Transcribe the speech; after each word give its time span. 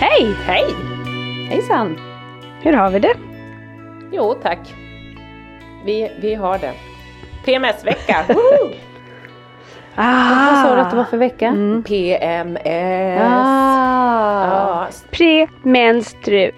Hej! 0.00 0.34
Hej! 0.46 0.74
Hejsan! 1.48 1.98
Hur 2.62 2.72
har 2.72 2.90
vi 2.90 2.98
det? 2.98 3.14
Jo 4.12 4.34
tack. 4.34 4.83
Vi, 5.84 6.10
vi 6.20 6.34
har 6.34 6.58
det. 6.58 6.72
PMS-vecka! 7.44 8.16
Ah, 9.96 10.50
Vad 10.50 10.62
sa 10.62 10.74
du 10.74 10.80
att 10.80 10.90
det 10.90 10.96
var 10.96 11.04
för 11.04 11.16
vecka? 11.16 11.46
Mm. 11.48 11.82
PMS! 11.82 13.20
Ah, 13.20 14.46
Ja, 14.46 14.88
Premenstruell. 15.10 16.52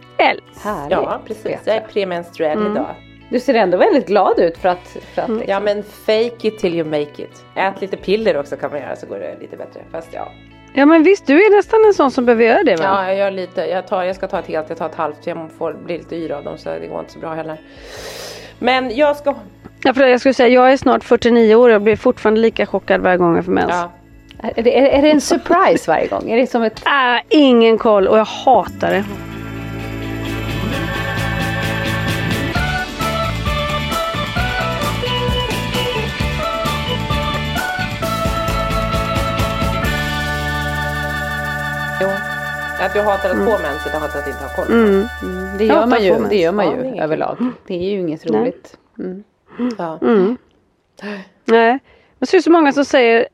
ja, 0.91 1.21
precis. 1.27 1.59
Jag 1.65 1.77
är 1.77 1.81
premenstruell 1.81 2.59
Mm. 2.59 2.73
idag. 2.73 2.87
Du 3.31 3.41
ser 3.41 3.55
ändå 3.55 3.79
väldigt 3.79 4.07
glad 4.07 4.39
ut 4.39 4.59
för 4.59 4.69
att... 4.69 4.97
För 5.15 5.23
att 5.23 5.49
Ja 5.49 5.61
men 5.61 5.83
fake 5.83 6.49
it 6.49 6.59
till 6.59 6.75
you 6.75 6.85
make 6.89 7.23
it. 7.23 7.45
Ät 7.55 7.81
lite 7.81 7.97
piller 7.97 8.37
också 8.37 8.57
kan 8.57 8.71
man 8.71 8.81
göra 8.81 8.97
så 8.97 9.07
går 9.07 9.19
det 9.19 9.37
lite 9.41 9.57
bättre. 9.57 9.81
Fast 9.93 10.09
ja. 10.13 10.29
Ja 10.75 10.87
men 10.87 11.03
visst, 11.03 11.27
du 11.27 11.35
är 11.47 11.57
nästan 11.57 11.85
en 11.87 11.95
sån 11.95 12.11
som 12.11 12.25
behöver 12.27 12.45
göra 12.45 12.63
det 12.63 12.77
va? 12.77 12.83
Ja, 12.85 13.07
jag 13.07 13.17
gör 13.17 13.31
lite. 13.31 13.61
Jag, 13.67 13.87
tar, 13.87 14.03
jag 14.03 14.17
ska 14.17 14.27
ta 14.29 14.39
ett 14.39 14.47
helt, 14.47 14.69
jag 14.69 14.79
tar 14.79 14.87
ett 14.87 14.95
halvt. 14.95 15.27
Jag 15.27 15.51
får 15.59 15.73
bli 15.73 15.99
lite 15.99 16.17
yr 16.17 16.33
av 16.33 16.45
dem 16.45 16.59
så 16.59 16.69
det 16.69 16.87
går 16.87 17.01
inte 17.01 17.13
så 17.13 17.19
bra 17.19 17.35
heller. 17.35 17.61
Men 18.59 18.97
jag 18.97 19.17
ska... 19.17 19.35
Ja, 19.85 19.95
för 19.95 20.07
jag 20.07 20.21
skulle 20.21 20.35
säga, 20.35 20.49
jag 20.49 20.73
är 20.73 20.77
snart 20.77 21.05
49 21.05 21.55
år 21.55 21.69
och 21.69 21.75
jag 21.75 21.83
blir 21.83 21.97
fortfarande 21.97 22.41
lika 22.41 22.67
chockad 22.67 23.01
varje 23.01 23.17
gång 23.17 23.37
jag 23.37 23.45
får 23.45 23.53
mens. 23.53 23.73
Ja. 23.73 23.93
är, 24.57 24.63
det, 24.63 24.79
är, 24.79 24.99
är 24.99 25.03
det 25.03 25.11
en 25.11 25.21
surprise 25.21 25.91
varje 25.91 26.07
gång? 26.07 26.31
Är 26.31 26.37
det 26.37 26.47
som 26.47 26.63
ett... 26.63 26.83
Ah, 26.85 27.21
ingen 27.29 27.79
koll 27.79 28.09
och 28.09 28.19
jag 28.19 28.25
hatar 28.25 28.91
det. 28.91 29.05
Jo. 42.01 42.09
Att 42.81 42.93
du 42.93 43.01
hatar 43.01 43.31
att 43.31 43.37
få 43.37 43.59
mens 43.59 43.87
eller 43.87 43.99
hatar 43.99 44.19
att 44.19 44.27
inte 44.27 44.45
ha 44.45 44.49
koll 44.49 44.67
Mm. 44.73 45.09
Mm, 45.23 45.46
det 45.59 45.65
gör 45.65 45.75
hatar 45.75 45.87
man 45.89 46.05
ju, 46.05 46.29
det 46.29 46.37
gör 46.37 46.53
man 46.53 46.67
Ja, 46.67 46.95
ju 46.95 47.03
överlag. 47.03 47.37
Det 47.67 47.75
är 47.75 47.91
ju 47.91 47.99
inget 48.01 48.31
Nej. 48.31 48.41
roligt. 48.41 48.77
Mm. 48.99 49.25
ja. 49.79 49.99
Mm. 50.03 50.37
Nej. 51.45 51.79
Men 52.19 52.27
så 52.27 52.37
är 52.37 52.39
det 52.39 52.43
så 52.43 52.51
många 52.51 52.73
som 52.73 52.85
säger 52.85 53.27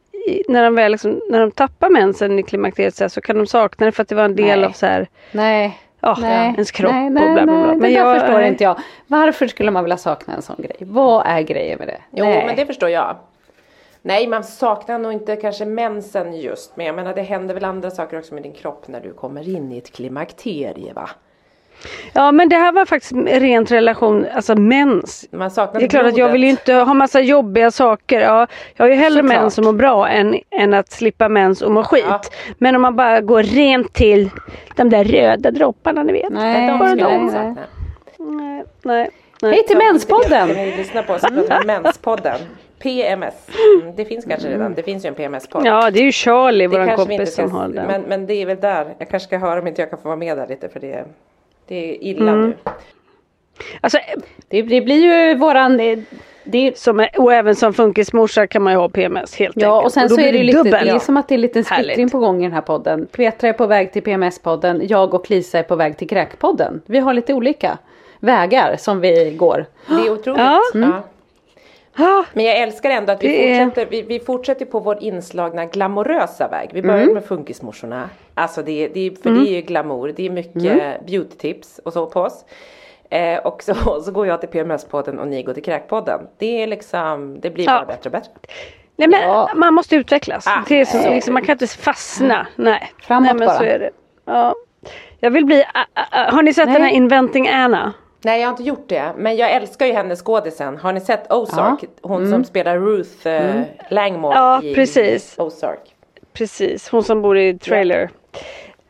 när 0.49 0.65
de 0.65 0.75
väl 0.75 0.93
liksom, 0.93 1.21
när 1.31 1.41
de 1.41 1.51
tappar 1.51 1.91
mensen 1.91 2.39
i 2.39 2.43
klimakteriet 2.43 2.95
så, 2.95 3.05
här, 3.05 3.09
så 3.09 3.21
kan 3.21 3.37
de 3.37 3.47
sakna 3.47 3.87
det 3.87 3.93
för 3.93 4.03
att 4.03 4.09
det 4.09 4.15
var 4.15 4.25
en 4.25 4.37
del 4.37 4.59
Nej. 4.61 4.69
av 4.69 4.73
så 4.73 4.87
här, 4.87 5.09
Nej. 5.33 5.79
ja, 6.01 6.19
Nej, 6.21 6.53
ens 6.53 6.71
kropp 6.71 6.93
nej, 6.93 7.07
och 7.07 7.13
nej, 7.13 7.23
bla 7.33 7.33
bla 7.33 7.45
bla. 7.47 7.67
nej, 7.67 7.67
Men 7.77 7.81
det 7.81 7.91
jag, 7.91 8.21
förstår 8.21 8.39
nej. 8.39 8.49
inte 8.49 8.65
jag. 8.65 8.79
Varför 9.07 9.47
skulle 9.47 9.71
man 9.71 9.85
vilja 9.85 9.97
sakna 9.97 10.35
en 10.35 10.43
sån 10.43 10.57
grej? 10.59 10.77
Vad 10.81 11.27
är 11.27 11.41
grejen 11.41 11.79
med 11.79 11.89
det? 11.89 12.01
Jo 12.11 12.25
Nej. 12.25 12.47
men 12.47 12.57
det 12.57 12.67
förstår 12.67 12.89
jag. 12.89 13.17
Nej 14.03 14.27
man 14.27 14.45
saknar 14.45 14.99
nog 14.99 15.13
inte 15.13 15.37
kanske 15.37 15.65
mensen 15.65 16.41
just. 16.41 16.77
Men 16.77 16.87
jag 16.87 16.95
menar 16.95 17.15
det 17.15 17.23
händer 17.23 17.55
väl 17.55 17.65
andra 17.65 17.91
saker 17.91 18.19
också 18.19 18.35
med 18.35 18.43
din 18.43 18.53
kropp 18.53 18.89
när 18.89 19.01
du 19.01 19.13
kommer 19.13 19.49
in 19.49 19.73
i 19.73 19.79
ett 19.79 19.93
klimakterie 19.93 20.93
va? 20.93 21.11
Ja 22.13 22.33
men 22.33 22.49
det 22.49 22.57
här 22.57 22.73
var 22.73 22.85
faktiskt 22.87 23.13
rent 23.27 23.71
relation, 23.71 24.27
alltså 24.35 24.55
mens. 24.55 25.29
Man 25.31 25.51
saknar 25.51 25.81
Det 25.81 25.87
är 25.87 25.89
klart 25.89 26.07
att 26.07 26.17
jag 26.17 26.29
vill 26.33 26.45
ju 26.45 26.51
inte 26.51 26.75
ha 26.75 26.95
massa 26.95 27.21
jobbiga 27.21 27.71
saker. 27.71 28.21
Ja, 28.21 28.47
jag 28.77 28.85
har 28.85 28.91
ju 28.91 28.95
hellre 28.95 29.23
Såklart. 29.23 29.41
mens 29.41 29.59
och 29.59 29.65
mår 29.65 29.73
bra 29.73 30.09
än, 30.09 30.37
än 30.51 30.75
att 30.75 30.91
slippa 30.93 31.29
mens 31.29 31.63
och 31.63 31.73
må 31.73 31.83
skit. 31.85 32.05
Ja. 32.09 32.21
Men 32.59 32.77
om 32.77 32.83
man 32.83 32.97
bara 32.97 33.21
går 33.21 33.43
rent 33.43 33.93
till 33.93 34.31
de 34.77 34.91
där 34.91 35.05
röda 35.05 35.51
dropparna 35.51 36.03
ni 36.03 36.13
vet. 36.13 36.33
Nej, 36.33 36.67
De 36.67 36.79
bara 36.79 36.95
de. 36.95 37.27
Nej, 37.27 37.55
nej, 38.19 39.11
nej. 39.43 39.53
Hej 39.53 39.67
till 39.67 39.77
Menspodden! 39.77 40.49
På 41.07 41.13
oss 41.13 41.21
pratar 41.21 41.65
Menspodden. 41.83 42.39
PMS. 42.79 43.35
Mm, 43.83 43.97
det 43.97 44.05
finns 44.05 44.25
kanske 44.25 44.49
redan. 44.49 44.75
Det 44.75 44.83
finns 44.83 45.05
ju 45.05 45.09
en 45.09 45.15
PMS-podd. 45.15 45.67
Ja 45.67 45.91
det 45.91 45.99
är 46.01 46.05
ju 46.05 46.13
Charlie, 46.13 46.65
inte 46.65 46.95
kompis 46.97 47.35
som 47.35 47.51
har 47.51 47.69
den. 47.69 47.87
men, 47.87 48.03
men 48.03 48.27
det 48.27 48.35
är 48.35 48.47
väl 48.47 48.61
där. 48.61 48.95
Jag 48.99 49.09
kanske 49.09 49.27
ska 49.27 49.39
höra 49.39 49.61
om 49.61 49.67
inte 49.67 49.83
jag 49.83 49.91
kan 49.91 49.99
få 49.99 50.09
vara 50.09 50.17
med 50.17 50.39
där 50.39 50.47
lite 50.47 50.69
för 50.69 50.81
det, 50.81 51.05
det 51.67 51.91
är 51.91 52.03
illa 52.05 52.33
Mm. 52.33 52.49
nu. 52.49 52.57
Alltså, 53.81 53.99
Det, 54.49 54.63
det 54.63 54.81
blir 54.81 54.97
ju 55.29 55.35
våran... 55.35 55.81
eh, 55.81 55.99
Det, 56.45 56.79
som, 56.79 57.07
och 57.19 57.33
även 57.33 57.55
som 57.57 57.73
funkismorsa 57.75 58.47
kan 58.47 58.63
man 58.63 58.73
ju 58.73 58.79
ha 58.79 58.89
PMS 58.89 59.35
helt 59.37 59.57
ja 59.57 59.75
enkelt. 59.77 59.85
och 59.87 59.93
sen 59.93 60.09
då 60.09 60.15
så 60.15 60.21
är 60.21 60.33
det 60.33 60.39
ju 60.39 60.45
lite, 60.45 60.63
det 60.63 60.77
är 60.91 60.99
som 60.99 61.17
att 61.17 61.29
det 61.29 61.33
är 61.35 61.37
en 61.37 61.41
liten 61.41 61.65
splittring 61.65 61.89
Härligt. 61.97 62.13
på 62.13 62.19
gång 62.19 62.41
i 62.41 62.43
den 62.43 62.53
här 62.53 62.61
podden. 62.61 63.07
Petra 63.07 63.49
är 63.49 63.53
på 63.53 63.67
väg 63.67 63.93
till 63.93 64.03
PMS-podden, 64.03 64.81
jag 64.89 65.15
och 65.15 65.31
Lisa 65.31 65.59
är 65.59 65.63
på 65.63 65.77
väg 65.77 65.97
till 65.97 66.09
Kräkpodden. 66.09 66.83
Vi 66.87 66.99
har 66.99 67.15
lite 67.15 67.35
olika 67.35 67.79
vägar 68.21 68.77
som 68.79 69.01
vi 69.01 69.31
går. 69.31 69.67
Det 69.89 69.95
är 70.07 70.13
otroligt. 70.13 70.41
Ja. 70.41 70.61
Ja. 70.75 71.03
Ah, 71.97 72.25
Men 72.33 72.45
jag 72.45 72.57
älskar 72.59 72.91
ändå 72.91 73.13
att 73.13 73.23
vi 73.25 73.51
är- 73.51 73.65
fortsätter, 73.65 73.91
vi, 73.91 74.03
vi 74.03 74.21
fortsätter 74.21 74.65
på 74.67 74.81
vår 74.81 75.03
inslagna 75.03 75.67
glamorösa 75.67 76.49
väg. 76.49 76.71
Vi 76.73 76.83
började 76.83 77.03
Mm. 77.03 77.15
med 77.15 77.25
funkismorsorna. 77.25 78.11
Alltså 78.35 78.63
det, 78.63 78.89
det, 78.89 79.01
är- 79.07 79.23
för 79.23 79.31
det 79.31 79.51
är 79.51 79.55
ju 79.55 79.61
glamour, 79.61 80.13
det 80.17 80.27
är 80.27 80.31
mycket 80.31 80.57
Mm. 80.65 81.05
beauty-tips 81.07 81.81
och 81.85 81.93
så 81.93 82.07
på 82.07 82.21
oss. 82.21 82.45
Eh, 83.11 83.39
och 83.39 83.63
så, 83.63 83.75
så 84.05 84.13
går 84.13 84.27
jag 84.27 84.41
till 84.41 84.49
PMS-podden 84.49 85.19
och 85.19 85.29
ni 85.29 85.43
går 85.43 85.55
till 85.55 85.63
Kräkpodden. 85.63 86.21
Det 86.39 86.63
är 86.63 86.67
liksom, 86.67 87.41
det 87.41 87.51
blir 87.51 87.67
bara 87.67 87.77
Ja. 87.79 87.85
bättre 87.85 88.09
och 88.09 88.13
bättre. 88.13 88.31
nej 88.97 89.09
men 89.09 89.21
Ja. 89.23 89.51
man 89.57 89.75
måste 89.75 89.97
utvecklas. 89.97 90.47
Ah, 90.47 90.65
det 90.69 90.81
är 90.81 90.85
så, 90.85 90.97
nej. 90.99 91.15
liksom, 91.15 91.35
man 91.35 91.43
kan 91.45 91.53
inte 91.53 91.67
fastna. 91.67 92.47
Nej, 92.57 92.93
Framåt 93.03 93.25
nej 93.27 93.35
men 93.35 93.47
bara. 93.47 93.59
så 93.59 93.65
är 93.65 93.79
det. 93.79 93.91
Ja. 94.25 94.55
Jag 95.21 95.31
vill 95.31 95.45
bli, 95.45 95.65
har 96.11 96.43
ni 96.43 96.55
sett 96.55 96.67
Nej. 96.67 96.75
den 96.75 96.83
här 96.83 96.91
Inventing 96.93 97.49
Anna? 97.49 97.93
Nej 98.25 98.41
jag 98.41 98.47
har 98.49 98.53
inte 98.53 98.63
gjort 98.63 98.89
det. 98.89 99.13
Men 99.17 99.37
jag 99.37 99.53
älskar 99.53 99.87
ju 99.87 99.93
henne 99.93 100.17
skådisen. 100.17 100.77
Har 100.77 100.93
ni 100.93 101.01
sett 101.01 101.33
Ozark? 101.33 101.79
Ja. 101.83 101.89
Hon 102.03 102.31
som 102.31 102.45
spelar 102.45 102.79
Ruth 102.79 103.29
eh, 103.29 103.51
mm. 103.51 103.65
Langmore 103.91 104.35
ja, 104.35 104.63
i, 104.63 104.75
precis. 104.75 105.35
Ozark. 105.39 105.95
Precis, 106.33 106.89
hon 106.89 107.05
som 107.05 107.23
bor 107.23 107.39
i 107.39 107.59
trailer. 107.59 108.11
Ja. 108.33 108.41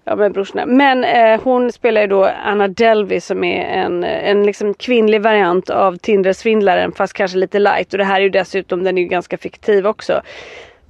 Ja 0.05 0.17
med 0.17 0.33
brorsorna. 0.33 0.67
Men 0.67 1.05
eh, 1.05 1.41
hon 1.45 1.73
spelar 1.73 2.01
ju 2.01 2.07
då 2.07 2.25
Anna 2.25 2.69
Delvey 2.69 3.21
som 3.21 3.45
är 3.45 3.65
en, 3.65 4.05
en 4.05 4.47
liksom 4.47 4.75
kvinnlig 4.75 5.23
variant 5.23 5.71
av 5.71 5.97
Tinder-svindlaren 5.97 6.93
fast 6.93 7.13
kanske 7.13 7.39
lite 7.39 7.59
light. 7.59 7.93
Och 7.93 7.99
det 7.99 8.05
här 8.05 8.17
är 8.17 8.21
ju 8.21 8.29
dessutom, 8.29 8.85
den 8.85 8.99
är 8.99 9.03
ju 9.03 9.09
ganska 9.09 9.39
fiktiv 9.39 9.87
också. 9.87 10.23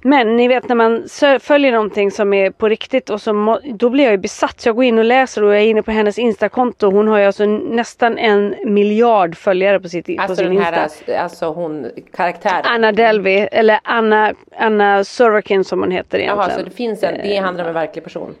Men 0.05 0.35
ni 0.35 0.47
vet 0.47 0.69
när 0.69 0.75
man 0.75 1.07
följer 1.39 1.71
någonting 1.71 2.11
som 2.11 2.33
är 2.33 2.51
på 2.51 2.69
riktigt 2.69 3.09
och 3.09 3.21
så 3.21 3.59
då 3.63 3.89
blir 3.89 4.03
jag 4.03 4.11
ju 4.11 4.17
besatt. 4.17 4.61
Så 4.61 4.69
jag 4.69 4.75
går 4.75 4.85
in 4.85 4.97
och 4.97 5.05
läser 5.05 5.43
och 5.43 5.53
jag 5.53 5.61
är 5.61 5.65
inne 5.65 5.83
på 5.83 5.91
hennes 5.91 6.19
instakonto. 6.19 6.91
Hon 6.91 7.07
har 7.07 7.19
ju 7.19 7.25
alltså 7.25 7.45
nästan 7.45 8.17
en 8.17 8.55
miljard 8.63 9.35
följare 9.37 9.79
på, 9.79 9.89
sitt, 9.89 10.09
alltså 10.09 10.27
på 10.27 10.35
sin 10.35 10.55
den 10.55 10.63
här, 10.63 10.83
Insta. 10.83 11.19
Alltså 11.19 11.45
hon, 11.45 11.91
karaktären? 12.13 12.61
Anna 12.65 12.91
Delvey 12.91 13.47
eller 13.51 13.79
Anna, 13.83 14.33
Anna 14.57 15.03
Sorokin 15.03 15.63
som 15.63 15.79
hon 15.79 15.91
heter 15.91 16.17
egentligen. 16.17 16.49
Jaha, 16.49 16.57
så 16.59 16.65
det 16.65 16.71
finns 16.71 17.03
en, 17.03 17.17
det 17.23 17.37
handlar 17.37 17.63
om 17.63 17.67
en 17.67 17.73
verklig 17.73 18.03
person? 18.03 18.35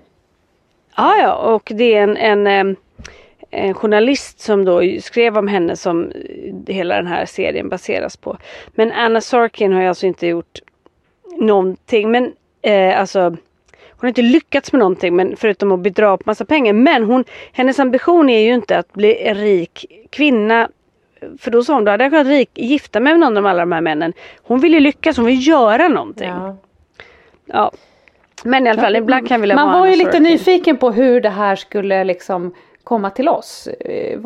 Ja, 0.97 1.17
ja 1.17 1.33
och 1.33 1.71
det 1.75 1.95
är 1.95 2.03
en, 2.03 2.47
en, 2.47 2.75
en 3.49 3.73
journalist 3.73 4.39
som 4.39 4.65
då 4.65 4.81
skrev 5.01 5.37
om 5.37 5.47
henne 5.47 5.75
som 5.75 6.11
hela 6.67 6.95
den 6.95 7.07
här 7.07 7.25
serien 7.25 7.69
baseras 7.69 8.17
på. 8.17 8.37
Men 8.75 8.91
Anna 8.91 9.21
Sorkin 9.21 9.73
har 9.73 9.81
ju 9.81 9.87
alltså 9.87 10.05
inte 10.05 10.27
gjort 10.27 10.59
någonting. 11.43 12.11
Men 12.11 12.33
eh, 12.61 12.99
alltså 12.99 13.19
hon 14.03 14.07
har 14.07 14.07
inte 14.07 14.21
lyckats 14.21 14.71
med 14.71 14.79
någonting 14.79 15.15
men 15.15 15.35
förutom 15.35 15.71
att 15.71 15.79
bedra 15.79 16.17
på 16.17 16.23
massa 16.25 16.45
pengar. 16.45 16.73
Men 16.73 17.03
hon, 17.03 17.23
hennes 17.51 17.79
ambition 17.79 18.29
är 18.29 18.39
ju 18.39 18.53
inte 18.53 18.77
att 18.77 18.93
bli 18.93 19.27
en 19.27 19.35
rik 19.35 19.85
kvinna. 20.09 20.69
För 21.39 21.51
då 21.51 21.63
sa 21.63 21.73
hon, 21.73 21.85
då 21.85 21.91
hade 21.91 22.03
jag 22.03 22.11
kunnat 22.11 22.27
rik, 22.27 22.49
gifta 22.53 22.99
mig 22.99 23.13
med 23.13 23.19
någon 23.19 23.37
av 23.37 23.45
alla 23.45 23.59
de 23.59 23.71
här 23.71 23.81
männen. 23.81 24.13
Hon 24.43 24.59
vill 24.59 24.73
ju 24.73 24.79
lyckas, 24.79 25.17
hon 25.17 25.25
vill 25.25 25.47
göra 25.47 25.87
någonting. 25.87 26.29
Ja. 26.29 26.57
ja. 27.45 27.71
Men 28.43 28.67
i 28.67 28.69
alla 28.69 28.81
fall, 28.81 28.95
ibland 28.95 29.27
kan 29.27 29.41
vi 29.41 29.55
Man 29.55 29.79
var 29.79 29.87
ju 29.87 29.95
lite 29.95 30.19
nyfiken 30.19 30.77
på 30.77 30.91
hur 30.91 31.21
det 31.21 31.29
här 31.29 31.55
skulle 31.55 32.03
liksom 32.03 32.53
komma 32.83 33.09
till 33.09 33.29
oss. 33.29 33.67
Eh, 33.67 34.19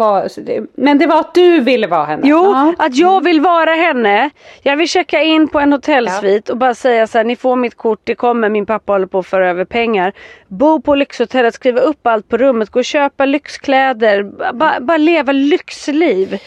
men 0.73 0.97
det 0.97 1.07
var 1.07 1.19
att 1.19 1.33
du 1.33 1.59
ville 1.59 1.87
vara 1.87 2.05
henne? 2.05 2.27
Jo, 2.27 2.43
ja. 2.43 2.73
att 2.77 2.95
jag 2.95 3.23
vill 3.23 3.41
vara 3.41 3.71
henne. 3.71 4.29
Jag 4.61 4.77
vill 4.77 4.87
checka 4.87 5.21
in 5.21 5.47
på 5.47 5.59
en 5.59 5.73
hotellsvit 5.73 6.43
ja. 6.47 6.51
och 6.53 6.57
bara 6.57 6.75
säga 6.75 7.07
så 7.07 7.17
här, 7.17 7.25
ni 7.25 7.35
får 7.35 7.55
mitt 7.55 7.77
kort, 7.77 7.99
det 8.03 8.15
kommer, 8.15 8.49
min 8.49 8.65
pappa 8.65 8.93
håller 8.93 9.07
på 9.07 9.19
att 9.19 9.27
föra 9.27 9.49
över 9.49 9.65
pengar. 9.65 10.13
Bo 10.47 10.81
på 10.81 10.95
lyxhotellet, 10.95 11.53
skriva 11.53 11.79
upp 11.79 12.07
allt 12.07 12.29
på 12.29 12.37
rummet, 12.37 12.69
gå 12.69 12.79
och 12.79 12.85
köpa 12.85 13.25
lyxkläder, 13.25 14.23
bara, 14.53 14.79
bara 14.79 14.97
leva 14.97 15.31
lyxliv 15.31 16.39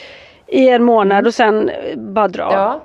i 0.46 0.68
en 0.68 0.82
månad 0.82 1.18
mm. 1.18 1.26
och 1.26 1.34
sen 1.34 1.70
bara 1.96 2.28
dra. 2.28 2.52
Ja. 2.52 2.80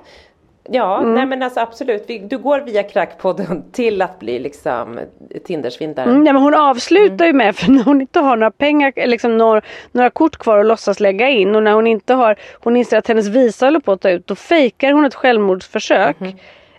Ja, 0.70 1.00
mm. 1.02 1.16
nej 1.16 1.26
men 1.26 1.44
alltså 1.44 1.60
absolut. 1.60 2.08
Du 2.08 2.38
går 2.38 2.60
via 2.60 2.84
Crackpodden 2.84 3.64
till 3.72 4.02
att 4.02 4.20
bli 4.20 4.40
liksom 4.40 5.00
Tindersvindlaren. 5.46 6.10
Mm, 6.10 6.24
nej 6.24 6.34
men 6.34 6.42
hon 6.42 6.54
avslutar 6.54 7.26
mm. 7.26 7.28
ju 7.28 7.34
med, 7.34 7.56
för 7.56 7.72
när 7.72 7.84
hon 7.84 8.02
inte 8.02 8.20
har 8.20 8.38
några 8.38 8.52
pengar, 8.52 9.08
liksom 9.08 9.38
några, 9.38 9.62
några 9.92 10.10
kort 10.10 10.38
kvar 10.38 10.60
att 10.60 10.66
låtsas 10.66 11.00
lägga 11.00 11.30
in 11.30 11.56
och 11.56 11.64
när 11.64 11.74
hon 11.74 11.88
inte 11.88 12.14
har, 12.14 12.36
hon 12.54 12.78
inser 12.78 12.98
att 12.98 13.08
hennes 13.08 13.28
visa 13.28 13.66
håller 13.66 13.80
på 13.80 13.92
att 13.92 14.02
ta 14.02 14.10
ut, 14.10 14.28
då 14.28 14.36
fejkar 14.36 14.92
hon 14.92 15.06
ett 15.06 15.16
självmordsförsök. 15.16 16.22
Mm. 16.22 16.34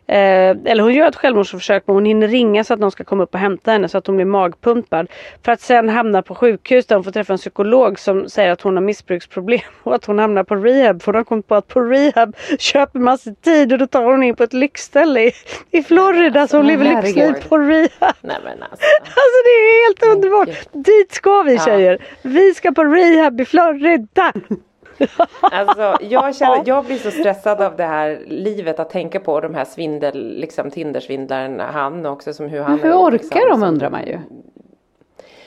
Eh, 0.08 0.56
eller 0.64 0.82
hon 0.82 0.94
gör 0.94 1.08
ett 1.08 1.16
självmordsförsök 1.16 1.82
men 1.86 1.94
hon 1.96 2.04
hinner 2.04 2.28
ringa 2.28 2.64
så 2.64 2.74
att 2.74 2.80
någon 2.80 2.90
ska 2.90 3.04
komma 3.04 3.22
upp 3.22 3.34
och 3.34 3.40
hämta 3.40 3.70
henne 3.70 3.88
så 3.88 3.98
att 3.98 4.06
hon 4.06 4.16
blir 4.16 4.26
magpumpad. 4.26 5.10
För 5.44 5.52
att 5.52 5.60
sen 5.60 5.88
hamna 5.88 6.22
på 6.22 6.34
sjukhus 6.34 6.86
där 6.86 6.96
hon 6.96 7.04
får 7.04 7.10
träffa 7.10 7.32
en 7.32 7.38
psykolog 7.38 7.98
som 7.98 8.28
säger 8.28 8.50
att 8.50 8.60
hon 8.60 8.76
har 8.76 8.82
missbruksproblem 8.82 9.60
och 9.82 9.94
att 9.94 10.04
hon 10.04 10.18
hamnar 10.18 10.44
på 10.44 10.54
rehab. 10.54 11.02
För 11.02 11.12
hon 11.12 11.18
har 11.18 11.24
kommit 11.24 11.46
på 11.46 11.54
att 11.54 11.68
på 11.68 11.80
rehab 11.80 12.36
köper 12.58 12.98
man 12.98 13.18
sig 13.18 13.34
tid 13.34 13.72
och 13.72 13.78
då 13.78 13.86
tar 13.86 14.02
hon 14.02 14.22
in 14.22 14.36
på 14.36 14.42
ett 14.42 14.52
lyxställe 14.52 15.20
i, 15.20 15.32
i 15.70 15.82
Florida 15.82 16.48
så 16.48 16.56
hon 16.56 16.66
lever 16.66 17.02
lyxliv 17.02 17.48
på 17.48 17.58
rehab. 17.58 18.14
Nej, 18.20 18.36
men 18.44 18.62
alltså. 18.62 18.86
alltså 19.02 19.38
det 19.44 19.50
är 19.50 19.86
helt 19.86 20.16
underbart. 20.16 20.72
Dit 20.72 21.12
ska 21.12 21.42
vi 21.42 21.58
tjejer. 21.58 21.98
Vi 22.22 22.54
ska 22.54 22.72
på 22.72 22.84
rehab 22.84 23.40
i 23.40 23.44
Florida. 23.44 24.32
Alltså, 25.40 25.96
jag, 26.00 26.36
känner, 26.36 26.62
jag 26.66 26.84
blir 26.84 26.96
så 26.98 27.10
stressad 27.10 27.60
av 27.60 27.76
det 27.76 27.84
här 27.84 28.22
livet 28.26 28.80
att 28.80 28.90
tänka 28.90 29.20
på 29.20 29.40
de 29.40 29.54
här 29.54 29.64
svindel, 29.64 30.38
liksom 30.38 30.70
Tindersvindlaren 30.70 31.60
han 31.60 32.06
också 32.06 32.32
som 32.32 32.48
hur 32.48 32.60
han 32.60 32.72
men 32.72 32.80
Hur 32.80 32.92
orkar 32.92 33.14
liksom, 33.16 33.60
de 33.60 33.62
undrar 33.62 33.90
man 33.90 34.06
ju. 34.06 34.18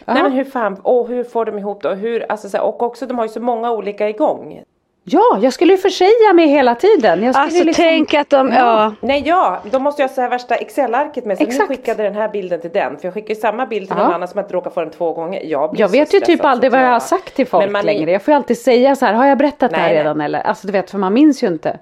Nej 0.05 0.23
men 0.23 0.31
hur 0.31 0.43
fan, 0.43 0.79
och 0.83 1.07
hur 1.07 1.23
får 1.23 1.45
de 1.45 1.57
ihop 1.57 1.83
det? 1.83 1.89
Och, 1.89 1.97
hur, 1.97 2.31
alltså, 2.31 2.59
och 2.59 2.83
också 2.83 3.05
de 3.05 3.17
har 3.17 3.25
ju 3.25 3.29
så 3.29 3.41
många 3.41 3.71
olika 3.71 4.09
igång. 4.09 4.63
Ja, 5.03 5.39
jag 5.41 5.53
skulle 5.53 5.71
ju 5.71 5.77
försäga 5.77 6.33
mig 6.33 6.47
hela 6.47 6.75
tiden. 6.75 7.23
Jag 7.23 7.35
alltså 7.35 7.63
liksom... 7.63 7.83
tänk 7.83 8.13
att 8.13 8.29
de, 8.29 8.47
ja. 8.47 8.55
ja. 8.55 8.93
Nej 9.01 9.23
ja, 9.25 9.61
då 9.71 9.79
måste 9.79 10.01
jag 10.01 10.09
här 10.09 10.29
värsta 10.29 10.55
Excel-arket 10.55 11.25
med. 11.25 11.37
Så 11.37 11.43
Exakt. 11.43 11.69
nu 11.69 11.75
skickade 11.75 12.03
den 12.03 12.15
här 12.15 12.29
bilden 12.29 12.61
till 12.61 12.71
den. 12.71 12.97
För 12.97 13.07
jag 13.07 13.13
skickar 13.13 13.29
ju 13.29 13.39
samma 13.39 13.65
bild 13.65 13.87
till 13.87 13.97
ja. 13.97 14.03
någon 14.03 14.13
annan 14.13 14.27
som 14.27 14.39
inte 14.39 14.53
råkar 14.53 14.69
få 14.69 14.79
den 14.79 14.91
två 14.91 15.13
gånger. 15.13 15.41
Jag, 15.43 15.75
jag 15.77 15.89
vet 15.89 16.13
ju 16.13 16.19
typ 16.19 16.45
aldrig 16.45 16.71
vad 16.71 16.81
jag 16.81 16.87
har 16.87 16.99
sagt 16.99 17.35
till 17.35 17.47
folk 17.47 17.71
man... 17.71 17.85
längre. 17.85 18.11
Jag 18.11 18.21
får 18.21 18.31
ju 18.31 18.35
alltid 18.35 18.57
säga 18.57 18.95
så 18.95 19.05
här, 19.05 19.13
har 19.13 19.25
jag 19.25 19.37
berättat 19.37 19.71
nej, 19.71 19.81
det 19.81 19.87
här 19.87 19.93
redan 19.93 20.17
nej. 20.17 20.25
eller? 20.25 20.39
Alltså 20.39 20.67
du 20.67 20.73
vet, 20.73 20.91
för 20.91 20.97
man 20.97 21.13
minns 21.13 21.43
ju 21.43 21.47
inte. 21.47 21.79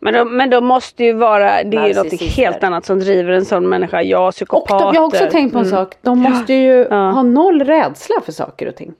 Men 0.00 0.14
de, 0.14 0.36
men 0.36 0.50
de 0.50 0.64
måste 0.64 1.04
ju 1.04 1.12
vara, 1.12 1.62
det 1.62 1.76
är 1.76 1.86
ju 1.86 1.94
något 1.94 2.20
helt 2.20 2.64
annat 2.64 2.84
som 2.84 3.00
driver 3.00 3.32
en 3.32 3.44
sån 3.44 3.68
människa. 3.68 4.02
Ja, 4.02 4.30
psykopater. 4.32 4.74
Och 4.74 4.80
de, 4.80 4.94
jag 4.94 5.00
har 5.00 5.06
också 5.06 5.26
tänkt 5.30 5.52
på 5.52 5.58
en 5.58 5.66
mm. 5.66 5.76
sak. 5.78 5.94
De 6.02 6.18
måste 6.18 6.54
ju 6.54 6.86
ja. 6.90 7.10
ha 7.10 7.22
noll 7.22 7.64
rädsla 7.64 8.16
för 8.24 8.32
saker 8.32 8.68
och 8.68 8.76
ting. 8.76 8.94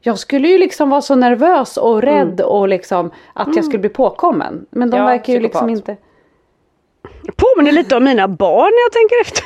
Jag 0.00 0.18
skulle 0.18 0.48
ju 0.48 0.58
liksom 0.58 0.90
vara 0.90 1.00
så 1.00 1.14
nervös 1.14 1.76
och 1.76 2.02
rädd 2.02 2.40
mm. 2.40 2.46
och 2.46 2.68
liksom 2.68 3.06
att 3.06 3.46
jag 3.46 3.56
mm. 3.56 3.62
skulle 3.62 3.78
bli 3.78 3.88
påkommen. 3.88 4.66
Men 4.70 4.90
de 4.90 4.96
ja, 4.96 5.06
verkar 5.06 5.32
ju 5.32 5.40
liksom 5.40 5.68
inte 5.68 5.96
påminner 7.36 7.72
lite 7.72 7.96
om 7.96 8.04
mina 8.04 8.28
barn 8.28 8.72
när 8.72 8.82
jag 8.82 8.92
tänker 8.92 9.20
efter. 9.20 9.44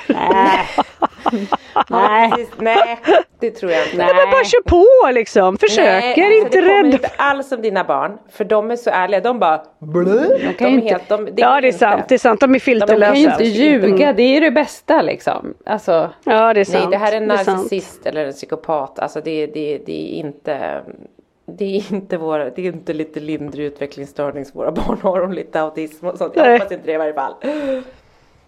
Nej, 1.88 2.30
nej. 2.48 2.48
nej 2.58 2.98
det 3.40 3.50
tror 3.50 3.72
jag 3.72 3.84
inte. 3.84 3.96
Nej. 3.96 4.14
Men 4.14 4.30
bara 4.30 4.44
kör 4.44 4.62
på 4.62 5.12
liksom. 5.12 5.58
Försöker, 5.58 6.22
nej, 6.22 6.42
alltså, 6.42 6.58
inte 6.58 6.70
rädd. 6.70 6.86
inte 6.86 7.10
alls 7.16 7.52
om 7.52 7.62
dina 7.62 7.84
barn. 7.84 8.18
För 8.30 8.44
de 8.44 8.70
är 8.70 8.76
så 8.76 8.90
ärliga. 8.90 9.20
De 9.20 9.38
bara. 9.38 9.62
De 9.80 10.54
kan 10.58 10.68
de 10.68 10.74
inte, 10.74 10.88
helt, 10.88 11.08
de, 11.08 11.24
det 11.24 11.32
ja 11.36 11.60
det 11.60 11.68
är 11.68 11.72
sant. 11.72 12.04
Det 12.08 12.14
är 12.14 12.18
sant. 12.18 12.40
De 12.40 12.54
är 12.54 12.58
filterlösa. 12.58 13.12
De 13.12 13.20
kan 13.20 13.20
ju 13.20 13.26
inte 13.26 13.44
ljuga. 13.44 14.12
Det 14.12 14.22
är 14.22 14.34
ju 14.34 14.40
det 14.40 14.50
bästa 14.50 15.02
liksom. 15.02 15.54
Alltså. 15.66 16.10
Ja 16.24 16.54
det 16.54 16.60
är 16.60 16.64
sant. 16.64 16.84
Nej 16.84 16.90
det 16.90 16.96
här 16.96 17.12
är 17.12 17.16
en 17.16 17.26
narcissist 17.26 18.06
eller 18.06 18.26
en 18.26 18.32
psykopat. 18.32 18.98
Alltså 18.98 19.20
det, 19.20 19.46
det, 19.46 19.78
det 19.86 19.92
är 19.92 20.18
inte 20.18 20.82
det 21.46 21.76
är 21.76 21.92
inte 21.92 22.16
våra, 22.16 22.50
det 22.50 22.62
är 22.62 22.72
inte 22.72 22.92
lite 22.92 23.20
lindrig 23.20 23.64
utvecklingsstörning 23.64 24.44
som 24.44 24.58
våra 24.58 24.72
barn 24.72 24.98
har 25.02 25.20
och 25.20 25.30
lite 25.34 25.60
autism 25.60 26.06
och 26.06 26.18
sånt. 26.18 26.32
Jag 26.36 26.42
Nej. 26.42 26.58
hoppas 26.58 26.72
inte 26.72 26.86
det 26.86 26.92
i 26.92 26.96
varje 26.96 27.14
fall. 27.14 27.34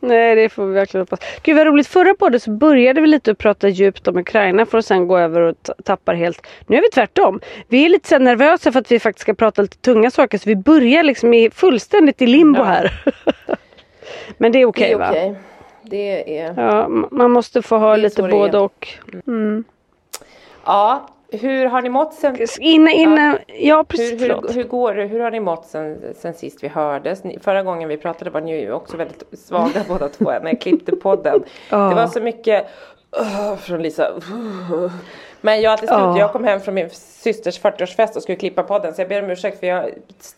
Nej 0.00 0.34
det 0.34 0.48
får 0.48 0.66
vi 0.66 0.74
verkligen 0.74 1.02
hoppas. 1.02 1.20
Gud 1.42 1.56
vad 1.56 1.66
roligt, 1.66 1.86
förra 1.86 2.14
podden 2.14 2.40
så 2.40 2.50
började 2.50 3.00
vi 3.00 3.06
lite 3.06 3.30
att 3.30 3.38
prata 3.38 3.68
djupt 3.68 4.08
om 4.08 4.16
Ukraina 4.16 4.66
för 4.66 4.78
att 4.78 4.86
sen 4.86 5.06
gå 5.06 5.18
över 5.18 5.40
och 5.40 5.54
tappar 5.84 6.14
helt. 6.14 6.46
Nu 6.66 6.76
är 6.76 6.82
vi 6.82 6.90
tvärtom. 6.90 7.40
Vi 7.68 7.84
är 7.84 7.88
lite 7.88 8.08
så 8.08 8.18
nervösa 8.18 8.72
för 8.72 8.80
att 8.80 8.92
vi 8.92 9.00
faktiskt 9.00 9.22
ska 9.22 9.34
prata 9.34 9.62
lite 9.62 9.78
tunga 9.78 10.10
saker 10.10 10.38
så 10.38 10.48
vi 10.48 10.56
börjar 10.56 11.02
liksom 11.02 11.34
i, 11.34 11.50
fullständigt 11.50 12.22
i 12.22 12.26
limbo 12.26 12.58
ja. 12.58 12.64
här. 12.64 13.04
Men 14.38 14.52
det 14.52 14.58
är 14.58 14.66
okej 14.66 14.94
okay, 14.94 15.28
va? 15.28 15.36
Det 15.82 16.38
är 16.38 16.54
Ja, 16.56 16.88
man 17.10 17.30
måste 17.30 17.62
få 17.62 17.78
ha 17.78 17.96
lite 17.96 18.22
både 18.22 18.58
och. 18.58 18.88
Mm. 19.26 19.64
Ja, 20.64 21.08
hur 21.28 21.66
har 21.66 21.82
ni 21.82 21.88
mått 21.88 22.14
sen? 22.14 22.36
Innan, 22.60 22.92
innan, 22.92 23.38
ja, 23.46 23.54
ja 23.58 23.84
precis. 23.84 24.22
Hur, 24.22 24.28
hur, 24.28 24.54
hur, 24.54 24.64
går 24.64 24.94
det? 24.94 25.04
Hur 25.04 25.20
har 25.20 25.30
ni 25.30 25.40
mått 25.40 25.66
sen, 25.66 26.14
sen 26.16 26.34
sist 26.34 26.64
vi 26.64 26.68
hördes? 26.68 27.22
Förra 27.40 27.62
gången 27.62 27.88
vi 27.88 27.96
pratade 27.96 28.30
var 28.30 28.40
ni 28.40 28.60
ju 28.60 28.72
också 28.72 28.96
väldigt 28.96 29.22
svaga 29.32 29.84
båda 29.88 30.08
två 30.08 30.24
när 30.24 30.46
jag 30.46 30.60
klippte 30.60 30.96
podden. 30.96 31.44
Oh. 31.72 31.88
Det 31.88 31.94
var 31.94 32.06
så 32.06 32.20
mycket 32.20 32.66
uh, 33.20 33.56
från 33.56 33.82
Lisa. 33.82 34.10
Uh, 34.12 34.92
men 35.46 35.60
jag 35.62 35.78
till 35.78 35.88
slut, 35.88 36.00
oh. 36.00 36.18
jag 36.18 36.32
kom 36.32 36.44
hem 36.44 36.60
från 36.60 36.74
min 36.74 36.90
systers 36.90 37.60
40-årsfest 37.60 38.16
och 38.16 38.22
skulle 38.22 38.36
klippa 38.36 38.62
podden 38.62 38.94
så 38.94 39.00
jag 39.00 39.08
ber 39.08 39.22
om 39.22 39.30
ursäkt 39.30 39.60
för 39.60 39.66
jag 39.66 39.90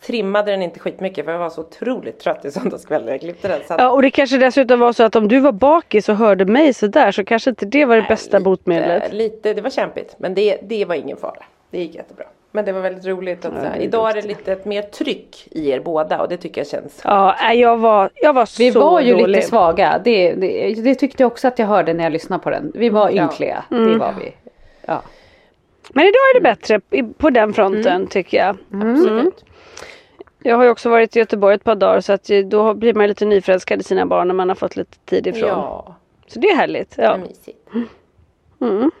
trimmade 0.05 0.51
den 0.51 0.61
inte 0.61 0.79
skitmycket 0.79 1.25
för 1.25 1.31
jag 1.31 1.39
var 1.39 1.49
så 1.49 1.61
otroligt 1.61 2.19
trött 2.19 2.45
i 2.45 2.51
söndagskväll 2.51 3.05
när 3.05 3.11
jag 3.11 3.21
klippte 3.21 3.47
den. 3.47 3.59
Så 3.67 3.73
att... 3.73 3.79
Ja 3.79 3.89
och 3.89 4.01
det 4.01 4.11
kanske 4.11 4.37
dessutom 4.37 4.79
var 4.79 4.93
så 4.93 5.03
att 5.03 5.15
om 5.15 5.27
du 5.27 5.39
var 5.39 5.51
bakis 5.51 6.09
och 6.09 6.15
hörde 6.15 6.45
mig 6.45 6.73
sådär 6.73 7.11
så 7.11 7.23
kanske 7.23 7.49
inte 7.49 7.65
det 7.65 7.85
var 7.85 7.95
det 7.95 8.05
bästa 8.07 8.37
lite, 8.37 8.43
botemedlet. 8.43 9.13
Lite, 9.13 9.53
det 9.53 9.61
var 9.61 9.69
kämpigt 9.69 10.15
men 10.17 10.33
det, 10.33 10.57
det 10.61 10.85
var 10.85 10.95
ingen 10.95 11.17
fara. 11.17 11.43
Det 11.71 11.79
gick 11.79 11.95
jättebra. 11.95 12.25
Men 12.51 12.65
det 12.65 12.71
var 12.71 12.81
väldigt 12.81 13.05
roligt 13.05 13.45
att 13.45 13.53
ja, 13.63 13.81
idag 13.81 14.09
är 14.09 14.13
det 14.13 14.27
lite 14.27 14.57
mer 14.63 14.81
tryck 14.81 15.47
i 15.51 15.69
er 15.69 15.79
båda 15.79 16.21
och 16.21 16.29
det 16.29 16.37
tycker 16.37 16.61
jag 16.61 16.67
känns. 16.67 17.01
Ja, 17.03 17.53
jag 17.53 17.77
var, 17.77 18.09
jag 18.15 18.33
var 18.33 18.49
Vi 18.57 18.71
så 18.71 18.79
var 18.79 19.01
ju 19.01 19.11
dålig. 19.11 19.27
lite 19.27 19.47
svaga. 19.47 20.01
Det, 20.03 20.33
det, 20.33 20.73
det, 20.83 20.95
tyckte 20.95 21.23
jag 21.23 21.31
också 21.31 21.47
att 21.47 21.59
jag 21.59 21.65
hörde 21.65 21.93
när 21.93 22.03
jag 22.03 22.13
lyssnade 22.13 22.43
på 22.43 22.49
den. 22.49 22.71
Vi 22.75 22.89
var 22.89 23.11
ynkliga. 23.11 23.63
Ja. 23.69 23.77
Mm. 23.77 23.91
Det 23.91 23.97
var 23.97 24.13
vi. 24.19 24.33
Ja. 24.85 25.01
Men 25.93 26.03
idag 26.03 26.13
är 26.13 26.39
det 26.39 26.41
bättre 26.43 26.81
på 27.17 27.29
den 27.29 27.53
fronten 27.53 27.95
mm. 27.95 28.07
tycker 28.07 28.37
jag. 28.37 28.57
Mm. 28.73 28.91
Absolut. 28.91 29.45
Jag 30.43 30.57
har 30.57 30.63
ju 30.63 30.69
också 30.69 30.89
varit 30.89 31.15
i 31.15 31.19
Göteborg 31.19 31.55
ett 31.55 31.63
par 31.63 31.75
dagar 31.75 32.01
så 32.01 32.13
att 32.13 32.29
då 32.45 32.73
blir 32.73 32.93
man 32.93 33.07
lite 33.07 33.25
nyförälskad 33.25 33.81
i 33.81 33.83
sina 33.83 34.05
barn 34.05 34.27
när 34.27 34.35
man 34.35 34.49
har 34.49 34.55
fått 34.55 34.75
lite 34.75 34.97
tid 35.05 35.27
ifrån. 35.27 35.49
Ja. 35.49 35.95
Så 36.27 36.39
det 36.39 36.47
är 36.47 36.55
härligt. 36.55 36.95
Ja. 36.97 37.03
Det 37.03 37.09
är 37.09 37.17
mysigt. 37.17 37.69
Mm. 38.61 38.91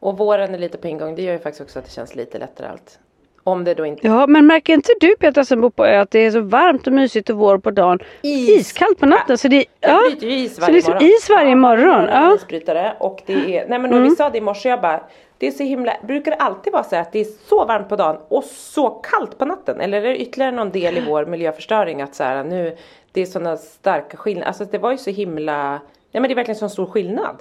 Och 0.00 0.18
våren 0.18 0.54
är 0.54 0.58
lite 0.58 0.78
på 0.78 0.88
ingång. 0.88 1.14
Det 1.14 1.22
gör 1.22 1.32
ju 1.32 1.38
faktiskt 1.38 1.60
också 1.60 1.78
att 1.78 1.84
det 1.84 1.90
känns 1.90 2.14
lite 2.14 2.38
lättare 2.38 2.68
allt. 2.68 2.98
Om 3.44 3.64
det 3.64 3.74
då 3.74 3.86
inte... 3.86 4.06
Ja 4.06 4.26
men 4.26 4.46
märker 4.46 4.72
inte 4.72 4.92
du 5.00 5.16
Petra 5.16 5.44
som 5.44 5.60
bor 5.60 5.70
på 5.70 5.86
ö 5.86 6.00
att 6.00 6.10
det 6.10 6.18
är 6.18 6.30
så 6.30 6.40
varmt 6.40 6.86
och 6.86 6.92
mysigt 6.92 7.30
och 7.30 7.36
vår 7.36 7.58
på 7.58 7.70
dagen. 7.70 7.98
Is. 8.22 8.48
Iskallt 8.48 8.98
på 8.98 9.06
natten. 9.06 9.38
Så 9.38 9.48
det, 9.48 9.56
ja. 9.56 9.64
Jag 9.80 10.02
bryter 10.02 10.26
ju 10.26 10.32
is 10.32 10.60
varje 10.60 10.82
så 10.82 10.90
det 10.90 11.04
är 11.04 11.16
is 11.16 11.30
varje 11.30 11.54
morgon. 11.56 12.04
Ja, 12.04 12.38
ja. 12.66 12.92
och 12.98 13.22
det 13.26 13.56
är, 13.56 13.68
nej 13.68 13.78
men 13.78 13.92
mm. 13.92 14.02
vi 14.02 14.10
sa 14.10 14.30
det 14.30 14.38
i 14.38 14.40
morse 14.40 14.68
jag 14.68 14.80
bara 14.80 15.00
det 15.38 15.46
är 15.46 15.50
så 15.50 15.62
himla, 15.62 15.96
brukar 16.02 16.30
det 16.30 16.36
alltid 16.36 16.72
vara 16.72 16.84
så 16.84 16.96
att 16.96 17.12
det 17.12 17.20
är 17.20 17.26
så 17.48 17.64
varmt 17.64 17.88
på 17.88 17.96
dagen 17.96 18.16
och 18.28 18.44
så 18.44 18.90
kallt 18.90 19.38
på 19.38 19.44
natten? 19.44 19.80
Eller 19.80 19.98
är 19.98 20.08
det 20.08 20.16
ytterligare 20.16 20.52
någon 20.52 20.70
del 20.70 20.98
i 20.98 21.00
vår 21.00 21.26
miljöförstöring 21.26 22.02
att 22.02 22.14
så 22.14 22.24
här, 22.24 22.44
nu, 22.44 22.76
det 23.12 23.20
är 23.20 23.26
sådana 23.26 23.56
starka 23.56 24.16
skillnader, 24.16 24.46
alltså 24.46 24.64
det 24.64 24.78
var 24.78 24.92
ju 24.92 24.98
så 24.98 25.10
himla, 25.10 25.70
nej 25.70 25.80
men 26.12 26.22
det 26.22 26.32
är 26.32 26.34
verkligen 26.34 26.58
så 26.58 26.68
stor 26.68 26.86
skillnad. 26.86 27.36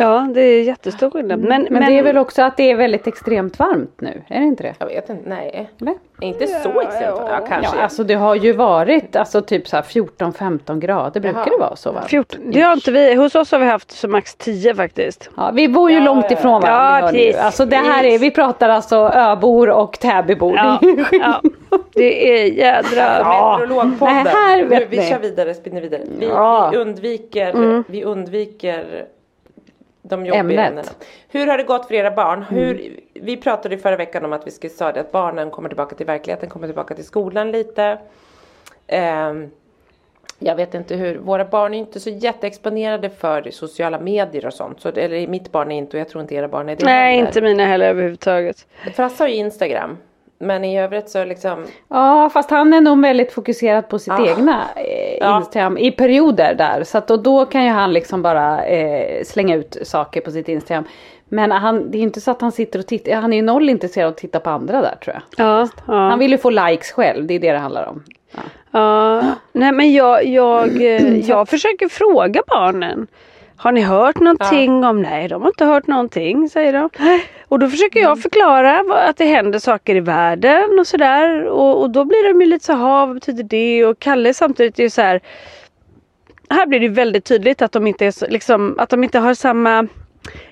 Ja 0.00 0.28
det 0.34 0.40
är 0.40 0.62
jättestor 0.62 1.10
skillnad. 1.10 1.38
Men, 1.40 1.48
men, 1.48 1.66
men, 1.70 1.84
det 1.84 1.98
är 1.98 2.02
väl 2.02 2.18
också 2.18 2.42
att 2.42 2.56
det 2.56 2.70
är 2.70 2.76
väldigt 2.76 3.06
extremt 3.06 3.58
varmt 3.58 4.00
nu? 4.00 4.22
Är 4.28 4.40
det 4.40 4.46
inte 4.46 4.62
det? 4.62 4.74
Jag 4.78 4.86
vet 4.86 5.10
inte, 5.10 5.28
nej. 5.28 5.70
Eller? 5.80 5.94
Inte 6.20 6.46
så 6.46 6.80
extremt 6.80 7.16
varmt, 7.16 7.30
ja, 7.30 7.46
kanske. 7.48 7.76
Ja, 7.76 7.82
alltså 7.82 8.04
det 8.04 8.14
har 8.14 8.34
ju 8.34 8.52
varit 8.52 9.16
alltså 9.16 9.42
typ 9.42 9.68
så 9.68 9.76
14-15 9.76 10.78
grader, 10.78 11.20
brukar 11.20 11.38
Jaha. 11.38 11.48
det 11.50 11.56
vara 11.60 11.76
så 11.76 11.92
varmt? 11.92 12.08
14, 12.10 12.40
det 12.50 12.60
har 12.60 12.72
inte 12.72 12.90
vi, 12.90 13.14
hos 13.14 13.34
oss 13.34 13.52
har 13.52 13.58
vi 13.58 13.66
haft 13.66 13.90
så 13.90 14.08
max 14.08 14.34
10 14.34 14.74
faktiskt. 14.74 15.30
Ja, 15.36 15.50
vi 15.54 15.68
bor 15.68 15.90
ju 15.90 15.98
ja, 15.98 16.04
långt 16.04 16.30
ifrån 16.30 16.60
varandra. 16.60 17.18
Ja, 17.18 17.42
Alltså 17.42 17.64
det 17.64 17.76
här 17.76 18.04
är, 18.04 18.18
vi 18.18 18.30
pratar 18.30 18.68
alltså 18.68 18.96
öbor 19.14 19.70
och 19.70 19.98
Täbybor. 19.98 20.56
Ja, 20.56 20.78
ja. 21.12 21.40
Det 21.94 22.40
är 22.40 22.52
jädra... 22.52 23.18
Ja. 23.18 23.58
Meteorologpodden. 23.60 24.14
Nej, 24.14 24.32
här 24.32 24.64
vet 24.64 24.90
nu, 24.90 24.96
vi 24.96 25.08
kör 25.08 25.18
vidare, 25.18 25.54
spinner 25.54 25.80
vidare. 25.80 26.02
Vi, 26.18 26.26
vi 26.70 26.76
undviker, 26.76 27.50
mm. 27.50 27.84
vi 27.88 28.04
undviker 28.04 29.06
de 30.02 30.26
jobbiga 30.26 30.40
ämnet. 30.40 30.68
ämnena. 30.68 30.88
Hur 31.28 31.46
har 31.46 31.58
det 31.58 31.64
gått 31.64 31.86
för 31.86 31.94
era 31.94 32.10
barn? 32.10 32.42
Hur, 32.42 32.80
mm. 32.80 33.00
Vi 33.14 33.36
pratade 33.36 33.78
förra 33.78 33.96
veckan 33.96 34.24
om 34.24 34.32
att 34.32 34.46
vi 34.46 34.50
skulle 34.50 34.70
säga 34.70 35.00
att 35.00 35.12
barnen 35.12 35.50
kommer 35.50 35.68
tillbaka 35.68 35.96
till 35.96 36.06
verkligheten, 36.06 36.48
kommer 36.48 36.66
tillbaka 36.66 36.94
till 36.94 37.04
skolan 37.04 37.50
lite. 37.50 37.98
Um, 38.92 39.50
jag 40.42 40.56
vet 40.56 40.74
inte 40.74 40.94
hur, 40.94 41.18
våra 41.18 41.44
barn 41.44 41.74
är 41.74 41.78
inte 41.78 42.00
så 42.00 42.10
jätteexponerade 42.10 43.10
för 43.10 43.50
sociala 43.50 44.00
medier 44.00 44.46
och 44.46 44.54
sånt. 44.54 44.80
Så, 44.80 44.88
eller 44.88 45.26
mitt 45.26 45.52
barn 45.52 45.72
är 45.72 45.78
inte 45.78 45.96
och 45.96 46.00
jag 46.00 46.08
tror 46.08 46.22
inte 46.22 46.34
era 46.34 46.48
barn 46.48 46.68
är 46.68 46.76
det 46.76 46.84
Nej, 46.84 47.16
heller. 47.16 47.28
inte 47.28 47.40
mina 47.40 47.64
heller 47.64 47.88
överhuvudtaget. 47.88 48.66
Frasse 48.94 49.22
har 49.22 49.28
ju 49.28 49.34
Instagram. 49.34 49.98
Men 50.42 50.64
i 50.64 50.80
övrigt 50.80 51.08
så 51.08 51.24
liksom. 51.24 51.64
Ja 51.88 52.30
fast 52.32 52.50
han 52.50 52.74
är 52.74 52.80
nog 52.80 53.02
väldigt 53.02 53.32
fokuserad 53.32 53.88
på 53.88 53.98
sitt 53.98 54.12
ah. 54.12 54.26
egna 54.26 54.64
eh, 54.76 55.36
Instagram 55.36 55.78
ja. 55.78 55.84
i 55.84 55.90
perioder 55.90 56.54
där. 56.54 56.84
Så 56.84 56.98
att 56.98 57.08
då, 57.08 57.16
då 57.16 57.46
kan 57.46 57.64
ju 57.64 57.70
han 57.70 57.92
liksom 57.92 58.22
bara 58.22 58.64
eh, 58.64 59.24
slänga 59.24 59.56
ut 59.56 59.76
saker 59.82 60.20
på 60.20 60.30
sitt 60.30 60.48
Instagram. 60.48 60.84
Men 61.28 61.50
han, 61.50 61.90
det 61.90 61.98
är 61.98 62.02
inte 62.02 62.20
så 62.20 62.30
att 62.30 62.40
han 62.40 62.52
sitter 62.52 62.78
och 62.78 62.86
tittar, 62.86 63.12
han 63.12 63.32
är 63.32 63.36
ju 63.36 63.42
noll 63.42 63.68
intresserad 63.68 64.06
av 64.06 64.12
att 64.12 64.18
titta 64.18 64.40
på 64.40 64.50
andra 64.50 64.80
där 64.80 64.96
tror 65.04 65.14
jag. 65.14 65.46
Ja, 65.46 65.68
ja. 65.86 65.94
Han 65.94 66.18
vill 66.18 66.30
ju 66.30 66.38
få 66.38 66.50
likes 66.50 66.92
själv, 66.92 67.26
det 67.26 67.34
är 67.34 67.38
det 67.38 67.52
det 67.52 67.58
handlar 67.58 67.88
om. 67.88 68.04
Ja, 68.32 68.40
ja. 68.70 69.22
nej 69.52 69.72
men 69.72 69.92
jag, 69.92 70.26
jag, 70.26 70.82
eh, 70.82 71.18
jag 71.18 71.48
försöker 71.48 71.88
fråga 71.88 72.42
barnen. 72.46 73.06
Har 73.60 73.72
ni 73.72 73.80
hört 73.80 74.20
någonting 74.20 74.82
ja. 74.82 74.90
om? 74.90 75.02
Nej, 75.02 75.28
de 75.28 75.42
har 75.42 75.48
inte 75.48 75.64
hört 75.64 75.86
någonting 75.86 76.48
säger 76.48 76.72
de. 76.72 76.90
Och 77.48 77.58
då 77.58 77.68
försöker 77.68 78.00
jag 78.00 78.12
mm. 78.12 78.22
förklara 78.22 78.84
att 79.08 79.16
det 79.16 79.24
händer 79.24 79.58
saker 79.58 79.96
i 79.96 80.00
världen 80.00 80.78
och 80.78 80.86
sådär. 80.86 81.44
Och, 81.44 81.82
och 81.82 81.90
då 81.90 82.04
blir 82.04 82.28
de 82.32 82.40
ju 82.40 82.46
lite 82.46 82.64
så 82.64 82.72
här, 82.72 83.06
vad 83.06 83.14
betyder 83.14 83.42
det? 83.42 83.86
Och 83.86 83.98
Kalle 83.98 84.34
samtidigt 84.34 84.78
är 84.78 84.82
ju 84.82 84.90
så 84.90 85.02
här. 85.02 85.20
Här 86.50 86.66
blir 86.66 86.80
det 86.80 86.88
väldigt 86.88 87.24
tydligt 87.24 87.62
att 87.62 87.72
de 87.72 87.86
inte, 87.86 88.06
är 88.06 88.10
så, 88.10 88.26
liksom, 88.26 88.76
att 88.78 88.88
de 88.88 89.04
inte 89.04 89.18
har 89.18 89.34
samma 89.34 89.86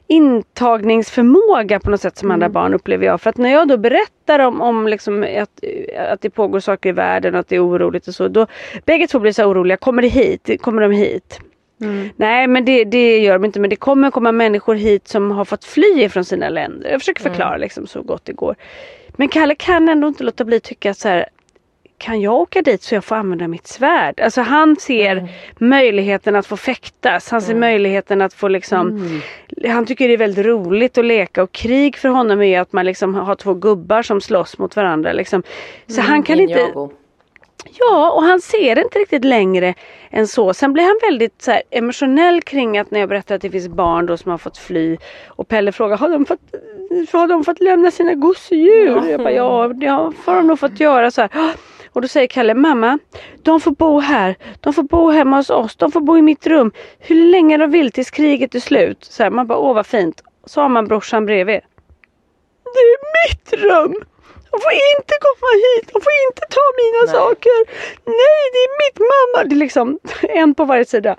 intagningsförmåga 0.06 1.80
på 1.80 1.90
något 1.90 2.00
sätt 2.00 2.16
som 2.16 2.26
mm. 2.26 2.34
andra 2.34 2.48
barn 2.48 2.74
upplever 2.74 3.06
jag. 3.06 3.20
För 3.20 3.30
att 3.30 3.36
när 3.36 3.52
jag 3.52 3.68
då 3.68 3.76
berättar 3.76 4.38
om, 4.38 4.60
om 4.60 4.88
liksom 4.88 5.22
att, 5.22 5.64
att 6.12 6.20
det 6.20 6.30
pågår 6.30 6.60
saker 6.60 6.88
i 6.88 6.92
världen 6.92 7.34
och 7.34 7.40
att 7.40 7.48
det 7.48 7.56
är 7.56 7.66
oroligt 7.66 8.08
och 8.08 8.14
så. 8.14 8.28
Då 8.28 8.46
bägge 8.84 9.06
två 9.06 9.18
blir 9.18 9.32
så 9.32 9.44
oroliga. 9.44 9.76
Kommer 9.76 10.02
det 10.02 10.08
hit? 10.08 10.62
Kommer 10.62 10.82
de 10.82 10.92
hit? 10.92 11.40
Mm. 11.80 12.08
Nej 12.16 12.46
men 12.46 12.64
det, 12.64 12.84
det 12.84 13.18
gör 13.18 13.32
de 13.32 13.44
inte 13.44 13.60
men 13.60 13.70
det 13.70 13.76
kommer 13.76 14.10
komma 14.10 14.32
människor 14.32 14.74
hit 14.74 15.08
som 15.08 15.30
har 15.30 15.44
fått 15.44 15.64
fly 15.64 16.08
från 16.08 16.24
sina 16.24 16.48
länder. 16.48 16.90
Jag 16.90 17.00
försöker 17.00 17.22
förklara 17.22 17.48
mm. 17.48 17.60
liksom 17.60 17.86
så 17.86 18.02
gott 18.02 18.24
det 18.24 18.32
går. 18.32 18.56
Men 19.16 19.28
Kalle 19.28 19.54
kan 19.54 19.88
ändå 19.88 20.08
inte 20.08 20.24
låta 20.24 20.44
bli 20.44 20.56
att 20.56 20.62
tycka 20.62 20.94
så 20.94 21.08
här, 21.08 21.28
Kan 21.98 22.20
jag 22.20 22.34
åka 22.34 22.62
dit 22.62 22.82
så 22.82 22.94
jag 22.94 23.04
får 23.04 23.16
använda 23.16 23.48
mitt 23.48 23.66
svärd? 23.66 24.20
Alltså 24.20 24.40
han 24.40 24.76
ser 24.76 25.16
mm. 25.16 25.28
möjligheten 25.58 26.36
att 26.36 26.46
få 26.46 26.56
fäktas. 26.56 27.30
Han 27.30 27.42
ser 27.42 27.50
mm. 27.50 27.60
möjligheten 27.60 28.22
att 28.22 28.34
få 28.34 28.48
liksom 28.48 28.88
mm. 28.88 29.20
Han 29.72 29.86
tycker 29.86 30.08
det 30.08 30.14
är 30.14 30.18
väldigt 30.18 30.46
roligt 30.46 30.98
att 30.98 31.04
leka 31.04 31.42
och 31.42 31.52
krig 31.52 31.96
för 31.96 32.08
honom 32.08 32.42
är 32.42 32.60
att 32.60 32.72
man 32.72 32.86
liksom 32.86 33.14
har 33.14 33.34
två 33.34 33.54
gubbar 33.54 34.02
som 34.02 34.20
slåss 34.20 34.58
mot 34.58 34.76
varandra. 34.76 35.12
Liksom. 35.12 35.42
Så 35.86 36.00
han 36.00 36.22
kan 36.22 36.40
inte 36.40 36.72
Ja, 37.64 38.10
och 38.10 38.22
han 38.22 38.40
ser 38.40 38.78
inte 38.78 38.98
riktigt 38.98 39.24
längre 39.24 39.74
än 40.10 40.28
så. 40.28 40.54
Sen 40.54 40.72
blir 40.72 40.84
han 40.84 40.98
väldigt 41.10 41.42
så 41.42 41.50
här, 41.50 41.62
emotionell 41.70 42.42
kring 42.42 42.78
att 42.78 42.90
när 42.90 43.00
jag 43.00 43.08
berättar 43.08 43.34
att 43.34 43.42
det 43.42 43.50
finns 43.50 43.68
barn 43.68 44.06
då 44.06 44.16
som 44.16 44.30
har 44.30 44.38
fått 44.38 44.58
fly. 44.58 44.98
Och 45.26 45.48
Pelle 45.48 45.72
frågar, 45.72 45.96
har 45.96 46.08
de 46.08 46.26
fått, 46.26 46.40
har 47.12 47.26
de 47.26 47.44
fått 47.44 47.60
lämna 47.60 47.90
sina 47.90 48.14
gosedjur? 48.14 48.96
Mm. 48.98 49.10
Jag 49.10 49.20
bara, 49.20 49.32
ja, 49.32 49.72
det 49.74 49.86
har 49.86 50.36
de 50.36 50.46
nog 50.46 50.58
fått 50.58 50.80
göra 50.80 51.10
så 51.10 51.20
här. 51.20 51.30
Och 51.92 52.02
då 52.02 52.08
säger 52.08 52.26
Kalle, 52.26 52.54
mamma, 52.54 52.98
de 53.42 53.60
får 53.60 53.70
bo 53.70 54.00
här. 54.00 54.36
De 54.60 54.72
får 54.72 54.82
bo 54.82 55.10
hemma 55.10 55.36
hos 55.36 55.50
oss. 55.50 55.76
De 55.76 55.92
får 55.92 56.00
bo 56.00 56.18
i 56.18 56.22
mitt 56.22 56.46
rum. 56.46 56.72
Hur 56.98 57.26
länge 57.30 57.56
de 57.56 57.70
vill 57.70 57.92
tills 57.92 58.10
kriget 58.10 58.54
är 58.54 58.60
slut. 58.60 59.04
Så 59.04 59.22
här, 59.22 59.30
man 59.30 59.46
bara, 59.46 59.58
åh 59.58 59.74
vad 59.74 59.86
fint. 59.86 60.22
Så 60.44 60.60
har 60.60 60.68
man 60.68 60.86
brorsan 60.86 61.26
bredvid. 61.26 61.60
Det 62.64 62.80
är 62.80 63.28
mitt 63.28 63.52
rum! 63.52 64.04
De 64.50 64.60
får 64.60 64.72
inte 64.72 65.14
komma 65.26 65.50
hit, 65.64 65.90
de 65.92 66.00
får 66.00 66.12
inte 66.28 66.44
ta 66.56 66.66
mina 66.82 67.02
nej. 67.06 67.14
saker. 67.14 67.58
Nej, 68.04 68.42
det 68.52 68.60
är 68.66 68.72
mitt 68.84 68.98
mamma. 69.12 69.48
Det 69.48 69.54
är 69.54 69.58
liksom 69.58 69.98
en 70.22 70.54
på 70.54 70.64
varje 70.64 70.84
sida. 70.84 71.16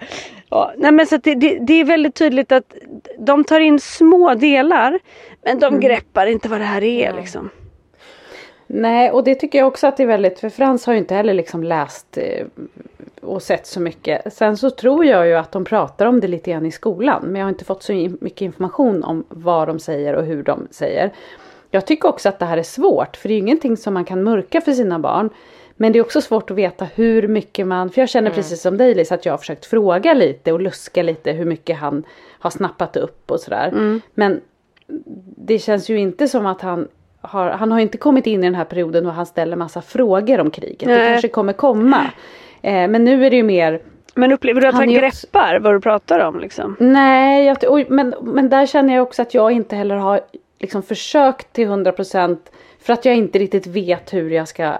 Ja, 0.50 0.74
nej 0.78 0.92
men 0.92 1.08
så 1.08 1.18
det, 1.18 1.36
det, 1.36 1.58
det, 1.62 1.74
är 1.74 1.84
väldigt 1.84 2.16
tydligt 2.16 2.52
att 2.52 2.74
de 3.18 3.44
tar 3.44 3.60
in 3.60 3.80
små 3.80 4.34
delar 4.34 5.00
men 5.44 5.60
de 5.60 5.66
mm. 5.66 5.80
greppar 5.80 6.26
inte 6.26 6.50
vad 6.50 6.60
det 6.60 6.66
här 6.66 6.84
är 6.84 7.12
nej. 7.12 7.22
liksom. 7.22 7.50
Nej 8.68 9.12
och 9.12 9.24
det 9.24 9.36
tycker 9.36 9.60
jag 9.60 9.68
också 9.68 9.88
att 9.88 9.98
det 9.98 10.04
är 10.04 10.08
väldigt, 10.08 10.40
för 10.40 10.50
Frans 10.50 10.86
har 10.86 10.94
ju 10.94 11.00
inte 11.00 11.16
heller 11.16 11.34
liksom 11.34 11.64
läst 11.64 12.18
eh, 12.18 12.46
och 13.22 13.42
sett 13.44 13.68
så 13.68 13.80
mycket. 13.80 14.34
Sen 14.34 14.58
så 14.58 14.70
tror 14.70 15.06
jag 15.06 15.28
ju 15.28 15.34
att 15.34 15.52
de 15.52 15.66
pratar 15.66 16.06
om 16.06 16.20
det 16.20 16.28
lite 16.28 16.52
grann 16.52 16.66
i 16.66 16.72
skolan 16.72 17.22
men 17.26 17.36
jag 17.36 17.46
har 17.46 17.50
inte 17.50 17.66
fått 17.66 17.84
så 17.84 17.94
mycket 17.94 18.42
information 18.42 19.04
om 19.04 19.26
vad 19.30 19.68
de 19.68 19.80
säger 19.80 20.14
och 20.14 20.26
hur 20.26 20.44
de 20.44 20.68
säger. 20.72 21.12
Jag 21.72 21.86
tycker 21.86 22.10
också 22.10 22.30
att 22.30 22.40
det 22.40 22.46
här 22.46 22.58
är 22.58 22.64
svårt 22.64 23.18
för 23.18 23.30
det 23.30 23.34
är 23.34 23.36
ju 23.36 23.42
ingenting 23.42 23.78
som 23.78 23.94
man 23.94 24.06
kan 24.06 24.24
mörka 24.24 24.62
för 24.62 24.72
sina 24.72 25.00
barn. 25.00 25.30
Men 25.76 25.92
det 25.92 26.00
är 26.00 26.04
också 26.04 26.22
svårt 26.22 26.52
att 26.52 26.58
veta 26.58 26.86
hur 26.96 27.28
mycket 27.28 27.68
man, 27.68 27.90
för 27.90 28.02
jag 28.02 28.10
känner 28.10 28.30
mm. 28.30 28.36
precis 28.36 28.62
som 28.62 28.78
dig 28.78 28.96
Lisa 28.96 29.16
att 29.16 29.26
jag 29.26 29.34
har 29.34 29.38
försökt 29.38 29.66
fråga 29.66 30.14
lite 30.14 30.52
och 30.52 30.62
luska 30.62 31.04
lite 31.04 31.32
hur 31.32 31.46
mycket 31.46 31.78
han 31.78 32.04
har 32.40 32.50
snappat 32.50 32.98
upp 32.98 33.32
och 33.32 33.40
sådär. 33.40 33.68
Mm. 33.68 34.02
Men 34.14 34.42
det 35.38 35.60
känns 35.60 35.90
ju 35.90 36.00
inte 36.00 36.28
som 36.28 36.46
att 36.46 36.62
han 36.62 36.88
har, 37.22 37.50
han 37.50 37.72
har 37.72 37.80
inte 37.80 37.98
kommit 37.98 38.28
in 38.28 38.44
i 38.44 38.48
den 38.48 38.56
här 38.56 38.66
perioden 38.66 39.06
och 39.06 39.14
han 39.14 39.26
ställer 39.26 39.56
massa 39.56 39.82
frågor 39.82 40.40
om 40.40 40.52
kriget. 40.52 40.88
Nej. 40.88 41.00
Det 41.00 41.06
kanske 41.06 41.28
kommer 41.28 41.54
komma. 41.54 42.12
Eh, 42.62 42.88
men 42.88 43.04
nu 43.04 43.26
är 43.26 43.30
det 43.30 43.36
ju 43.36 43.44
mer 43.44 43.82
men 44.16 44.32
upplever 44.32 44.62
du 44.62 44.68
att 44.68 44.74
han, 44.74 44.84
han 44.84 44.94
greppar 44.94 45.60
vad 45.60 45.74
du 45.74 45.82
pratar 45.82 46.20
om 46.20 46.40
liksom? 46.40 46.76
Nej, 46.80 47.46
jag, 47.46 47.86
men, 47.90 48.16
men 48.22 48.50
där 48.50 48.66
känner 48.66 48.96
jag 48.96 49.04
också 49.04 49.22
att 49.22 49.34
jag 49.34 49.52
inte 49.52 49.76
heller 49.76 49.96
har 49.96 50.22
liksom 50.60 50.84
försökt 50.84 51.54
till 51.54 51.68
100% 51.68 52.38
för 52.80 52.94
att 52.94 53.06
jag 53.06 53.16
inte 53.16 53.40
riktigt 53.40 53.68
vet 53.68 54.14
hur 54.14 54.30
jag 54.30 54.48
ska 54.48 54.78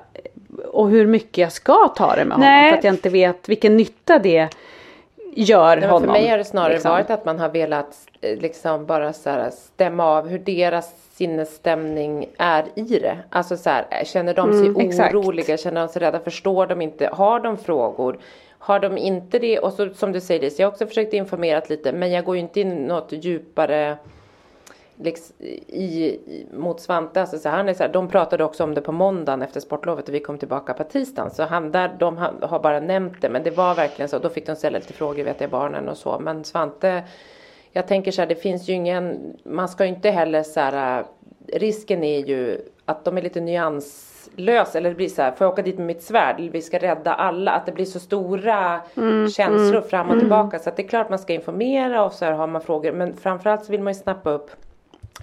och 0.68 0.90
hur 0.90 1.08
mycket 1.08 1.38
jag 1.38 1.52
ska 1.52 1.88
ta 1.88 2.16
det 2.16 2.26
med 2.26 2.40
Nej. 2.40 2.58
honom. 2.58 2.70
För 2.70 2.78
att 2.78 2.84
jag 2.84 2.94
inte 2.94 3.10
vet 3.10 3.50
vilken 3.50 3.78
nytta 3.78 4.20
det 4.20 4.50
gör 5.34 5.78
Nej, 5.78 5.90
honom. 5.90 6.04
För 6.04 6.22
mig 6.22 6.28
har 6.28 6.38
det 6.38 6.46
snarare 6.46 6.74
liksom. 6.74 6.92
varit 6.92 7.10
att 7.10 7.26
man 7.26 7.40
har 7.40 7.50
velat 7.50 7.98
eh, 8.22 8.38
liksom 8.38 8.86
bara 8.86 9.14
så 9.14 9.30
här, 9.30 9.50
stämma 9.50 10.06
av 10.06 10.28
hur 10.28 10.40
deras 10.40 10.94
sinnesstämning 11.12 12.26
är 12.38 12.66
i 12.76 13.00
det. 13.00 13.18
Alltså 13.30 13.58
så 13.58 13.70
här, 13.70 14.04
känner 14.06 14.34
de 14.34 14.52
sig 14.52 14.68
mm, 14.68 14.76
oroliga, 14.76 15.42
exakt. 15.42 15.64
känner 15.64 15.82
de 15.82 15.88
sig 15.88 16.02
rädda, 16.02 16.20
förstår 16.20 16.68
de 16.68 16.82
inte, 16.82 17.10
har 17.14 17.40
de 17.40 17.58
frågor? 17.58 18.20
Har 18.60 18.80
de 18.80 18.98
inte 18.98 19.40
det, 19.40 19.60
och 19.60 19.74
så, 19.74 19.90
som 19.90 20.12
du 20.12 20.22
säger, 20.22 20.50
så 20.50 20.62
jag 20.62 20.68
har 20.68 20.72
också 20.72 20.88
försökt 20.88 21.14
informera 21.14 21.62
lite 21.70 21.92
men 21.92 22.12
jag 22.12 22.26
går 22.26 22.36
ju 22.36 22.42
inte 22.42 22.60
in 22.62 22.76
något 22.76 23.12
djupare 23.12 23.98
liksom, 25.00 25.36
i, 25.68 26.20
mot 26.54 26.82
Svante, 26.82 27.22
alltså 27.22 27.38
så 27.38 27.50
han 27.50 27.70
är 27.70 27.74
så 27.74 27.84
här, 27.84 27.94
de 27.94 28.08
pratade 28.08 28.44
också 28.44 28.64
om 28.64 28.74
det 28.74 28.82
på 28.82 28.92
måndagen 28.92 29.42
efter 29.42 29.60
sportlovet 29.60 30.08
och 30.08 30.14
vi 30.14 30.20
kom 30.20 30.38
tillbaka 30.38 30.74
på 30.74 30.84
tisdagen. 30.84 31.32
Så 31.32 31.44
han 31.44 31.72
där, 31.72 31.96
de 32.00 32.18
har 32.42 32.60
bara 32.60 32.80
nämnt 32.80 33.22
det 33.22 33.30
men 33.30 33.44
det 33.44 33.52
var 33.52 33.76
verkligen 33.76 34.10
så. 34.10 34.20
Då 34.20 34.30
fick 34.30 34.46
de 34.46 34.56
ställa 34.56 34.78
lite 34.78 34.94
frågor 34.94 35.24
vet 35.24 35.42
jag 35.42 35.50
barnen 35.50 35.90
och 35.90 35.98
så. 35.98 36.20
Men 36.20 36.44
Svante, 36.44 37.04
jag 37.72 37.88
tänker 37.88 38.12
så 38.12 38.22
här, 38.22 38.28
det 38.28 38.36
finns 38.36 38.70
ju 38.70 38.74
ingen, 38.74 39.34
man 39.44 39.70
ska 39.70 39.84
ju 39.84 39.90
inte 39.90 40.10
heller 40.10 40.44
så 40.44 40.60
här, 40.60 41.06
risken 41.54 42.04
är 42.04 42.20
ju 42.20 42.62
att 42.86 43.06
de 43.06 43.18
är 43.18 43.22
lite 43.22 43.42
nyanslösa 43.42 44.78
eller 44.78 44.90
det 44.90 44.96
blir 44.96 45.10
så 45.10 45.22
här, 45.22 45.32
får 45.32 45.46
jag 45.46 45.54
åka 45.54 45.62
dit 45.62 45.78
med 45.78 45.88
mitt 45.88 46.04
svärd? 46.04 46.50
Vi 46.52 46.62
ska 46.62 46.80
rädda 46.80 47.14
alla. 47.14 47.52
Att 47.52 47.66
det 47.66 47.72
blir 47.72 47.86
så 47.86 48.00
stora 48.00 48.82
mm, 48.98 49.30
känslor 49.30 49.76
mm, 49.76 49.90
fram 49.90 50.10
och 50.10 50.20
tillbaka. 50.20 50.60
Så 50.60 50.70
att 50.70 50.76
det 50.76 50.84
är 50.84 50.88
klart 50.88 51.10
man 51.10 51.20
ska 51.20 51.34
informera 51.34 52.04
och 52.04 52.14
så 52.14 52.26
här 52.26 52.32
har 52.32 52.48
man 52.48 52.62
frågor. 52.62 52.92
Men 52.92 53.14
framförallt 53.14 53.66
så 53.66 53.72
vill 53.72 53.82
man 53.82 53.94
ju 53.94 54.00
snappa 54.00 54.30
upp 54.30 54.52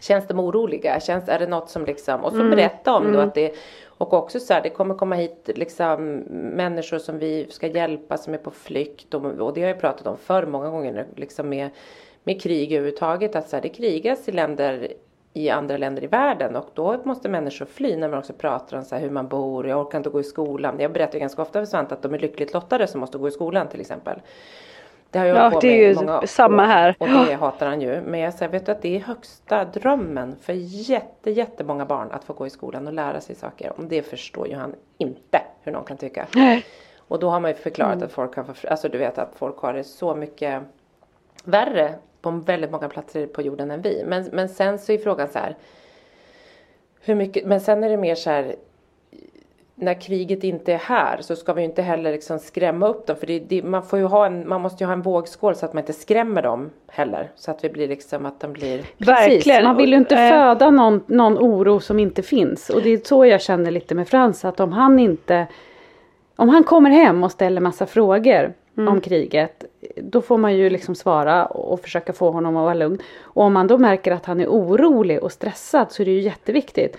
Känns 0.00 0.26
de 0.26 0.40
oroliga? 0.40 1.00
Känns, 1.00 1.28
är 1.28 1.38
det 1.38 1.46
något 1.46 1.70
som 1.70 1.84
liksom, 1.84 2.24
och 2.24 2.32
så 2.32 2.40
mm. 2.40 2.50
berätta 2.50 2.94
om 2.94 3.06
mm. 3.06 3.28
att 3.28 3.34
det 3.34 3.54
och 3.98 4.12
också 4.12 4.40
så 4.40 4.54
här, 4.54 4.62
det 4.62 4.70
kommer 4.70 4.94
komma 4.94 5.14
hit 5.14 5.50
liksom 5.54 6.14
människor 6.30 6.98
som 6.98 7.18
vi 7.18 7.46
ska 7.50 7.66
hjälpa 7.66 8.16
som 8.16 8.34
är 8.34 8.38
på 8.38 8.50
flykt 8.50 9.14
och, 9.14 9.24
och 9.24 9.54
det 9.54 9.60
har 9.60 9.68
jag 9.68 9.80
pratat 9.80 10.06
om 10.06 10.16
för 10.16 10.46
många 10.46 10.70
gånger 10.70 11.06
liksom 11.16 11.48
med, 11.48 11.70
med 12.24 12.42
krig 12.42 12.72
överhuvudtaget 12.72 13.36
att 13.36 13.48
så 13.48 13.56
här, 13.56 13.62
det 13.62 13.68
krigas 13.68 14.28
i 14.28 14.32
länder 14.32 14.92
i 15.32 15.50
andra 15.50 15.76
länder 15.76 16.04
i 16.04 16.06
världen 16.06 16.56
och 16.56 16.68
då 16.74 17.02
måste 17.04 17.28
människor 17.28 17.66
fly 17.66 17.96
när 17.96 18.08
man 18.08 18.18
också 18.18 18.32
pratar 18.32 18.76
om 18.76 18.84
så 18.84 18.96
hur 18.96 19.10
man 19.10 19.28
bor, 19.28 19.68
jag 19.68 19.80
orkar 19.86 19.98
inte 19.98 20.10
gå 20.10 20.20
i 20.20 20.24
skolan. 20.24 20.80
Jag 20.80 20.92
berättar 20.92 21.18
ganska 21.18 21.42
ofta 21.42 21.58
för 21.58 21.66
Svante 21.66 21.94
att 21.94 22.02
de 22.02 22.14
är 22.14 22.18
lyckligt 22.18 22.52
lottade 22.52 22.86
som 22.86 23.00
måste 23.00 23.18
gå 23.18 23.28
i 23.28 23.30
skolan 23.30 23.68
till 23.68 23.80
exempel. 23.80 24.20
Det 25.10 25.18
har 25.18 25.26
jag 25.26 25.36
ja, 25.36 25.50
på 25.50 25.60
det 25.60 25.68
är 25.68 25.88
ju 25.88 25.94
många 25.94 26.26
samma 26.26 26.62
år, 26.62 26.66
här. 26.66 26.96
Och 26.98 27.08
det 27.08 27.34
hatar 27.34 27.66
han 27.66 27.80
ju. 27.80 28.00
Men 28.00 28.20
jag 28.20 28.34
säger, 28.34 28.52
vet 28.52 28.66
du 28.66 28.72
att 28.72 28.82
det 28.82 28.96
är 28.96 29.00
högsta 29.00 29.64
drömmen 29.64 30.36
för 30.40 30.52
jätte, 30.52 31.30
jättemånga 31.30 31.84
barn 31.84 32.10
att 32.10 32.24
få 32.24 32.32
gå 32.32 32.46
i 32.46 32.50
skolan 32.50 32.86
och 32.86 32.92
lära 32.92 33.20
sig 33.20 33.34
saker. 33.36 33.72
Om 33.78 33.88
det 33.88 34.02
förstår 34.02 34.48
ju 34.48 34.54
han 34.54 34.74
inte 34.98 35.42
hur 35.62 35.72
någon 35.72 35.84
kan 35.84 35.96
tycka. 35.96 36.26
Nej. 36.34 36.64
Och 37.08 37.18
då 37.18 37.30
har 37.30 37.40
man 37.40 37.50
ju 37.50 37.56
förklarat 37.56 37.94
mm. 37.94 38.06
att 38.06 38.12
folk 38.12 38.34
få, 38.34 38.68
alltså 38.68 38.88
du 38.88 38.98
vet 38.98 39.18
att 39.18 39.34
folk 39.36 39.58
har 39.58 39.72
det 39.72 39.84
så 39.84 40.14
mycket 40.14 40.62
värre 41.44 41.94
på 42.20 42.30
väldigt 42.30 42.70
många 42.70 42.88
platser 42.88 43.26
på 43.26 43.42
jorden 43.42 43.70
än 43.70 43.82
vi. 43.82 44.04
Men, 44.06 44.28
men 44.32 44.48
sen 44.48 44.78
så 44.78 44.92
är 44.92 44.98
frågan 44.98 45.28
så 45.28 45.38
här. 45.38 45.56
Hur 47.00 47.14
mycket, 47.14 47.46
men 47.46 47.60
sen 47.60 47.84
är 47.84 47.88
det 47.88 47.96
mer 47.96 48.14
så 48.14 48.30
här 48.30 48.56
när 49.78 50.00
kriget 50.00 50.44
inte 50.44 50.72
är 50.72 50.78
här 50.78 51.18
så 51.20 51.36
ska 51.36 51.52
vi 51.52 51.62
inte 51.62 51.82
heller 51.82 52.12
liksom 52.12 52.38
skrämma 52.38 52.88
upp 52.88 53.06
dem 53.06 53.16
för 53.16 53.26
det, 53.26 53.38
det, 53.38 53.62
man, 53.62 53.82
får 53.82 53.98
ju 53.98 54.04
ha 54.04 54.26
en, 54.26 54.48
man 54.48 54.60
måste 54.60 54.84
ju 54.84 54.86
ha 54.86 54.92
en 54.92 55.02
vågskål 55.02 55.54
så 55.54 55.66
att 55.66 55.72
man 55.72 55.82
inte 55.82 55.92
skrämmer 55.92 56.42
dem 56.42 56.70
heller. 56.88 57.30
Så 57.36 57.50
att 57.50 57.64
vi 57.64 57.68
blir 57.68 57.88
liksom 57.88 58.26
att 58.26 58.40
de 58.40 58.52
blir... 58.52 58.82
Precis, 58.98 59.46
man 59.62 59.76
vill 59.76 59.90
ju 59.90 59.96
inte 59.96 60.16
äh... 60.16 60.30
föda 60.30 60.70
någon, 60.70 61.00
någon 61.06 61.38
oro 61.38 61.80
som 61.80 61.98
inte 61.98 62.22
finns. 62.22 62.70
Och 62.70 62.82
det 62.82 62.90
är 62.90 63.00
så 63.04 63.26
jag 63.26 63.40
känner 63.40 63.70
lite 63.70 63.94
med 63.94 64.08
Frans 64.08 64.44
att 64.44 64.60
om 64.60 64.72
han 64.72 64.98
inte... 64.98 65.46
Om 66.36 66.48
han 66.48 66.64
kommer 66.64 66.90
hem 66.90 67.24
och 67.24 67.32
ställer 67.32 67.60
massa 67.60 67.86
frågor 67.86 68.52
mm. 68.76 68.88
om 68.92 69.00
kriget. 69.00 69.64
Då 69.96 70.20
får 70.20 70.38
man 70.38 70.56
ju 70.56 70.70
liksom 70.70 70.94
svara 70.94 71.46
och 71.46 71.80
försöka 71.80 72.12
få 72.12 72.30
honom 72.30 72.56
att 72.56 72.62
vara 72.62 72.74
lugn. 72.74 72.98
Och 73.22 73.42
om 73.42 73.52
man 73.52 73.66
då 73.66 73.78
märker 73.78 74.12
att 74.12 74.26
han 74.26 74.40
är 74.40 74.46
orolig 74.46 75.22
och 75.22 75.32
stressad 75.32 75.92
så 75.92 76.02
är 76.02 76.06
det 76.06 76.12
ju 76.12 76.20
jätteviktigt 76.20 76.96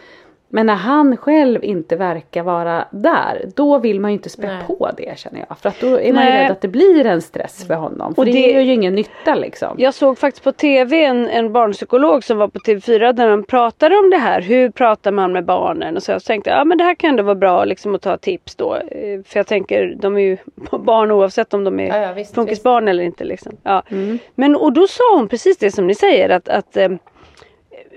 men 0.50 0.66
när 0.66 0.76
han 0.76 1.18
själv 1.18 1.64
inte 1.64 1.96
verkar 1.96 2.44
vara 2.44 2.86
där, 2.92 3.46
då 3.56 3.80
vill 3.80 4.00
man 4.00 4.12
ju 4.12 4.14
inte 4.18 4.30
spä 4.30 4.60
på 4.68 4.92
det 4.98 5.20
känner 5.20 5.46
jag. 5.50 5.58
För 5.58 5.70
att 5.70 5.80
då 5.82 6.00
är 6.00 6.14
man 6.14 6.26
ju 6.26 6.32
rädd 6.32 6.52
att 6.52 6.62
det 6.62 6.68
blir 6.68 7.06
en 7.06 7.22
stress 7.22 7.68
för 7.68 7.74
honom. 7.74 8.16
För 8.16 8.22
och 8.22 8.26
det, 8.26 8.32
det 8.32 8.52
gör 8.52 8.62
ju 8.62 8.74
ingen 8.74 8.96
nytta 8.96 9.36
liksom. 9.36 9.76
Jag 9.78 9.94
såg 9.94 10.18
faktiskt 10.18 10.44
på 10.44 10.52
tv 10.52 11.04
en, 11.04 11.28
en 11.28 11.54
barnpsykolog 11.54 12.24
som 12.24 12.38
var 12.38 12.48
på 12.48 12.60
TV4 12.60 13.14
där 13.14 13.30
de 13.30 13.44
pratade 13.44 13.98
om 13.98 14.10
det 14.10 14.18
här. 14.18 14.42
Hur 14.42 14.70
pratar 14.70 15.12
man 15.12 15.32
med 15.32 15.46
barnen? 15.46 15.96
Och 15.96 16.04
så 16.04 16.12
jag 16.12 16.24
tänkte, 16.24 16.50
ja 16.50 16.64
men 16.64 16.78
det 16.78 16.84
här 16.84 16.96
kan 16.96 17.10
ändå 17.10 17.24
vara 17.24 17.36
bra 17.36 17.66
liksom 17.66 17.96
att 17.96 18.02
ta 18.02 18.18
tips 18.18 18.56
då. 18.56 18.76
Eh, 18.76 19.24
för 19.26 19.40
jag 19.40 19.48
tänker, 19.48 19.96
de 20.00 20.18
är 20.18 20.22
ju 20.22 20.38
barn 20.80 21.12
oavsett 21.12 21.54
om 21.54 21.64
de 21.64 21.80
är 21.80 21.88
ja, 21.88 22.14
ja, 22.18 22.26
funkisbarn 22.36 22.88
eller 22.88 23.04
inte. 23.04 23.24
Liksom. 23.24 23.58
Ja. 23.64 23.84
Mm. 23.90 24.20
Men 24.36 24.56
och 24.56 24.74
då 24.74 24.88
sa 24.88 25.04
hon 25.16 25.28
precis 25.28 25.58
det 25.58 25.72
som 25.72 25.88
ni 25.88 25.96
säger 25.96 26.30
att, 26.30 26.50
att 26.50 26.78
um, 26.78 27.00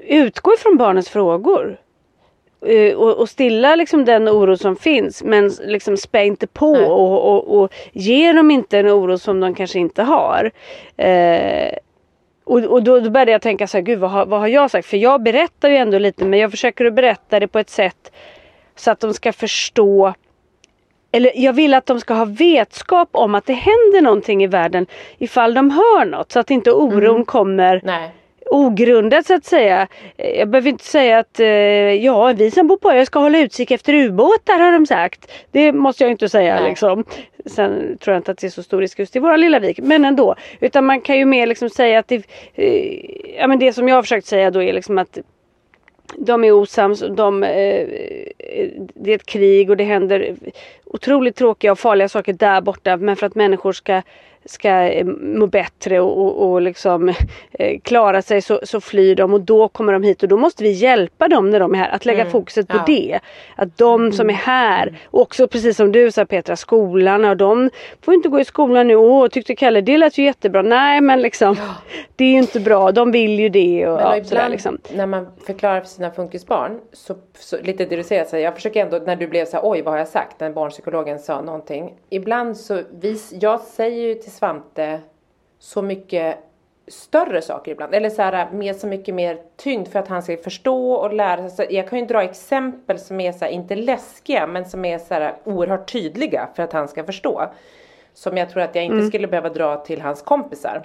utgå 0.09 0.54
ifrån 0.54 0.76
barnens 0.76 1.09
frågor. 1.09 1.78
Uh, 2.69 2.95
och, 2.95 3.19
och, 3.19 3.29
stilla 3.29 3.76
liksom 3.76 4.05
den 4.05 4.29
oro 4.29 4.57
som 4.57 4.76
finns 4.76 5.23
men 5.23 5.49
liksom 5.49 5.97
spä 5.97 6.25
inte 6.25 6.47
på 6.47 6.73
och, 6.73 7.35
och, 7.35 7.61
och, 7.61 7.73
ge 7.93 8.33
dem 8.33 8.50
inte 8.50 8.79
en 8.79 8.88
oro 8.90 9.19
som 9.19 9.40
de 9.40 9.55
kanske 9.55 9.79
inte 9.79 10.02
har. 10.02 10.50
Uh, 11.02 11.79
och, 12.45 12.59
och 12.59 12.83
då, 12.83 13.00
då 13.00 13.11
började 13.11 13.33
jag 13.33 13.43
tänka 13.43 13.67
så 13.67 13.76
här, 13.76 13.83
gud 13.83 13.99
vad 13.99 14.11
har, 14.11 14.26
vad 14.26 14.40
har 14.40 14.49
jag 14.49 14.71
sagt? 14.71 14.87
För 14.87 14.97
jag 14.97 15.23
berättar 15.23 15.71
ju 15.71 15.76
ändå 15.76 15.99
lite 15.99 16.25
men 16.25 16.38
jag 16.38 16.50
försöker 16.50 16.85
att 16.85 16.95
berätta 16.95 17.40
det 17.40 17.49
på 17.49 17.59
ett 17.59 17.71
sätt 17.71 18.12
så 18.76 18.90
att 18.90 19.00
de 19.00 19.14
ska 19.14 19.33
förstå 19.33 20.14
eller 21.12 21.33
jag 21.35 21.52
vill 21.52 21.75
att 21.75 21.87
de 21.87 22.00
ska 22.00 22.14
ha 22.14 22.25
vetskap 22.25 23.09
om 23.12 23.35
att 23.35 23.47
det 23.47 23.52
händer 23.52 24.00
någonting 24.00 24.42
i 24.42 24.46
världen 24.46 24.87
ifall 25.18 25.55
de 25.55 25.70
hör 25.70 26.05
något 26.05 26.33
så 26.33 26.40
att 26.40 26.51
inte 26.51 26.73
oron 26.73 27.14
mm. 27.14 27.25
kommer 27.25 27.81
Nej 27.85 28.11
ogrundat 28.50 29.26
så 29.26 29.34
att 29.34 29.44
säga. 29.44 29.88
Jag 30.16 30.48
behöver 30.48 30.70
inte 30.70 30.84
säga 30.84 31.18
att 31.18 31.40
eh, 31.40 31.46
ja, 31.46 32.32
vi 32.36 32.50
som 32.50 32.66
bor 32.66 32.76
på 32.76 32.90
ön 32.90 33.06
ska 33.06 33.18
hålla 33.18 33.38
utkik 33.38 33.70
efter 33.70 33.94
ubåtar 33.94 34.58
har 34.58 34.72
de 34.72 34.86
sagt. 34.86 35.32
Det 35.50 35.72
måste 35.72 36.04
jag 36.04 36.10
inte 36.10 36.28
säga 36.28 36.54
Nej. 36.54 36.68
liksom. 36.68 37.04
Sen 37.46 37.98
tror 37.98 38.14
jag 38.14 38.20
inte 38.20 38.30
att 38.30 38.38
det 38.38 38.46
är 38.46 38.50
så 38.50 38.62
stor 38.62 38.80
risk 38.80 38.98
just 38.98 39.16
i 39.16 39.18
våra 39.18 39.36
lilla 39.36 39.58
vik, 39.58 39.78
men 39.78 40.04
ändå. 40.04 40.34
Utan 40.60 40.84
man 40.84 41.00
kan 41.00 41.18
ju 41.18 41.24
mer 41.24 41.46
liksom 41.46 41.70
säga 41.70 41.98
att 41.98 42.08
det, 42.08 42.22
eh, 42.54 43.00
ja 43.38 43.46
men 43.46 43.58
det 43.58 43.72
som 43.72 43.88
jag 43.88 43.94
har 43.94 44.02
försökt 44.02 44.26
säga 44.26 44.50
då 44.50 44.62
är 44.62 44.72
liksom 44.72 44.98
att 44.98 45.18
de 46.16 46.44
är 46.44 46.52
osams, 46.52 47.04
de, 47.16 47.42
eh, 47.42 47.86
det 48.94 49.10
är 49.10 49.14
ett 49.14 49.26
krig 49.26 49.70
och 49.70 49.76
det 49.76 49.84
händer 49.84 50.36
otroligt 50.84 51.36
tråkiga 51.36 51.72
och 51.72 51.78
farliga 51.78 52.08
saker 52.08 52.32
där 52.32 52.60
borta 52.60 52.96
men 52.96 53.16
för 53.16 53.26
att 53.26 53.34
människor 53.34 53.72
ska 53.72 54.02
ska 54.44 54.68
eh, 54.68 55.07
må 55.07 55.46
bättre 55.46 56.00
och, 56.00 56.18
och, 56.18 56.50
och 56.50 56.62
liksom 56.62 57.09
eh, 57.53 57.81
klara 57.83 58.22
sig 58.22 58.42
så, 58.42 58.61
så 58.62 58.81
flyr 58.81 59.14
de 59.14 59.35
och 59.35 59.40
då 59.40 59.68
kommer 59.68 59.92
de 59.92 60.03
hit 60.03 60.22
och 60.22 60.29
då 60.29 60.37
måste 60.37 60.62
vi 60.62 60.70
hjälpa 60.70 61.29
dem 61.29 61.50
när 61.50 61.61
de 61.61 61.74
är 61.74 61.79
här 61.79 61.90
att 61.90 62.05
lägga 62.05 62.20
mm. 62.20 62.33
fokuset 62.33 62.68
på 62.68 62.76
ja. 62.76 62.85
det. 62.87 63.20
Att 63.57 63.79
de 63.79 64.12
som 64.12 64.31
är 64.31 64.35
här 64.35 64.98
och 65.05 65.20
också 65.20 65.48
precis 65.48 65.76
som 65.76 65.92
du 65.92 66.11
sa 66.11 66.24
Petra 66.24 66.57
skolan 66.57 67.24
och 67.24 67.37
de 67.37 67.70
får 68.03 68.14
inte 68.14 68.29
gå 68.29 68.40
i 68.40 68.44
skolan 68.44 68.88
nu. 68.88 68.96
Åh 68.96 69.29
tyckte 69.29 69.55
Kalle 69.55 69.81
det 69.81 69.98
lät 69.98 70.18
ju 70.18 70.24
jättebra. 70.24 70.62
Nej 70.62 71.00
men 71.00 71.22
liksom 71.22 71.57
ja. 71.59 71.74
det 72.16 72.24
är 72.24 72.33
ju 72.33 72.38
inte 72.38 72.61
bra. 72.61 72.92
De 72.92 73.12
vill 73.12 73.40
ju 73.40 73.48
det. 73.48 73.88
Och, 73.88 73.96
men 73.96 74.07
ja, 74.07 74.16
ibland 74.16 74.26
sådär, 74.26 74.48
liksom. 74.48 74.79
när 74.94 75.07
man 75.07 75.29
förklarar 75.46 75.81
för 75.81 75.88
sina 75.88 76.11
funkisbarn 76.11 76.81
så, 76.92 77.16
så 77.38 77.57
lite 77.62 77.85
det 77.85 77.96
du 77.96 78.03
säger 78.03 78.24
så 78.24 78.37
här, 78.37 78.42
jag 78.42 78.55
försöker 78.55 78.85
ändå 78.85 78.98
när 78.98 79.16
du 79.16 79.26
blev 79.26 79.44
så 79.44 79.57
här, 79.57 79.70
oj 79.70 79.83
vad 79.83 79.94
har 79.94 79.98
jag 79.98 80.09
sagt 80.09 80.40
när 80.40 80.50
barnpsykologen 80.50 81.18
sa 81.18 81.40
någonting. 81.40 81.94
Ibland 82.11 82.57
så 82.57 82.83
vis, 83.00 83.33
jag 83.40 83.61
säger 83.61 84.09
ju 84.09 84.14
till 84.14 84.33
Svante 84.40 85.00
så 85.59 85.83
mycket 85.83 86.38
större 86.88 87.42
saker 87.42 87.72
ibland. 87.72 87.94
Eller 87.94 88.11
så 88.11 88.22
här, 88.22 88.50
med 88.50 88.76
så 88.76 88.87
mycket 88.87 89.14
mer 89.14 89.38
tyngd 89.57 89.88
för 89.88 89.98
att 89.98 90.09
han 90.09 90.22
ska 90.22 90.37
förstå 90.37 90.92
och 90.92 91.12
lära 91.12 91.48
sig. 91.48 91.66
Jag 91.70 91.88
kan 91.88 91.98
ju 91.98 92.07
dra 92.07 92.22
exempel 92.22 92.98
som 92.98 93.20
är 93.20 93.33
så 93.33 93.44
här, 93.44 93.53
inte 93.53 93.76
läskiga 93.76 94.46
men 94.46 94.64
som 94.64 94.85
är 94.85 94.98
så 94.98 95.14
här, 95.14 95.35
oerhört 95.44 95.92
tydliga 95.92 96.48
för 96.55 96.62
att 96.62 96.72
han 96.72 96.88
ska 96.88 97.05
förstå. 97.05 97.50
Som 98.14 98.37
jag 98.37 98.50
tror 98.50 98.62
att 98.62 98.74
jag 98.74 98.85
inte 98.85 98.96
mm. 98.96 99.09
skulle 99.09 99.29
behöva 99.29 99.48
dra 99.48 99.76
till 99.76 100.00
hans 100.00 100.22
kompisar. 100.22 100.83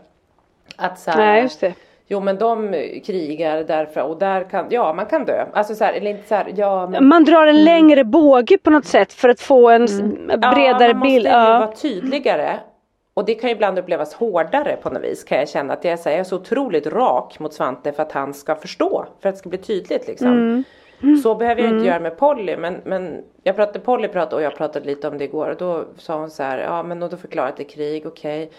Att 0.75 0.99
så 0.99 1.11
här, 1.11 1.17
Nej, 1.17 1.41
just 1.41 1.61
det. 1.61 1.73
Jo 2.07 2.19
men 2.19 2.37
de 2.37 2.71
krigar 3.05 3.63
därför 3.63 4.01
och 4.01 4.19
där 4.19 4.43
kan, 4.43 4.65
ja 4.69 4.93
man 4.93 5.05
kan 5.05 5.25
dö. 5.25 5.45
Alltså 5.53 5.75
så 5.75 5.83
här, 5.83 5.93
eller 5.93 6.11
inte 6.11 6.27
så 6.27 6.35
här, 6.35 6.53
ja 6.55 6.87
men... 6.87 7.07
Man 7.07 7.23
drar 7.23 7.47
en 7.47 7.55
mm. 7.55 7.65
längre 7.65 8.03
båge 8.03 8.57
på 8.57 8.69
något 8.69 8.85
sätt 8.85 9.13
för 9.13 9.29
att 9.29 9.39
få 9.39 9.69
en 9.69 9.85
mm. 9.85 10.39
bredare 10.39 10.93
bild. 10.93 11.27
Ja 11.27 11.31
man 11.31 11.61
måste 11.61 11.87
ju 11.87 11.93
vara 11.93 12.01
tydligare 12.01 12.59
och 13.17 13.25
det 13.25 13.35
kan 13.35 13.49
ju 13.49 13.55
ibland 13.55 13.79
upplevas 13.79 14.13
hårdare 14.13 14.77
på 14.81 14.89
något 14.89 15.03
vis 15.03 15.23
kan 15.23 15.37
jag 15.37 15.49
känna 15.49 15.73
att 15.73 15.83
jag 15.83 16.07
är, 16.07 16.23
så 16.23 16.35
otroligt 16.35 16.87
rak 16.87 17.39
mot 17.39 17.53
Svante 17.53 17.91
för 17.91 18.03
att 18.03 18.11
han 18.11 18.33
ska 18.33 18.55
förstå. 18.55 19.05
För 19.19 19.29
att 19.29 19.35
det 19.35 19.39
ska 19.39 19.49
bli 19.49 19.57
tydligt 19.57 20.07
liksom. 20.07 20.27
Mm. 20.27 20.63
Mm. 21.03 21.17
Så 21.17 21.35
behöver 21.35 21.61
jag 21.61 21.69
inte 21.69 21.75
mm. 21.75 21.87
göra 21.87 21.99
med 21.99 22.17
Polly 22.17 22.57
men, 22.57 22.81
men 22.85 23.23
jag 23.43 23.55
pratade, 23.55 23.79
Polly 23.79 24.07
pratade 24.07 24.35
och 24.35 24.41
jag 24.41 24.55
pratade 24.55 24.85
lite 24.85 25.07
om 25.07 25.17
det 25.17 25.23
igår 25.23 25.49
och 25.49 25.57
då 25.57 25.83
sa 25.97 26.19
hon 26.19 26.29
så 26.29 26.43
här, 26.43 26.57
ja 26.57 26.83
men 26.83 26.99
då 26.99 27.09
förklarade 27.09 27.51
att 27.51 27.57
det 27.57 27.63
är 27.63 27.69
krig, 27.69 28.05
okej. 28.05 28.43
Okay. 28.43 28.55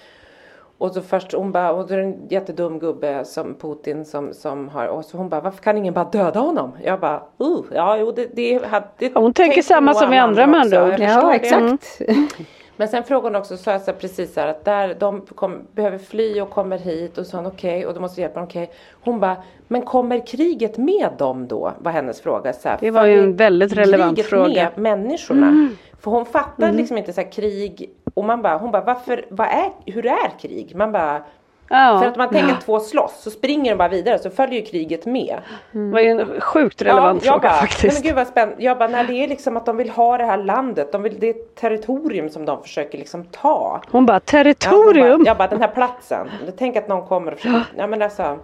Och 0.79 0.93
så 0.93 1.01
först 1.03 1.33
hon 1.33 1.53
bara, 1.53 1.73
och 1.73 1.87
då 1.87 1.95
är 1.95 1.99
det 1.99 2.05
en 2.05 2.29
jättedum 2.29 2.79
gubbe 2.79 3.25
som 3.25 3.55
Putin 3.55 4.05
som, 4.05 4.35
som 4.35 4.69
har, 4.69 4.87
och 4.87 5.05
så 5.05 5.17
hon 5.17 5.29
bara, 5.29 5.41
varför 5.41 5.63
kan 5.63 5.77
ingen 5.77 5.95
bara 5.95 6.05
döda 6.05 6.41
honom? 6.41 6.73
Jag 6.85 7.01
bara, 7.01 7.17
uh, 7.17 7.65
ja 7.75 7.97
jo 7.97 8.13
det, 8.13 8.37
det 8.37 8.67
hade 8.67 9.11
Hon 9.15 9.33
tänker 9.33 9.63
samma 9.63 9.95
som 9.95 10.11
vi 10.11 10.17
andra 10.17 10.47
med 10.47 10.61
andra 10.61 10.99
Ja 10.99 11.35
exakt. 11.35 12.01
Mm. 12.01 12.29
Men 12.77 12.89
sen 12.89 13.05
frågade 13.05 13.27
hon 13.27 13.37
också, 13.37 13.57
så 13.57 13.71
jag 13.71 13.83
så 13.83 13.93
precis 13.93 14.35
så 14.35 14.41
här, 14.41 14.49
att 14.49 14.65
där 14.65 14.97
de 14.99 15.21
kom, 15.21 15.63
behöver 15.73 15.99
fly 15.99 16.41
och 16.41 16.51
kommer 16.51 16.79
hit 16.79 17.19
och 17.19 17.27
så 17.27 17.39
okej 17.39 17.49
okay, 17.49 17.85
och 17.85 17.95
då 17.95 18.01
måste 18.01 18.21
hjälpa 18.21 18.41
dem, 18.41 18.49
okej. 18.49 18.63
Okay. 18.63 18.77
Hon 19.01 19.21
bara, 19.21 19.37
men 19.69 19.83
kommer 19.83 20.27
kriget 20.27 20.79
med 20.79 21.11
dem 21.19 21.47
då? 21.47 21.73
Var 21.79 21.93
hennes 21.93 22.21
fråga. 22.21 22.53
Så 22.53 22.69
här, 22.69 22.79
det 22.81 22.91
var 22.91 23.07
ju 23.07 23.19
en 23.19 23.37
väldigt 23.37 23.73
relevant 23.73 24.23
fråga. 24.23 24.71
med 24.77 24.99
människorna? 24.99 25.49
Mm. 25.49 25.77
För 26.01 26.11
hon 26.11 26.27
fattar 26.27 26.65
mm. 26.65 26.77
liksom 26.77 26.99
inte 26.99 27.13
så 27.13 27.21
här, 27.21 27.33
krig 27.33 27.91
och 28.15 28.25
man 28.25 28.43
bara, 28.43 28.59
hon 28.59 28.71
bara, 28.71 28.85
varför, 28.85 29.27
vad 29.29 29.47
är, 29.47 29.71
hur 29.85 30.07
är 30.07 30.39
krig? 30.41 30.77
Man 30.77 30.93
bara, 30.93 31.23
Ja. 31.69 31.99
För 32.01 32.07
att 32.07 32.17
man 32.17 32.29
tänker 32.29 32.49
ja. 32.49 32.61
två 32.65 32.81
slåss 32.81 33.23
så 33.23 33.31
springer 33.31 33.71
de 33.71 33.77
bara 33.77 33.89
vidare 33.89 34.19
så 34.19 34.31
följer 34.31 34.61
ju 34.61 34.67
kriget 34.67 35.07
med. 35.07 35.39
Mm. 35.75 35.87
Det 35.87 35.95
var 35.95 36.01
ju 36.01 36.09
en 36.09 36.41
sjukt 36.41 36.83
relevant 36.83 37.25
ja, 37.25 37.33
fråga 37.33 37.49
bara, 37.49 37.61
faktiskt. 37.61 37.95
Men 37.95 38.03
gud 38.03 38.15
vad 38.15 38.27
spännande. 38.27 38.65
Jag 38.65 38.79
bara, 38.79 38.89
när 38.89 39.05
det 39.05 39.13
är 39.13 39.29
liksom 39.29 39.57
att 39.57 39.67
de 39.67 39.77
vill 39.77 39.91
ha 39.91 40.19
det 40.19 40.25
här 40.25 40.37
landet. 40.37 40.93
De 40.93 41.03
vill, 41.03 41.21
det 41.21 41.27
är 41.27 41.31
ett 41.31 41.55
territorium 41.55 42.31
som 42.31 42.45
de 42.45 42.63
försöker 42.63 42.99
liksom 42.99 43.25
ta. 43.25 43.83
Hon 43.91 44.07
bara, 44.07 44.21
territorium? 44.21 45.07
Ja, 45.07 45.13
hon 45.13 45.25
bara, 45.25 45.27
jag 45.27 45.37
bara, 45.37 45.49
den 45.49 45.61
här 45.61 45.69
platsen. 45.69 46.31
Tänk 46.59 46.77
att 46.77 46.89
någon 46.89 47.07
kommer 47.07 47.33
och 47.33 47.39
försöker. 47.39 47.65
Ja 47.77 47.87
men 47.87 48.03
alltså. 48.03 48.39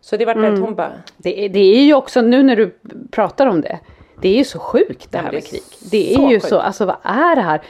Så 0.00 0.16
det 0.16 0.24
var 0.24 0.32
mm. 0.32 0.42
väldigt, 0.42 0.64
hon 0.64 0.74
bara. 0.74 0.92
Det, 1.16 1.48
det 1.48 1.76
är 1.76 1.82
ju 1.82 1.94
också 1.94 2.20
nu 2.20 2.42
när 2.42 2.56
du 2.56 2.78
pratar 3.10 3.46
om 3.46 3.60
det. 3.60 3.78
Det 4.20 4.28
är 4.28 4.36
ju 4.36 4.44
så 4.44 4.58
sjukt 4.58 5.12
det 5.12 5.18
här 5.18 5.32
med 5.32 5.46
krig. 5.46 5.62
Det 5.90 6.14
är 6.14 6.28
ju 6.28 6.40
sjukt. 6.40 6.48
så, 6.48 6.58
alltså 6.58 6.86
vad 6.86 6.96
är 7.02 7.36
det 7.36 7.42
här? 7.42 7.60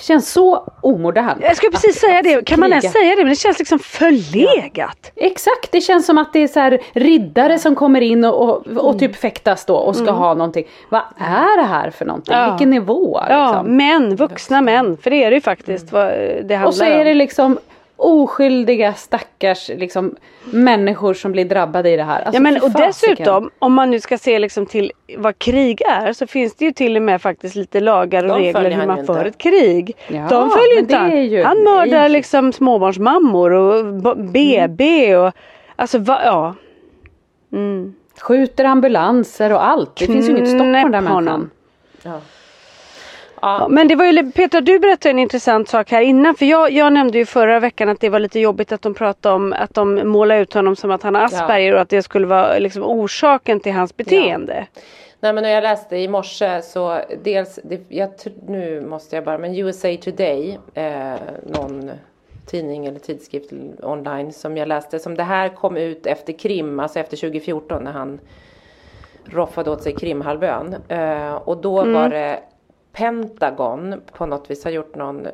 Känns 0.00 0.32
så 0.32 0.72
omodernt. 0.82 1.38
Jag 1.40 1.56
skulle 1.56 1.70
precis 1.72 1.96
att- 1.96 2.10
säga 2.10 2.22
det, 2.22 2.44
kan 2.46 2.60
man 2.60 2.70
ens 2.70 2.92
säga 2.92 3.10
det? 3.16 3.22
Men 3.22 3.28
det 3.28 3.36
känns 3.36 3.58
liksom 3.58 3.78
förlegat. 3.78 5.12
Exakt, 5.16 5.72
det 5.72 5.80
känns 5.80 6.06
som 6.06 6.18
att 6.18 6.32
det 6.32 6.38
är 6.42 6.48
så 6.48 6.60
här 6.60 6.78
riddare 6.92 7.58
som 7.58 7.74
kommer 7.74 8.00
in 8.00 8.24
och, 8.24 8.48
och, 8.48 8.66
och 8.66 8.98
typ 8.98 9.16
fäktas 9.16 9.64
då 9.64 9.74
och 9.76 9.96
ska 9.96 10.10
ha 10.10 10.34
någonting. 10.34 10.64
Vad 10.88 11.00
är 11.18 11.56
det 11.56 11.66
här 11.66 11.90
för 11.90 12.04
någonting? 12.04 12.34
Ja. 12.34 12.50
Vilken 12.50 12.70
nivå? 12.70 13.20
Ja, 13.28 13.46
Liksom? 13.52 13.76
män, 13.76 14.16
vuxna 14.16 14.60
män. 14.60 14.96
För 15.02 15.10
det 15.10 15.24
är 15.24 15.30
det 15.30 15.34
ju 15.36 15.40
faktiskt 15.40 15.92
vad 15.92 16.06
det 16.44 16.54
handlar 16.54 16.66
Och 16.66 16.74
så 16.74 16.84
är 16.84 16.98
om. 16.98 17.04
det 17.04 17.14
liksom 17.14 17.58
oskyldiga 17.98 18.94
stackars 18.94 19.68
liksom, 19.68 20.14
människor 20.44 21.14
som 21.14 21.32
blir 21.32 21.44
drabbade 21.44 21.90
i 21.90 21.96
det 21.96 22.02
här. 22.02 22.16
Alltså, 22.22 22.34
Ja, 22.34 22.40
men, 22.40 22.62
och 22.62 22.70
dessutom, 22.70 23.50
om 23.58 23.72
man 23.74 23.90
nu 23.90 24.00
ska 24.00 24.18
se 24.18 24.38
liksom 24.38 24.66
till 24.66 24.92
vad 25.16 25.38
krig 25.38 25.82
är, 25.82 26.12
så 26.12 26.26
finns 26.26 26.54
det 26.54 26.64
ju 26.64 26.72
till 26.72 26.96
och 26.96 27.02
med 27.02 27.22
faktiskt 27.22 27.54
lite 27.54 27.80
lagar 27.80 28.22
och 28.24 28.28
De 28.28 28.34
regler 28.44 28.70
hur 28.70 28.86
man 28.86 29.06
för 29.06 29.16
inte. 29.16 29.28
ett 29.28 29.38
krig. 29.38 29.96
Ja, 30.08 30.26
De 30.30 30.50
följer 30.50 30.78
inte 30.78 30.96
han. 30.96 31.24
ju- 31.26 31.42
Han 31.42 31.58
mördar 31.64 32.00
nej. 32.00 32.08
liksom 32.08 32.52
småbarnsmammor 32.52 33.50
och 33.52 34.16
BB 34.18 35.16
och 35.16 35.32
alltså 35.76 35.98
va, 35.98 36.20
ja. 36.24 36.54
Mm. 37.52 37.94
Skjuter 38.20 38.64
ambulanser 38.64 39.52
och 39.52 39.66
allt. 39.66 39.96
Det 39.96 40.06
finns 40.06 40.28
ju 40.28 40.30
inget 40.30 40.48
stopp 40.48 40.58
på 40.58 40.64
den 40.64 40.72
där 40.92 41.00
människan. 41.00 41.50
Ja. 42.02 42.20
Ja, 43.42 43.68
men 43.68 43.88
det 43.88 43.96
var 43.96 44.04
ju, 44.04 44.32
Petra 44.32 44.60
du 44.60 44.78
berättade 44.78 45.10
en 45.10 45.18
intressant 45.18 45.68
sak 45.68 45.90
här 45.90 46.00
innan 46.00 46.34
för 46.34 46.46
jag, 46.46 46.72
jag 46.72 46.92
nämnde 46.92 47.18
ju 47.18 47.26
förra 47.26 47.60
veckan 47.60 47.88
att 47.88 48.00
det 48.00 48.08
var 48.08 48.18
lite 48.18 48.40
jobbigt 48.40 48.72
att 48.72 48.82
de 48.82 48.94
pratade 48.94 49.34
om 49.34 49.52
att 49.52 49.74
de 49.74 50.08
målade 50.08 50.40
ut 50.40 50.54
honom 50.54 50.76
som 50.76 50.90
att 50.90 51.02
han 51.02 51.14
har 51.14 51.22
Asperger 51.22 51.74
och 51.74 51.80
att 51.80 51.88
det 51.88 52.02
skulle 52.02 52.26
vara 52.26 52.58
liksom 52.58 52.82
orsaken 52.82 53.60
till 53.60 53.72
hans 53.72 53.96
beteende. 53.96 54.66
Nej 55.20 55.32
men 55.32 55.42
när 55.42 55.50
jag 55.50 55.62
läste 55.62 55.96
i 55.96 56.08
morse 56.08 56.62
så 56.62 57.00
dels, 57.24 57.58
det, 57.64 57.80
jag, 57.88 58.10
nu 58.46 58.80
måste 58.80 59.16
jag 59.16 59.24
bara, 59.24 59.38
men 59.38 59.58
USA 59.58 59.96
Today, 59.96 60.58
eh, 60.74 61.14
någon 61.42 61.90
tidning 62.46 62.86
eller 62.86 62.98
tidskrift 62.98 63.52
online 63.82 64.32
som 64.32 64.56
jag 64.56 64.68
läste, 64.68 64.98
som 64.98 65.14
det 65.14 65.22
här 65.22 65.48
kom 65.48 65.76
ut 65.76 66.06
efter 66.06 66.32
Krim, 66.32 66.80
alltså 66.80 66.98
efter 66.98 67.16
2014 67.16 67.84
när 67.84 67.92
han 67.92 68.20
roffade 69.24 69.70
åt 69.70 69.82
sig 69.82 69.94
Krimhalvön. 69.94 70.76
Eh, 70.88 71.34
och 71.34 71.56
då 71.56 71.84
var 71.84 72.08
det 72.08 72.40
Pentagon 72.98 74.02
på 74.12 74.26
något 74.26 74.50
vis 74.50 74.64
har 74.64 74.70
gjort 74.70 74.94
någon, 74.94 75.26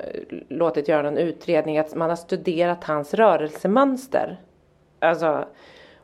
låtit 0.49 0.89
göra 0.89 1.03
någon 1.03 1.19
utredning 1.19 1.79
att 1.79 1.95
man 1.95 2.09
har 2.09 2.17
studerat 2.17 2.85
hans 2.85 3.15
rörelsemönster. 3.15 4.41
Alltså, 4.99 5.45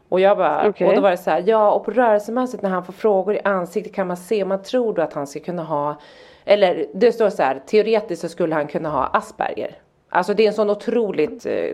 och 0.08 0.20
jag 0.20 0.36
bara, 0.36 0.68
Okej. 0.68 0.88
och 0.88 0.94
då 0.94 1.00
var 1.00 1.10
det 1.10 1.16
så 1.16 1.30
här, 1.30 1.44
ja 1.46 1.72
och 1.72 1.84
på 1.84 1.90
rörelsemönstret 1.90 2.62
när 2.62 2.70
han 2.70 2.84
får 2.84 2.92
frågor 2.92 3.34
i 3.34 3.40
ansiktet 3.44 3.94
kan 3.94 4.06
man 4.06 4.16
se, 4.16 4.44
man 4.44 4.62
tror 4.62 4.94
då 4.94 5.02
att 5.02 5.12
han 5.12 5.26
ska 5.26 5.40
kunna 5.40 5.62
ha, 5.62 6.00
eller 6.44 6.86
det 6.94 7.12
står 7.12 7.30
så 7.30 7.42
här, 7.42 7.62
teoretiskt 7.66 8.22
så 8.22 8.28
skulle 8.28 8.54
han 8.54 8.66
kunna 8.66 8.90
ha 8.90 9.06
Asperger. 9.06 9.78
Alltså 10.08 10.34
det 10.34 10.42
är 10.42 10.48
en 10.48 10.54
sån 10.54 10.70
otroligt 10.70 11.46
eh, 11.46 11.70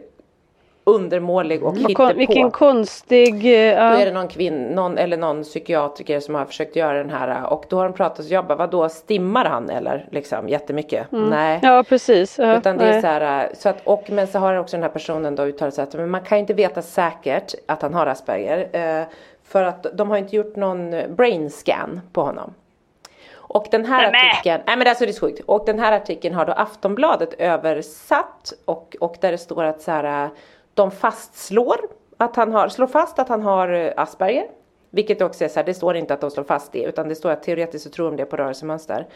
undermålig 0.91 1.63
och 1.65 1.77
Vad 1.79 1.97
kon- 1.97 2.17
vilken 2.17 2.37
hittepå. 2.37 2.51
konstig... 2.51 3.35
eh, 3.35 3.91
Då 3.93 3.97
är 3.99 4.07
det 4.07 4.13
någon 4.13 4.29
kvinn, 4.29 4.63
någon, 4.63 4.99
eller 4.99 5.17
någon 5.17 5.43
psykiatriker 5.43 6.21
som 6.21 6.35
har 6.35 6.45
försökt 6.45 6.77
göra 6.77 6.99
den 6.99 7.11
här 7.11 7.47
och 7.53 7.65
då 7.69 7.77
har 7.77 7.85
de 7.85 7.93
pratat 7.93 8.19
och 8.19 8.25
jag 8.25 8.47
bara, 8.47 8.55
vadå 8.59 8.89
stimmar 8.89 9.45
han 9.45 9.71
eller 9.71 10.09
liksom 10.11 10.49
jättemycket? 10.49 11.07
Nej. 11.11 11.61
ja 11.63 11.85
precis. 11.89 12.39
Ja, 12.39 12.57
Utan 12.57 12.77
det 12.77 12.85
är 12.85 12.93
nej. 12.93 13.01
så 13.01 13.07
här, 13.07 13.45
äh, 13.45 13.51
så 13.55 13.69
att, 13.69 13.77
och, 13.85 14.11
men 14.11 14.27
så 14.27 14.39
har 14.39 14.55
också 14.55 14.77
den 14.77 14.83
här 14.83 14.91
personen 14.91 15.35
då 15.35 15.43
uttalat 15.47 15.75
sig 15.75 15.83
att 15.83 15.95
men 15.95 16.11
man 16.11 16.23
kan 16.25 16.39
inte 16.39 16.55
veta 16.55 16.83
säkert 16.83 17.55
att 17.67 17.83
han 17.83 17.95
har 17.95 18.07
Asperger. 18.07 18.69
Eh, 19.01 19.07
för 19.45 19.63
att 19.63 19.87
de 19.95 20.11
har 20.11 20.17
inte 20.17 20.37
gjort 20.37 20.57
någon 20.57 20.95
brain 21.17 21.51
scan 21.51 22.01
på 22.13 22.23
honom. 22.23 22.55
Och 23.49 23.67
den 23.71 23.85
här 23.85 24.07
artikeln, 24.09 24.63
nej 24.67 24.77
men 24.77 24.79
det 24.79 24.85
är 24.85 24.91
alltså 24.91 25.05
det 25.07 25.11
är 25.11 25.21
sjukt. 25.21 25.41
Och 25.47 25.63
den 25.67 25.79
här 25.79 25.93
artikeln 25.93 26.35
har 26.35 26.45
då 26.47 26.53
Aftonbladet 26.53 27.35
översatt 27.39 28.53
och, 28.65 28.97
och 29.01 29.17
där 29.21 29.33
det 29.33 29.39
står 29.39 29.65
att 29.65 29.81
så 29.83 29.91
här, 29.91 30.31
de 30.77 30.91
fastslår 30.91 31.77
att 32.17 32.37
han 32.37 32.53
har, 32.53 32.69
slår 32.69 32.87
fast 32.87 33.19
att 33.19 33.29
han 33.29 33.43
har 33.43 33.69
äh, 33.69 33.93
Asperger. 33.97 34.47
Vilket 34.91 35.23
också 35.23 35.45
är 35.45 35.49
så 35.49 35.59
här, 35.61 35.67
det 35.67 35.75
står 35.75 35.97
inte 35.97 36.15
att 36.15 36.21
de 36.21 36.31
slår 36.31 36.45
fast 36.45 36.73
det 36.73 36.83
utan 36.83 37.09
det 37.09 37.15
står 37.15 37.31
att 37.31 37.43
teoretiskt 37.43 37.85
så 37.85 37.91
tror 37.91 38.07
de 38.07 38.17
det 38.17 38.25
på 38.25 38.37
rörelsemönster. 38.37 39.07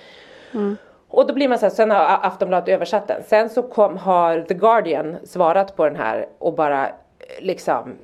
Och 1.09 1.27
då 1.27 1.35
blir 1.35 1.49
man 1.49 1.59
så 1.59 1.67
här, 1.67 1.71
sen 1.71 1.91
har 1.91 2.19
Aftonbladet 2.23 2.69
översatt 2.69 3.09
den. 3.09 3.23
Sen 3.23 3.51
så 3.51 3.63
kom, 3.63 3.97
har 3.97 4.41
The 4.41 4.55
Guardian 4.55 5.17
svarat 5.25 5.77
på 5.77 5.85
den 5.85 5.97
här 5.97 6.29
och 6.39 6.55
bara 6.55 6.89
eh, 6.89 6.93
liksom, 7.41 7.95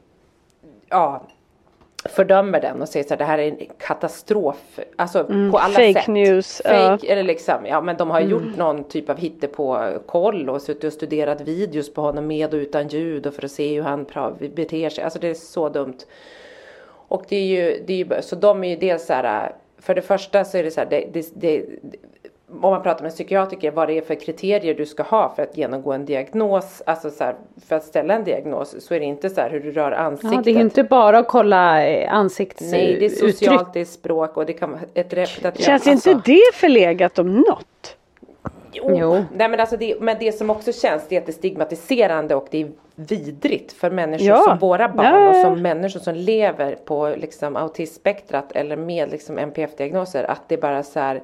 ja, 0.89 1.23
fördömer 2.09 2.61
den 2.61 2.83
och 2.83 2.89
säger 2.89 3.05
så 3.05 3.11
här, 3.11 3.19
det 3.19 3.25
här 3.25 3.39
är 3.39 3.49
en 3.49 3.59
katastrof. 3.79 4.79
Alltså 4.97 5.25
på 5.25 5.59
alla 5.59 5.75
fake 5.75 5.93
sätt. 5.93 6.07
news, 6.07 6.63
Fake, 6.65 7.13
eller 7.13 7.23
liksom, 7.23 7.67
ja 7.67 7.81
men 7.81 7.97
de 7.97 8.11
har 8.11 8.21
gjort 8.21 8.57
någon 8.57 8.85
typ 8.85 9.11
av 9.11 9.17
hittepå-koll 9.19 10.51
och 10.51 10.63
suttit 10.63 10.85
och 10.85 10.93
studerat 10.93 11.41
videos 11.41 11.95
på 11.95 12.01
honom 12.01 12.27
med 12.27 12.55
och 12.55 12.59
utan 12.59 12.89
ljud 12.89 13.27
och 13.27 13.35
för 13.35 13.45
att 13.45 13.51
se 13.51 13.75
hur 13.75 13.83
han 13.83 14.07
beter 14.55 14.89
sig. 14.89 15.05
Alltså 15.05 15.19
det 15.19 15.29
är 15.29 15.35
så 15.35 15.69
dumt. 15.69 15.99
Och 17.09 17.25
det 17.29 17.37
är 17.37 17.47
ju, 17.47 17.85
det 17.87 17.93
är 17.93 17.97
ju 18.17 18.23
så 18.23 18.37
de 18.37 18.65
är 18.65 18.69
ju 18.69 18.77
dels 18.77 19.07
så 19.07 19.13
här, 19.13 19.53
för 19.79 19.95
det 19.95 20.03
första 20.03 20.45
så 20.45 20.59
är 20.59 20.63
det 20.63 20.71
så 20.71 20.81
här, 20.81 20.89
det, 20.91 21.07
det, 21.13 21.33
det, 21.35 21.65
om 22.53 22.61
man 22.61 22.83
pratar 22.83 23.03
med 23.03 23.11
en 23.11 23.15
psykiatriker, 23.15 23.71
vad 23.71 23.89
det 23.89 23.99
är 23.99 24.03
för 24.03 24.15
kriterier 24.15 24.75
du 24.75 24.87
ska 24.87 25.03
ha 25.03 25.33
för 25.37 25.43
att 25.43 25.57
genomgå 25.57 25.93
en 25.93 26.05
diagnos, 26.05 26.83
alltså 26.87 27.11
så 27.11 27.25
här, 27.25 27.35
för 27.67 27.77
att 27.77 27.85
ställa 27.85 28.15
en 28.15 28.25
diagnos, 28.25 28.87
så 28.87 28.95
är 28.95 29.01
det 29.01 29.07
inte 29.07 29.31
så 29.31 29.41
här 29.41 29.51
hur 29.51 29.61
du 29.61 29.73
rör 29.73 29.93
ansiktet. 29.93 30.33
Ja, 30.35 30.43
det 30.45 30.51
är 30.51 30.61
inte 30.61 30.85
bara 30.85 31.19
att 31.19 31.29
kolla 31.29 31.87
eh, 31.87 32.15
ansiktsuttryck. 32.15 32.83
Nej, 32.83 32.97
det 33.01 33.07
är 33.07 33.11
socialt, 33.11 33.73
det 33.73 33.81
är 33.81 33.85
språk 33.85 34.37
och 34.37 34.47
det 34.47 34.53
kan 34.53 34.71
vara 34.71 34.81
ett 34.95 35.13
repetitivt. 35.13 35.65
Känns 35.65 35.87
alltså, 35.87 36.11
inte 36.11 36.31
det 36.31 36.55
förlegat 36.55 37.19
om 37.19 37.35
något? 37.35 37.97
Jo. 38.73 38.97
Jo. 38.99 39.25
Nej 39.35 39.49
men 39.49 39.61
alltså 39.61 39.77
det, 39.77 40.01
men 40.01 40.17
det 40.21 40.33
som 40.33 40.51
också 40.51 40.73
känns 40.73 41.09
det 41.09 41.17
är 41.17 41.21
att 41.21 41.27
det 41.27 41.33
är 41.33 41.35
stigmatiserande 41.35 42.35
och 42.35 42.47
det 42.51 42.63
är 42.63 42.71
vidrigt 42.95 43.73
för 43.73 43.91
människor 43.91 44.27
Ja. 44.27 44.43
som 44.49 44.59
våra 44.59 44.89
barn 44.89 45.07
ja. 45.07 45.29
och 45.29 45.37
som 45.37 45.63
människor 45.63 46.01
som 46.01 46.15
lever 46.15 46.75
på 46.85 47.15
liksom 47.17 47.57
autismspektrat 47.57 48.53
eller 48.53 48.77
med 48.77 49.11
liksom 49.11 49.39
NPF-diagnoser 49.39 50.25
att 50.25 50.49
det 50.49 50.57
bara 50.57 50.83
så 50.83 51.01
här 51.01 51.23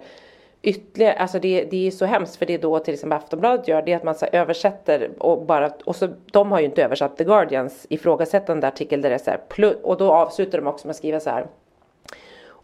ytterligare, 0.63 1.15
alltså 1.15 1.39
det, 1.39 1.65
det 1.71 1.87
är 1.87 1.91
så 1.91 2.05
hemskt 2.05 2.37
för 2.37 2.47
det 2.47 2.55
är 2.55 2.59
då 2.59 2.79
till 2.79 2.95
exempel 2.95 3.17
Aftonbladet 3.17 3.69
gör 3.69 3.83
det 3.83 3.93
är 3.93 3.97
att 3.97 4.05
man 4.05 4.15
så 4.15 4.27
översätter 4.33 5.11
och 5.19 5.47
bara, 5.47 5.71
och 5.85 5.97
så 5.97 6.09
de 6.33 6.53
har 6.53 6.59
ju 6.59 6.65
inte 6.65 6.85
översatt 6.85 7.17
The 7.17 7.25
Guardians 7.25 7.87
ifrågasättande 7.91 8.69
artikel 8.69 9.03
där 9.03 9.09
det 9.09 9.15
är 9.15 9.19
så 9.19 9.31
här, 9.31 9.87
och 9.87 9.97
då 9.97 10.13
avslutar 10.13 10.59
de 10.59 10.67
också 10.67 10.87
med 10.87 10.91
att 10.91 10.97
skriva 10.97 11.21
så 11.21 11.31
här 11.31 11.47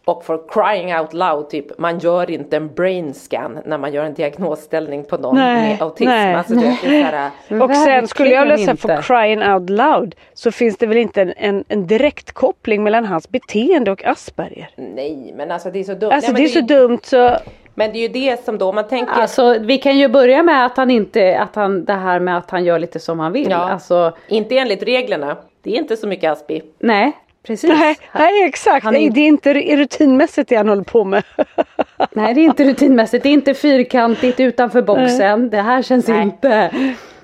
och 0.05 0.25
for 0.25 0.41
crying 0.49 0.95
out 0.95 1.13
loud, 1.13 1.49
typ, 1.49 1.77
man 1.79 1.99
gör 1.99 2.31
inte 2.31 2.57
en 2.57 2.73
brain 2.73 3.13
scan 3.13 3.59
när 3.65 3.77
man 3.77 3.93
gör 3.93 4.03
en 4.03 4.13
diagnosställning 4.13 5.03
på 5.03 5.17
någon 5.17 5.35
Nej, 5.35 5.69
med 5.69 5.81
autism. 5.81 6.09
nej. 6.09 6.33
Alltså, 6.33 6.53
det, 6.53 6.77
det 6.83 7.01
är 7.01 7.31
så 7.49 7.55
här, 7.55 7.61
Och 7.61 7.75
sen 7.75 8.07
skulle 8.07 8.29
jag 8.29 8.47
läsa 8.47 8.75
för 8.75 8.91
inte. 8.91 9.03
crying 9.03 9.43
out 9.43 9.69
loud 9.69 10.15
så 10.33 10.51
finns 10.51 10.77
det 10.77 10.87
väl 10.87 10.97
inte 10.97 11.21
en, 11.21 11.33
en, 11.37 11.63
en 11.67 11.87
direkt 11.87 12.31
koppling 12.31 12.83
mellan 12.83 13.05
hans 13.05 13.29
beteende 13.29 13.91
och 13.91 14.05
Asperger. 14.05 14.69
nej 14.75 15.33
men 15.35 15.51
alltså 15.51 15.71
det 15.71 15.79
är 15.79 15.83
så 15.83 15.93
dumt. 15.93 16.11
Alltså 16.11 16.31
nej, 16.31 16.41
det 16.41 16.47
är 16.47 16.61
så 16.61 16.67
dumt 16.67 16.99
så 17.03 17.37
Men 17.79 17.91
det 17.91 17.97
är 17.97 18.01
ju 18.01 18.07
det 18.07 18.45
som 18.45 18.57
då 18.57 18.71
man 18.71 18.87
tänker. 18.87 19.13
Alltså 19.13 19.59
vi 19.59 19.77
kan 19.77 19.97
ju 19.97 20.07
börja 20.07 20.43
med 20.43 20.65
att 20.65 20.77
han 20.77 20.91
inte, 20.91 21.39
att 21.39 21.55
han, 21.55 21.85
det 21.85 21.93
här 21.93 22.19
med 22.19 22.37
att 22.37 22.51
han 22.51 22.63
gör 22.65 22.79
lite 22.79 22.99
som 22.99 23.19
han 23.19 23.31
vill. 23.31 23.47
Ja. 23.51 23.57
Alltså, 23.71 24.17
Inte 24.27 24.57
enligt 24.57 24.83
reglerna. 24.83 25.37
Det 25.63 25.71
är 25.71 25.75
inte 25.75 25.97
så 25.97 26.07
mycket 26.07 26.31
Aspi. 26.31 26.61
nej, 26.79 27.11
precis. 27.43 27.69
nej, 27.69 27.97
nej 28.13 28.43
exakt, 28.45 28.83
Han 28.83 28.95
är- 28.95 28.99
nej, 28.99 29.09
det 29.09 29.21
är 29.21 29.27
inte 29.27 29.53
rutinmässigt 29.53 30.49
det 30.49 30.55
han 30.55 30.69
håller 30.69 30.83
på 30.83 31.03
med. 31.03 31.23
Nej, 32.11 32.33
det 32.33 32.41
är 32.41 32.45
inte 32.45 32.63
rutinmässigt, 32.63 33.23
det 33.23 33.29
är 33.29 33.33
inte 33.33 33.53
fyrkantigt 33.53 34.39
utanför 34.39 34.81
boxen. 34.81 35.49
Det 35.49 35.61
här 35.61 35.81
känns 35.81 36.07
Nej. 36.07 36.21
inte, 36.21 36.71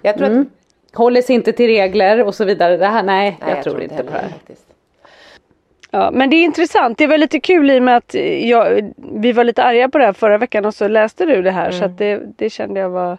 Jag 0.02 0.18
tror 0.18 0.40
att 0.42 0.48
håller 0.94 1.22
sig 1.22 1.36
inte 1.36 1.52
till 1.52 1.68
regler 1.68 2.24
och 2.24 2.36
så 2.36 2.46
vidare. 2.46 2.78
Det 2.78 2.86
här, 2.86 3.04
nej, 3.04 3.38
Nej, 3.42 3.54
jag, 3.56 3.64
tror 3.64 3.82
inte 3.82 3.96
på 3.98 4.04
det 4.04 4.12
här. 4.12 4.28
faktiskt. 4.30 4.66
Ja, 5.96 6.12
men 6.12 6.30
det 6.30 6.36
är 6.36 6.44
intressant. 6.44 6.98
Det 6.98 7.08
var 7.08 7.18
lite 7.18 7.40
kul 7.40 7.72
i 7.72 7.80
och 7.80 7.84
med 7.84 7.98
att 7.98 8.14
jag, 8.42 8.94
vi 8.98 9.32
var 9.32 9.44
lite 9.44 9.64
arga 9.64 9.90
på 9.90 9.98
det 9.98 10.06
här 10.06 10.14
förra 10.14 10.38
veckan 10.38 10.66
och 10.66 10.74
så 10.74 10.88
läste 10.88 11.26
du 11.26 11.42
det 11.42 11.52
här 11.52 11.72
så 11.72 11.86
att 11.86 11.98
det, 11.98 12.22
det 12.38 12.50
kände 12.50 12.80
jag 12.80 12.90
var... 12.90 13.18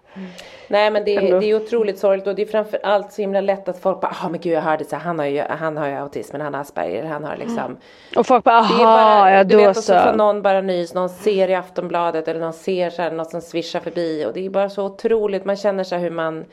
Nej 0.68 0.90
men 0.90 1.04
det, 1.04 1.16
Ändå. 1.16 1.40
det 1.40 1.50
är 1.50 1.54
otroligt 1.54 1.98
sorgligt 1.98 2.26
och 2.26 2.34
det 2.34 2.42
är 2.42 2.46
framför 2.46 2.80
allt 2.82 3.12
så 3.12 3.22
himla 3.22 3.40
lätt 3.40 3.68
att 3.68 3.78
folk 3.78 4.00
bara, 4.00 4.16
ah 4.22 4.28
men 4.28 4.40
gud 4.40 4.52
jag 4.52 4.60
hörde 4.60 4.84
så 4.84 4.96
han 4.96 5.18
har 5.18 5.26
ju, 5.26 5.42
han 5.48 5.76
har 5.76 5.88
ju 5.88 5.94
autism, 5.94 6.32
men 6.32 6.40
han 6.40 6.54
har 6.54 6.60
Asperger, 6.60 7.04
han 7.04 7.24
har 7.24 7.36
liksom 7.36 7.76
Och 8.16 8.26
folk 8.26 8.44
bara 8.44 8.58
aha, 8.58 8.84
bara, 8.84 9.32
ja 9.32 9.44
du 9.44 9.56
då 9.56 9.60
vet, 9.60 9.76
och 9.76 9.84
så 9.84 9.98
får 9.98 10.12
någon 10.12 10.42
bara 10.42 10.60
nys, 10.60 10.94
någon 10.94 11.08
ser 11.08 11.48
i 11.48 11.54
Aftonbladet 11.54 12.28
eller 12.28 12.40
någon 12.40 12.52
ser 12.52 12.90
så 12.90 13.02
här, 13.02 13.10
något 13.10 13.30
som 13.30 13.40
svischar 13.40 13.80
förbi 13.80 14.24
och 14.26 14.32
det 14.32 14.46
är 14.46 14.50
bara 14.50 14.70
så 14.70 14.84
otroligt, 14.84 15.44
man 15.44 15.56
känner 15.56 15.84
så 15.84 15.94
här 15.94 16.02
hur 16.02 16.10
man 16.10 16.44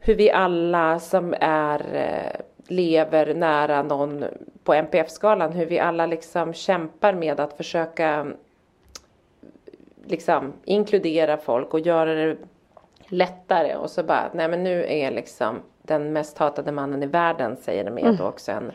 hur 0.00 0.14
vi 0.14 0.30
alla 0.30 0.98
som 0.98 1.34
är 1.40 1.80
eh, 1.92 2.40
lever 2.68 3.34
nära 3.34 3.82
någon 3.82 4.24
på 4.64 4.74
NPF-skalan, 4.74 5.52
hur 5.52 5.66
vi 5.66 5.78
alla 5.78 6.06
liksom 6.06 6.52
kämpar 6.52 7.12
med 7.12 7.40
att 7.40 7.56
försöka 7.56 8.26
liksom 10.04 10.52
inkludera 10.64 11.36
folk 11.36 11.74
och 11.74 11.80
göra 11.80 12.14
det 12.14 12.36
lättare. 13.08 13.76
Och 13.76 13.90
så 13.90 14.02
bara, 14.02 14.30
nej 14.34 14.48
men 14.48 14.64
nu 14.64 14.84
är 14.88 15.10
liksom 15.10 15.62
den 15.82 16.12
mest 16.12 16.38
hatade 16.38 16.72
mannen 16.72 17.02
i 17.02 17.06
världen 17.06 17.56
säger 17.56 17.84
de 17.84 17.90
med 17.90 18.20
också. 18.20 18.52
En 18.52 18.72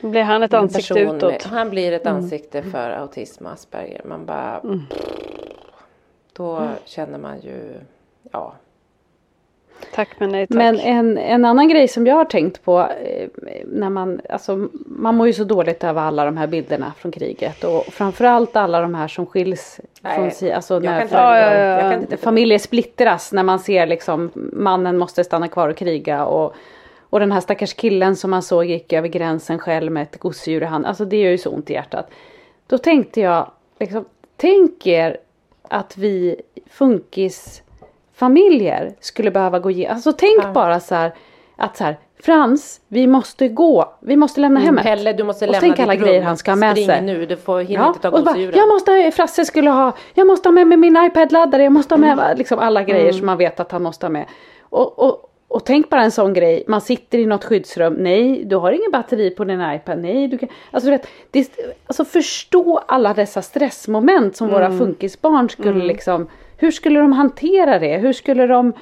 Blir 0.00 0.22
han 0.22 0.42
ett 0.42 0.54
ansikte 0.54 1.00
utåt? 1.00 1.22
Med, 1.22 1.42
han 1.42 1.70
blir 1.70 1.92
ett 1.92 2.06
ansikte 2.06 2.62
för 2.62 2.90
autism 2.90 3.46
och 3.46 3.52
Asperger. 3.52 4.02
Man 4.04 4.26
bara... 4.26 4.60
Då 6.32 6.68
känner 6.84 7.18
man 7.18 7.40
ju... 7.40 7.74
ja. 8.32 8.54
Tack 9.94 10.08
men 10.18 10.28
nej 10.30 10.46
tack. 10.46 10.56
Men 10.56 10.78
en, 10.80 11.18
en 11.18 11.44
annan 11.44 11.68
grej 11.68 11.88
som 11.88 12.06
jag 12.06 12.14
har 12.14 12.24
tänkt 12.24 12.64
på 12.64 12.80
eh, 12.80 13.28
när 13.66 13.90
man, 13.90 14.20
alltså 14.28 14.68
man 14.86 15.14
mår 15.14 15.26
ju 15.26 15.32
så 15.32 15.44
dåligt 15.44 15.84
över 15.84 16.02
alla 16.02 16.24
de 16.24 16.36
här 16.36 16.46
bilderna 16.46 16.92
från 16.98 17.12
kriget 17.12 17.64
och 17.64 17.84
framförallt 17.84 18.56
alla 18.56 18.80
de 18.80 18.94
här 18.94 19.08
som 19.08 19.26
skiljs 19.26 19.80
Nej, 20.00 20.16
från 20.16 20.30
si, 20.30 20.52
alltså 20.52 20.78
när 20.78 20.92
kan 20.92 21.02
inte 21.02 21.14
fa- 21.16 21.34
titta 21.34 21.50
på 21.50 21.50
dem. 21.50 21.68
Jag 21.68 21.80
kan 21.80 21.92
inte 21.92 22.06
titta 22.06 22.16
på 22.16 22.20
dem. 22.20 22.24
familjer 22.24 22.58
splittras 22.58 23.32
när 23.32 23.42
man 23.42 23.58
ser 23.58 23.86
liksom 23.86 24.30
mannen 24.52 24.98
måste 24.98 25.24
stanna 25.24 25.48
kvar 25.48 25.68
och 25.68 25.76
kriga 25.76 26.24
och 26.24 26.54
och 27.10 27.20
den 27.20 27.32
här 27.32 27.40
stackars 27.40 27.74
killen 27.74 28.16
som 28.16 28.30
man 28.30 28.42
såg 28.42 28.64
gick 28.64 28.92
över 28.92 29.08
gränsen 29.08 29.58
själv 29.58 29.92
med 29.92 30.02
ett 30.02 30.18
gosedjur 30.18 30.62
i 30.62 30.66
hand. 30.66 30.86
Alltså 30.86 31.04
det 31.04 31.16
gör 31.16 31.30
ju 31.30 31.38
så 31.38 31.50
ont 31.50 31.70
i 31.70 31.72
hjärtat. 31.72 32.10
Då 32.66 32.78
tänkte 32.78 33.20
jag, 33.20 33.50
liksom, 33.80 34.04
tänk 34.36 34.86
er 34.86 35.16
att 35.68 35.96
vi 35.98 36.36
funkisfamiljer 38.18 38.94
skulle 39.00 39.30
behöva 39.30 39.58
gå 39.58 39.70
igenom. 39.70 39.94
Alltså 39.94 40.12
tänk 40.12 40.44
Ja. 40.44 40.52
bara 40.52 40.80
så 40.80 40.94
här 40.94 41.14
att 41.56 41.76
så 41.76 41.84
här, 41.84 41.98
Frans, 42.22 42.80
vi 42.88 43.06
måste 43.06 43.48
gå, 43.48 43.94
vi 44.00 44.16
måste 44.16 44.40
lämna 44.40 44.60
hemmet. 44.60 44.84
Mm, 44.86 44.96
Pelle 44.98 45.12
du 45.12 45.24
måste 45.24 45.44
och 45.44 45.52
lämna 45.52 45.60
tänk 45.60 45.76
ditt 45.76 45.82
alla 45.82 45.94
rum. 45.94 46.02
grejer 46.02 46.22
han 46.22 46.36
ska 46.36 46.50
ha 46.50 46.56
med 46.56 46.70
Spring 46.72 46.86
sig. 46.86 47.02
nu, 47.02 47.26
du 47.26 47.36
får 47.36 47.60
hinner 47.60 47.82
Ja, 47.82 47.88
inte 47.88 48.00
ta 48.00 48.10
och 48.10 48.24
gosedjuren. 48.24 48.58
jag 48.58 48.68
måste 48.68 49.10
Frasse 49.14 49.44
skulle 49.44 49.70
ha, 49.70 49.92
jag 50.14 50.26
måste 50.26 50.48
ha 50.48 50.52
med 50.54 50.66
mig 50.66 50.78
min 50.78 50.96
iPad-laddare, 50.96 51.62
jag 51.62 51.72
måste 51.72 51.94
ha 51.94 51.98
med 51.98 52.12
Mm. 52.12 52.38
liksom 52.38 52.58
alla 52.58 52.82
grejer 52.82 53.12
som 53.12 53.26
man 53.26 53.38
vet 53.38 53.60
att 53.60 53.72
han 53.72 53.82
måste 53.82 54.06
ha 54.06 54.10
med. 54.10 54.24
Och, 54.62 54.98
och, 54.98 55.30
och 55.48 55.64
tänk 55.64 55.90
bara 55.90 56.02
en 56.02 56.10
sån 56.10 56.34
grej, 56.34 56.64
man 56.68 56.80
sitter 56.80 57.18
i 57.18 57.26
något 57.26 57.44
skyddsrum, 57.44 57.92
nej 57.94 58.44
du 58.44 58.56
har 58.56 58.72
ingen 58.72 58.90
batteri 58.90 59.30
på 59.30 59.44
din 59.44 59.60
iPad, 59.74 59.98
nej 59.98 60.28
du 60.28 60.38
kan, 60.38 60.48
alltså 60.70 60.86
du 60.90 60.96
vet, 60.96 61.06
det, 61.30 61.50
alltså 61.86 62.04
förstå 62.04 62.80
alla 62.88 63.14
dessa 63.14 63.42
stressmoment 63.42 64.36
som 64.36 64.48
Mm. 64.48 64.60
våra 64.60 64.78
funkisbarn 64.78 65.48
skulle 65.50 65.84
liksom, 65.84 66.28
hur 66.56 66.70
skulle 66.70 67.00
de 67.00 67.12
hantera 67.12 67.78
det, 67.78 67.96
hur 67.96 68.12
skulle 68.12 68.46
de 68.46 68.72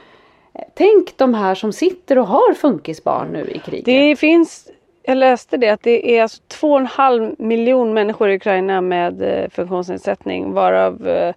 Tänk 0.74 1.16
de 1.16 1.34
här 1.34 1.54
som 1.54 1.72
sitter 1.72 2.18
och 2.18 2.26
har 2.26 2.54
funkisbarn 2.54 3.28
nu 3.28 3.50
i 3.50 3.58
kriget. 3.58 3.84
Det 3.84 4.16
finns, 4.16 4.70
jag 5.02 5.16
läste 5.18 5.56
det, 5.56 5.68
att 5.68 5.82
det 5.82 6.18
är 6.18 6.22
alltså 6.22 6.42
2,5 6.48 7.34
miljon 7.38 7.94
människor 7.94 8.30
i 8.30 8.36
Ukraina 8.36 8.80
med 8.80 9.22
eh, 9.22 9.48
funktionsnedsättning 9.50 10.52
varav 10.52 11.08
eh, 11.08 11.34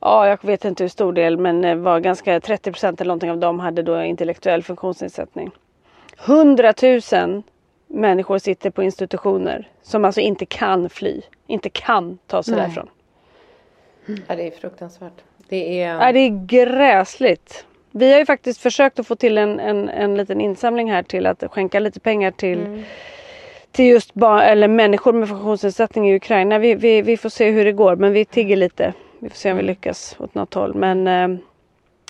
Ja, 0.00 0.28
jag 0.28 0.38
vet 0.44 0.64
inte 0.64 0.84
hur 0.84 0.88
stor 0.88 1.12
del 1.12 1.38
men 1.38 1.64
eh, 1.64 1.76
var 1.76 2.00
ganska 2.00 2.40
30 2.40 2.72
procent 2.72 3.00
eller 3.00 3.08
någonting 3.08 3.30
av 3.30 3.38
dem 3.38 3.60
hade 3.60 3.82
då 3.82 4.02
intellektuell 4.02 4.62
funktionsnedsättning. 4.62 5.50
100 6.26 6.74
000 7.12 7.42
människor 7.86 8.38
sitter 8.38 8.70
på 8.70 8.82
institutioner 8.82 9.68
som 9.82 10.04
alltså 10.04 10.20
inte 10.20 10.46
kan 10.46 10.88
fly, 10.88 11.22
inte 11.46 11.70
kan 11.70 12.18
ta 12.26 12.42
sig 12.42 12.54
Nej. 12.54 12.62
därifrån. 12.62 12.88
Ja, 14.26 14.36
det 14.36 14.46
är 14.46 14.50
fruktansvärt. 14.50 15.12
Det 15.48 15.82
är... 15.82 15.94
Ja, 16.06 16.12
det 16.12 16.18
är 16.18 16.46
gräsligt. 16.46 17.64
Vi 17.90 18.12
har 18.12 18.18
ju 18.18 18.26
faktiskt 18.26 18.60
försökt 18.60 18.98
att 18.98 19.06
få 19.06 19.14
till 19.16 19.38
en, 19.38 19.60
en, 19.60 19.88
en 19.88 20.14
liten 20.16 20.40
insamling 20.40 20.90
här 20.90 21.02
till 21.02 21.26
att 21.26 21.44
skänka 21.50 21.80
lite 21.80 22.00
pengar 22.00 22.30
till, 22.30 22.58
Mm. 22.58 22.82
till 23.72 23.84
just 23.86 24.14
barn, 24.14 24.40
eller 24.40 24.68
människor 24.68 25.12
med 25.12 25.28
funktionsnedsättning 25.28 26.10
i 26.10 26.16
Ukraina. 26.16 26.58
Vi, 26.58 26.74
vi, 26.74 27.02
vi 27.02 27.16
får 27.16 27.28
se 27.28 27.50
hur 27.50 27.64
det 27.64 27.72
går 27.72 27.96
men 27.96 28.12
vi 28.12 28.24
tigger 28.24 28.56
lite. 28.56 28.92
Vi 29.18 29.28
får 29.28 29.36
se 29.36 29.50
om 29.50 29.56
vi 29.56 29.62
lyckas 29.62 30.16
åt 30.18 30.34
något 30.34 30.54
håll. 30.54 30.74
Men 30.74 31.06
eh, 31.06 31.14
eh, 31.22 31.28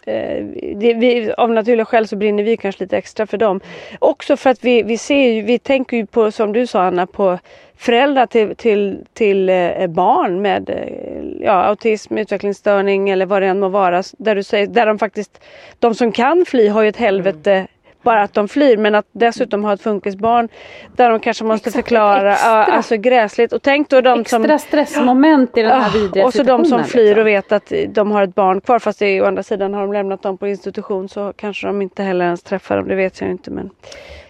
Eh, 0.09 0.45
det, 0.77 0.95
vi, 0.95 1.33
av 1.33 1.51
naturliga 1.51 1.85
skäl 1.85 2.09
så 2.09 2.17
brinner 2.17 2.43
vi 2.43 2.57
kanske 2.57 2.85
lite 2.85 2.97
extra 2.97 3.27
för 3.27 3.39
dem. 3.39 3.61
Också 3.99 4.37
för 4.37 4.51
att 4.51 4.65
vi, 4.65 4.83
vi 4.83 4.99
ser 4.99 5.33
ju, 5.33 5.43
vi 5.43 5.59
tänker 5.59 5.97
ju 5.97 6.07
på 6.07 6.31
som 6.33 6.53
du 6.53 6.67
sa 6.67 6.83
Anna 6.83 7.07
på 7.07 7.39
föräldrar 7.77 8.27
till, 8.27 8.57
till, 8.57 9.05
till 9.13 9.49
eh, 9.49 9.87
barn 9.87 10.43
med 10.43 10.71
eh, 10.71 11.45
ja, 11.47 11.53
autism, 11.53 12.19
utvecklingsstörning 12.19 13.11
eller 13.11 13.27
vad 13.27 13.43
det 13.43 13.47
än 13.47 13.61
må 13.61 13.69
vara. 13.69 14.03
Där 14.19 14.35
du 14.35 14.43
säger, 14.43 14.67
där 14.67 14.87
de 14.87 14.99
faktiskt, 14.99 15.45
de 15.79 15.95
som 15.95 16.13
kan 16.13 16.45
fly 16.47 16.69
har 16.69 16.83
ju 16.83 16.89
ett 16.89 16.97
helvete 16.97 17.67
bara 18.09 18.23
att 18.23 18.35
de 18.35 18.49
flyr 18.49 18.77
men 18.77 18.95
att 18.95 19.07
dessutom 19.13 19.65
ha 19.65 19.73
ett 19.73 19.83
funkisbarn 19.83 20.49
där 20.97 21.11
de 21.11 21.21
kanske 21.21 21.45
måste 21.45 21.69
Exakt, 21.69 21.87
förklara, 21.89 22.33
extra. 22.33 22.65
alltså 22.65 22.97
gräsligt. 22.97 23.53
Och 23.53 23.63
tänk 23.63 23.89
då 23.89 24.01
de 24.01 24.25
som 24.25 24.45
Extra 24.45 24.59
stressmoment 24.59 25.57
i 25.57 25.63
den 25.63 25.83
här 25.83 25.91
vidriga 25.91 26.27
Och 26.27 26.35
så 26.35 26.43
de 26.43 26.65
som 26.65 26.85
flyr 26.85 27.05
liksom. 27.05 27.21
och 27.21 27.27
vet 27.27 27.53
att 27.53 27.73
de 27.89 28.11
har 28.11 28.23
ett 28.23 28.35
barn 28.35 28.61
kvar 28.61 28.79
fast 28.79 28.99
det 28.99 29.07
är, 29.07 29.23
å 29.23 29.27
andra 29.27 29.43
sidan 29.43 29.75
har 29.75 29.81
de 29.81 29.93
lämnat 29.93 30.23
dem 30.23 30.39
på 30.39 30.49
institution 30.49 31.09
så 31.09 31.33
kanske 31.37 31.67
de 31.67 31.83
inte 31.83 32.03
heller 32.03 32.25
ens 32.25 32.43
träffar 32.43 32.77
dem, 32.77 32.89
det 32.89 32.95
vet 32.95 33.21
jag 33.21 33.31
inte 33.31 33.51
men 33.51 33.71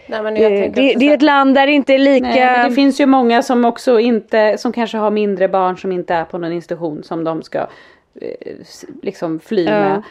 Nej, 0.07 0.23
men 0.23 0.33
det, 0.33 0.41
jag 0.41 0.51
det, 0.51 0.67
det, 0.67 0.99
så 0.99 1.05
är 1.05 1.13
ett 1.13 1.21
land 1.21 1.55
där 1.55 1.65
det 1.67 1.71
inte 1.73 1.93
är 1.93 1.97
lika 1.97 2.27
Nej, 2.27 2.69
det 2.69 2.75
finns 2.75 2.99
ju 2.99 3.05
många 3.05 3.43
som 3.43 3.65
också 3.65 3.99
inte, 3.99 4.57
som 4.57 4.71
kanske 4.71 4.97
har 4.97 5.11
mindre 5.11 5.47
barn 5.47 5.77
som 5.77 5.91
inte 5.91 6.13
är 6.13 6.25
på 6.25 6.37
någon 6.37 6.51
institution 6.51 7.03
som 7.03 7.23
de 7.23 7.41
ska 7.41 7.59
eh, 7.59 7.67
liksom 9.01 9.39
fly 9.39 9.65
Ja. 9.65 9.71
med. 9.71 10.03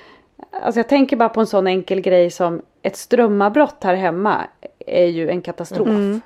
Alltså 0.62 0.78
jag 0.78 0.88
tänker 0.88 1.16
bara 1.16 1.28
på 1.28 1.40
en 1.40 1.46
sån 1.46 1.66
enkel 1.66 2.00
grej 2.00 2.30
som 2.30 2.62
ett 2.88 2.96
strömavbrott 2.96 3.84
här 3.84 3.94
hemma 3.94 4.46
är 4.86 5.06
ju 5.06 5.28
en 5.28 5.42
katastrof. 5.42 5.88
Mm. 5.88 6.20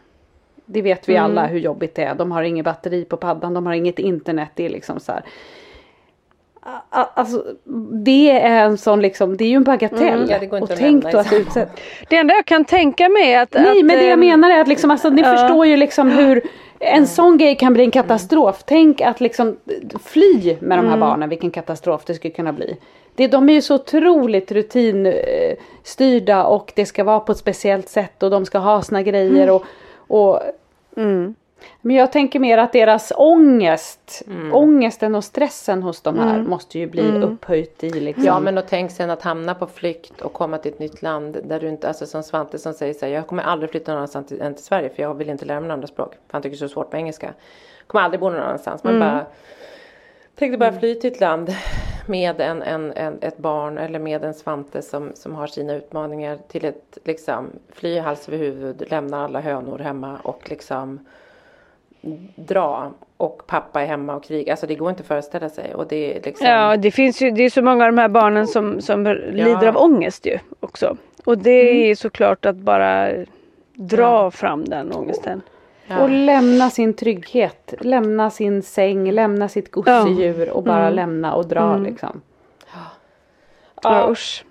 Det 0.67 0.83
vet 0.83 1.09
vi 1.09 1.17
alla 1.17 1.47
hur 1.47 1.59
jobbigt 1.59 1.95
det 1.95 2.03
är. 2.03 2.15
De 2.15 2.33
har 2.33 2.43
inget 2.43 2.65
batteri 2.65 3.05
på 3.05 3.17
paddan, 3.17 3.55
de 3.55 3.67
har 3.67 3.73
inget 3.73 3.99
internet. 3.99 4.49
Det 4.55 4.67
är 4.67 4.71
liksom 4.71 5.01
så 5.01 5.13
här. 5.13 5.25
Alltså 6.91 7.45
det 8.05 8.31
är 8.31 8.65
en 8.65 8.79
sån 8.79 9.03
liksom, 9.03 9.37
det 9.37 9.45
är 9.45 9.49
ju 9.49 9.57
en 9.57 9.65
bagatell. 9.65 10.31
Mm, 10.31 10.49
ja, 10.51 10.61
och 10.61 10.71
tänk 10.77 11.13
då 11.13 11.19
att 11.19 11.33
utsätta 11.33 11.73
Det 12.09 12.17
enda 12.17 12.35
jag 12.35 12.47
kan 12.47 12.65
tänka 12.65 13.09
mig 13.09 13.33
är 13.33 13.43
att... 13.43 13.55
Nej 13.55 13.79
att, 13.79 13.85
men 13.85 13.97
det 13.97 14.05
jag 14.05 14.13
ehm, 14.13 14.21
menar 14.21 14.51
är 14.51 14.61
att 14.61 14.69
liksom, 14.69 14.91
alltså, 14.91 15.11
ni 15.11 15.23
ja. 15.23 15.37
förstår 15.37 15.67
ju 15.67 15.77
liksom 15.77 16.11
hur 16.11 16.43
en 16.79 17.07
sån 17.07 17.39
grej 17.39 17.57
kan 17.57 17.73
bli 17.73 17.85
en 17.85 17.91
katastrof. 17.91 18.63
Tänk 18.67 19.01
att 19.01 19.21
liksom 19.21 19.57
fly 20.05 20.57
med 20.61 20.79
de 20.79 20.89
här 20.89 20.97
barnen, 20.97 21.29
vilken 21.29 21.51
katastrof 21.51 22.05
det 22.05 22.15
skulle 22.15 22.35
kunna 22.35 22.53
bli. 22.53 22.77
Det, 23.15 23.27
de 23.27 23.49
är 23.49 23.53
ju 23.53 23.63
så 23.63 23.75
otroligt 23.75 24.53
rutinstyrda 24.53 26.45
och 26.45 26.73
det 26.77 26.87
ska 26.87 27.05
vara 27.05 27.21
på 27.21 27.33
ett 27.33 27.39
speciellt 27.39 27.89
sätt 27.89 28.23
och 28.23 28.31
de 28.31 28.47
ska 28.47 28.59
ha 28.59 28.83
sina 28.83 29.03
grejer 29.03 29.51
och, 29.51 29.65
och 29.97 30.41
Mm. 30.97 31.35
men 31.81 31.97
jag 31.97 32.13
tänker 32.13 32.39
mer 32.39 32.59
att 32.59 32.73
deras 32.73 33.13
ångest, 33.17 34.23
ångesten 34.53 35.15
och 35.15 35.25
stressen 35.25 35.83
hos 35.83 36.01
de 36.01 36.19
här 36.19 36.41
måste 36.41 36.79
ju 36.79 36.87
bli 36.87 37.03
upphöjt 37.03 37.85
i 37.85 37.91
liksom. 37.91 38.25
Ja 38.25 38.41
men 38.41 38.59
och 38.59 38.65
tänk 38.69 38.91
sen 38.91 39.11
att 39.11 39.23
hamna 39.23 39.55
på 39.55 39.67
flykt 39.67 40.21
och 40.21 40.33
komma 40.33 40.59
till 40.59 40.73
ett 40.73 40.79
nytt 40.79 41.03
land 41.03 41.39
där 41.45 41.61
du 41.61 41.69
inte, 41.69 41.89
alltså 41.89 42.07
som 42.07 42.23
Svante 42.23 42.59
som 42.59 42.75
säger 42.75 42.95
så 42.95 43.07
här, 43.07 43.13
jag 43.13 43.27
kommer 43.27 43.43
aldrig 43.43 43.71
flytta 43.71 43.93
någon 43.93 43.97
annanstans 43.99 44.33
än 44.33 44.55
till 44.55 44.65
Sverige 44.65 44.91
för 44.91 45.03
jag 45.03 45.15
vill 45.15 45.31
inte 45.31 45.45
lära 45.45 45.61
mig 45.61 45.71
andra 45.71 45.87
språk. 45.87 46.13
För 46.13 46.33
han 46.33 46.43
tycker 46.43 46.57
det 46.57 46.65
är 46.65 46.69
så 46.69 46.73
svårt 46.73 46.93
med 46.93 46.99
engelska. 46.99 47.35
Kommer 47.87 48.05
aldrig 48.05 48.21
bo 48.21 48.31
någon 48.31 48.41
annanstans. 48.41 48.85
Man 48.85 49.01
bara 49.01 49.27
Tänk 50.35 50.53
dig 50.53 50.59
bara 50.59 50.73
fly 50.73 50.95
till 50.95 51.13
ett 51.13 51.21
land 51.21 51.55
med 52.09 52.41
en, 52.41 52.63
en, 52.63 52.93
en, 52.93 53.19
ett 53.21 53.39
barn 53.39 53.79
eller 53.79 53.99
med 53.99 54.25
en 54.25 54.35
Svante 54.35 54.83
som, 54.83 55.11
som 55.15 55.35
har 55.35 55.47
sina 55.47 55.75
utmaningar 55.75 56.39
till 56.49 56.65
ett 56.65 56.99
liksom 57.05 57.51
fly 57.73 57.99
hals 57.99 58.29
över 58.29 58.39
huvud, 58.39 58.85
lämna 58.91 59.25
alla 59.25 59.41
hönor 59.41 59.79
hemma 59.79 60.19
och 60.23 60.51
liksom 60.51 61.01
dra 62.35 62.93
och 63.17 63.47
pappa 63.47 63.83
är 63.83 63.87
hemma 63.87 64.15
och 64.15 64.25
krigar. 64.25 64.53
Alltså 64.53 64.67
det 64.67 64.75
går 64.75 64.91
inte 64.91 65.01
att 65.01 65.07
föreställa 65.07 65.49
sig 65.49 65.75
och 65.75 65.87
det 65.89 66.17
är 66.17 66.23
liksom 66.23 66.47
Ja, 66.47 66.77
det 66.77 66.91
finns 66.91 67.23
ju, 67.23 67.31
det 67.31 67.43
är 67.43 67.51
så 67.51 67.63
många 67.63 67.85
av 67.85 67.93
de 67.93 67.99
här 67.99 68.09
barnen 68.09 68.47
som, 68.47 68.81
som 68.81 69.05
lider 69.33 69.67
av 69.67 69.77
ångest 69.77 70.27
ju 70.27 70.39
också. 70.61 70.97
Och 71.25 71.39
det 71.39 71.91
är 71.91 71.95
såklart 71.95 72.45
att 72.45 72.57
bara 72.57 73.11
dra 73.75 74.31
fram 74.31 74.65
den 74.65 74.93
ångesten. 74.93 75.43
Och 75.89 76.11
lämna 76.11 76.71
sin 76.71 76.95
trygghet, 76.95 77.75
lämna 77.81 78.31
sin 78.31 78.63
säng, 78.63 79.11
lämna 79.13 79.49
sitt 79.49 79.71
gosedjur 79.71 80.51
och 80.51 80.63
bara 80.63 80.91
lämna 80.91 81.35
och 81.35 81.47
dra 81.47 81.77
liksom. 81.77 82.21
Ja, 83.83 84.09
usch. 84.11 84.45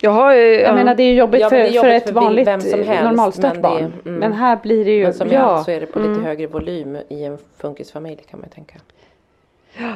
Jag 0.00 0.10
har 0.10 0.34
ju, 0.34 0.60
Jag 0.60 0.74
menar 0.74 0.94
det 0.94 1.02
är 1.02 1.14
jobbigt 1.14 1.40
Ja, 1.40 1.48
för, 1.48 1.56
det 1.56 1.62
är 1.62 1.66
för 1.66 1.74
jobbigt 1.74 1.92
ett 2.02 2.08
för 2.08 2.12
vanligt 2.14 2.46
vem 2.46 2.60
som 2.60 2.80
eh, 2.80 2.86
helst, 2.86 3.04
normalstört 3.04 3.52
men 3.52 3.62
barn. 3.62 3.92
mm. 4.04 4.18
Men 4.18 4.32
här 4.32 4.58
blir 4.62 4.84
det 4.84 4.90
ju, 4.90 5.02
Men 5.02 5.14
som 5.14 5.28
ja. 5.28 5.40
allt 5.40 5.64
så 5.64 5.70
är 5.70 5.80
det 5.80 5.86
på 5.86 5.98
lite 5.98 6.20
högre 6.20 6.46
volym 6.46 6.98
i 7.08 7.24
en 7.24 7.38
funkisfamilj 7.58 8.22
kan 8.30 8.40
man 8.40 8.48
ju 8.48 8.54
tänka. 8.54 8.74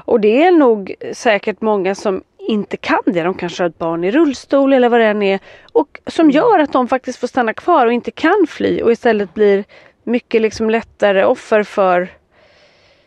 Och 0.04 0.20
det 0.20 0.44
är 0.44 0.50
nog 0.52 0.94
säkert 1.12 1.60
många 1.60 1.94
som 1.94 2.22
inte 2.38 2.76
kan 2.76 3.02
det. 3.06 3.22
De 3.22 3.34
kanske 3.34 3.62
har 3.62 3.68
ett 3.68 3.78
barn 3.78 4.04
i 4.04 4.10
rullstol 4.10 4.72
eller 4.72 4.88
vad 4.88 5.00
det 5.00 5.06
än 5.06 5.22
är. 5.22 5.40
Och 5.72 6.00
som 6.06 6.30
gör 6.30 6.58
att 6.58 6.72
de 6.72 6.88
faktiskt 6.88 7.18
får 7.18 7.26
stanna 7.28 7.52
kvar 7.54 7.86
och 7.86 7.92
inte 7.92 8.10
kan 8.10 8.46
fly 8.48 8.82
och 8.82 8.92
istället 8.92 9.34
blir 9.34 9.64
mycket 10.08 10.42
liksom 10.42 10.70
lättare 10.70 11.24
offer 11.24 11.62
för 11.62 12.08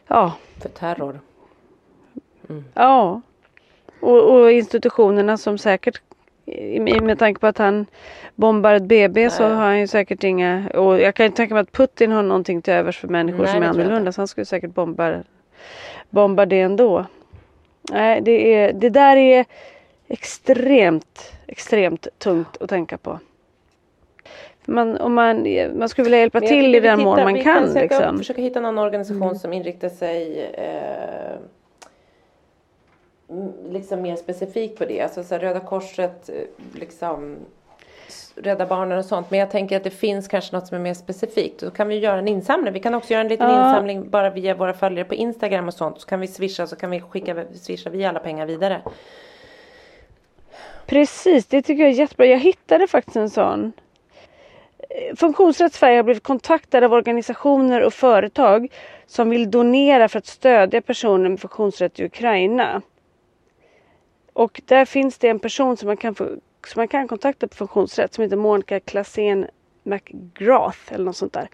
Ja, 0.07 0.33
För 0.61 0.69
terror. 0.69 1.19
ja. 2.73 3.21
Och, 3.99 4.31
och 4.35 4.51
institutionerna 4.51 5.37
som 5.37 5.57
säkert 5.57 6.01
med 7.01 7.19
tanke 7.19 7.39
på 7.39 7.47
att 7.47 7.57
han 7.57 7.85
bombar 8.35 8.73
ett 8.73 8.83
BB 8.83 9.29
så 9.29 9.43
Nej. 9.43 9.51
har 9.55 9.63
han 9.63 9.79
ju 9.79 9.87
säkert 9.87 10.23
inga 10.23 10.69
och 10.73 10.99
jag 10.99 11.15
kan 11.15 11.25
ju 11.25 11.31
tänka 11.31 11.53
mig 11.53 11.61
att 11.61 11.71
Putin 11.71 12.11
har 12.11 12.23
någonting 12.23 12.61
till 12.61 12.73
övers 12.73 12.97
för 12.99 13.07
människor 13.07 13.43
Nej, 13.43 13.53
som 13.53 13.63
är 13.63 13.67
annorlunda 13.67 14.11
så 14.11 14.21
han 14.21 14.27
skulle 14.27 14.45
säkert 14.45 14.73
bomba, 14.73 15.23
bomba 16.09 16.45
det 16.45 16.61
ändå. 16.61 17.05
Nej, 17.91 18.21
det, 18.21 18.53
är, 18.55 18.73
det 18.73 18.89
där 18.89 19.17
är 19.17 19.45
extremt, 20.07 21.33
extremt 21.47 22.07
tungt 22.17 22.57
att 22.61 22.69
tänka 22.69 22.97
på. 22.97 23.19
Man, 24.65 24.97
om 24.97 25.13
man, 25.13 25.47
man 25.77 25.89
skulle 25.89 26.03
vilja 26.03 26.19
hjälpa 26.19 26.39
till 26.41 26.75
i 26.75 26.79
den 26.79 26.99
mån 27.01 27.23
man 27.23 27.33
vi 27.33 27.43
kan. 27.43 27.63
upp- 27.63 27.75
liksom. 27.75 28.17
Försöka 28.17 28.41
hitta 28.41 28.59
någon 28.59 28.77
organisation 28.77 29.35
som 29.39 29.53
inriktar 29.53 29.89
sig 29.89 30.45
eh, 30.53 31.37
mm, 33.29 33.51
liksom 33.69 34.01
mer 34.01 34.15
specifikt 34.15 34.77
på 34.77 34.85
det. 34.85 35.01
Alltså 35.01 35.23
så 35.23 35.35
här, 35.35 35.41
Röda 35.41 35.59
Korset, 35.59 36.29
eh, 36.29 36.35
liksom 36.79 37.35
Rädda 38.35 38.65
Barnen 38.65 38.97
och 38.97 39.05
sånt. 39.05 39.31
Men 39.31 39.39
jag 39.39 39.51
tänker 39.51 39.77
att 39.77 39.83
det 39.83 39.89
finns 39.89 40.27
kanske 40.27 40.55
något 40.55 40.67
som 40.67 40.77
är 40.77 40.81
mer 40.81 40.93
specifikt. 40.93 41.59
Då 41.59 41.71
kan 41.71 41.87
vi 41.87 41.99
göra 41.99 42.19
en 42.19 42.27
insamling. 42.27 42.73
Vi 42.73 42.79
kan 42.79 42.93
också 42.95 43.11
göra 43.13 43.21
en 43.21 43.27
liten 43.27 43.49
Ja. 43.49 43.69
insamling 43.69 44.09
bara 44.09 44.29
via 44.29 44.55
våra 44.55 44.73
följare 44.73 45.05
på 45.05 45.15
Instagram 45.15 45.67
och 45.67 45.73
sånt. 45.73 46.01
Så 46.01 46.07
kan 46.07 46.19
vi 46.19 46.27
swisha 46.27 46.67
så 46.67 46.75
kan 46.75 46.89
vi 46.91 47.01
skicka, 47.01 47.43
swisha 47.53 47.89
vi 47.89 48.05
alla 48.05 48.19
pengar 48.19 48.45
vidare. 48.45 48.81
Precis, 50.85 51.45
det 51.45 51.61
tycker 51.61 51.83
jag 51.83 51.91
är 51.91 51.95
jättebra. 51.95 52.25
Jag 52.25 52.39
hittade 52.39 52.87
faktiskt 52.87 53.15
en 53.15 53.29
sån. 53.29 53.71
Funktionsrätt 55.15 55.73
Sverige 55.73 55.97
har 55.97 56.03
blivit 56.03 56.23
kontaktade 56.23 56.85
av 56.85 56.93
organisationer 56.93 57.81
och 57.81 57.93
företag 57.93 58.67
som 59.05 59.29
vill 59.29 59.51
donera 59.51 60.07
för 60.09 60.19
att 60.19 60.25
stödja 60.25 60.81
personer 60.81 61.29
med 61.29 61.39
funktionsrätt 61.39 61.99
i 61.99 62.05
Ukraina. 62.05 62.81
Och 64.33 64.61
där 64.65 64.85
finns 64.85 65.17
det 65.17 65.27
en 65.27 65.39
person 65.39 65.77
som 65.77 65.87
man 65.87 65.97
kan, 65.97 66.15
få, 66.15 66.25
som 66.67 66.79
man 66.79 66.87
kan 66.87 67.07
kontakta 67.07 67.47
på 67.47 67.55
funktionsrätt 67.55 68.13
som 68.13 68.21
heter 68.23 68.37
Monica 68.37 68.79
Klasen 68.79 69.45
McGrath 69.83 70.93
eller 70.93 71.05
något 71.05 71.17
sånt 71.17 71.33
där. 71.33 71.49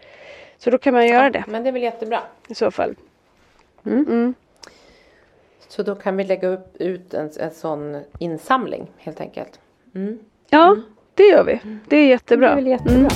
Så 0.58 0.70
då 0.70 0.78
kan 0.78 0.94
man 0.94 1.08
göra 1.08 1.30
det 1.30 1.44
Men 1.48 1.64
det 1.64 1.70
är 1.70 1.72
väl 1.72 1.82
jättebra. 1.82 2.20
i 2.48 2.56
så 2.56 2.72
fall. 2.72 2.96
Så 5.68 5.84
då 5.84 5.96
kan 5.96 6.18
vi 6.18 6.24
lägga 6.24 6.48
upp 6.48 6.76
ut 6.78 7.14
en, 7.14 7.32
en 7.40 7.52
sån 7.52 8.04
insamling 8.20 8.88
helt 8.98 9.22
enkelt. 9.22 9.60
Mm. 9.96 10.20
Ja, 10.50 10.76
det 11.18 11.24
gör 11.24 11.44
vi. 11.44 11.60
Det 11.88 11.98
är 11.98 12.08
jättebra. 12.08 12.48
Det 12.48 12.52
är 12.52 12.56
väl 12.56 12.68
jättebra. 12.68 13.10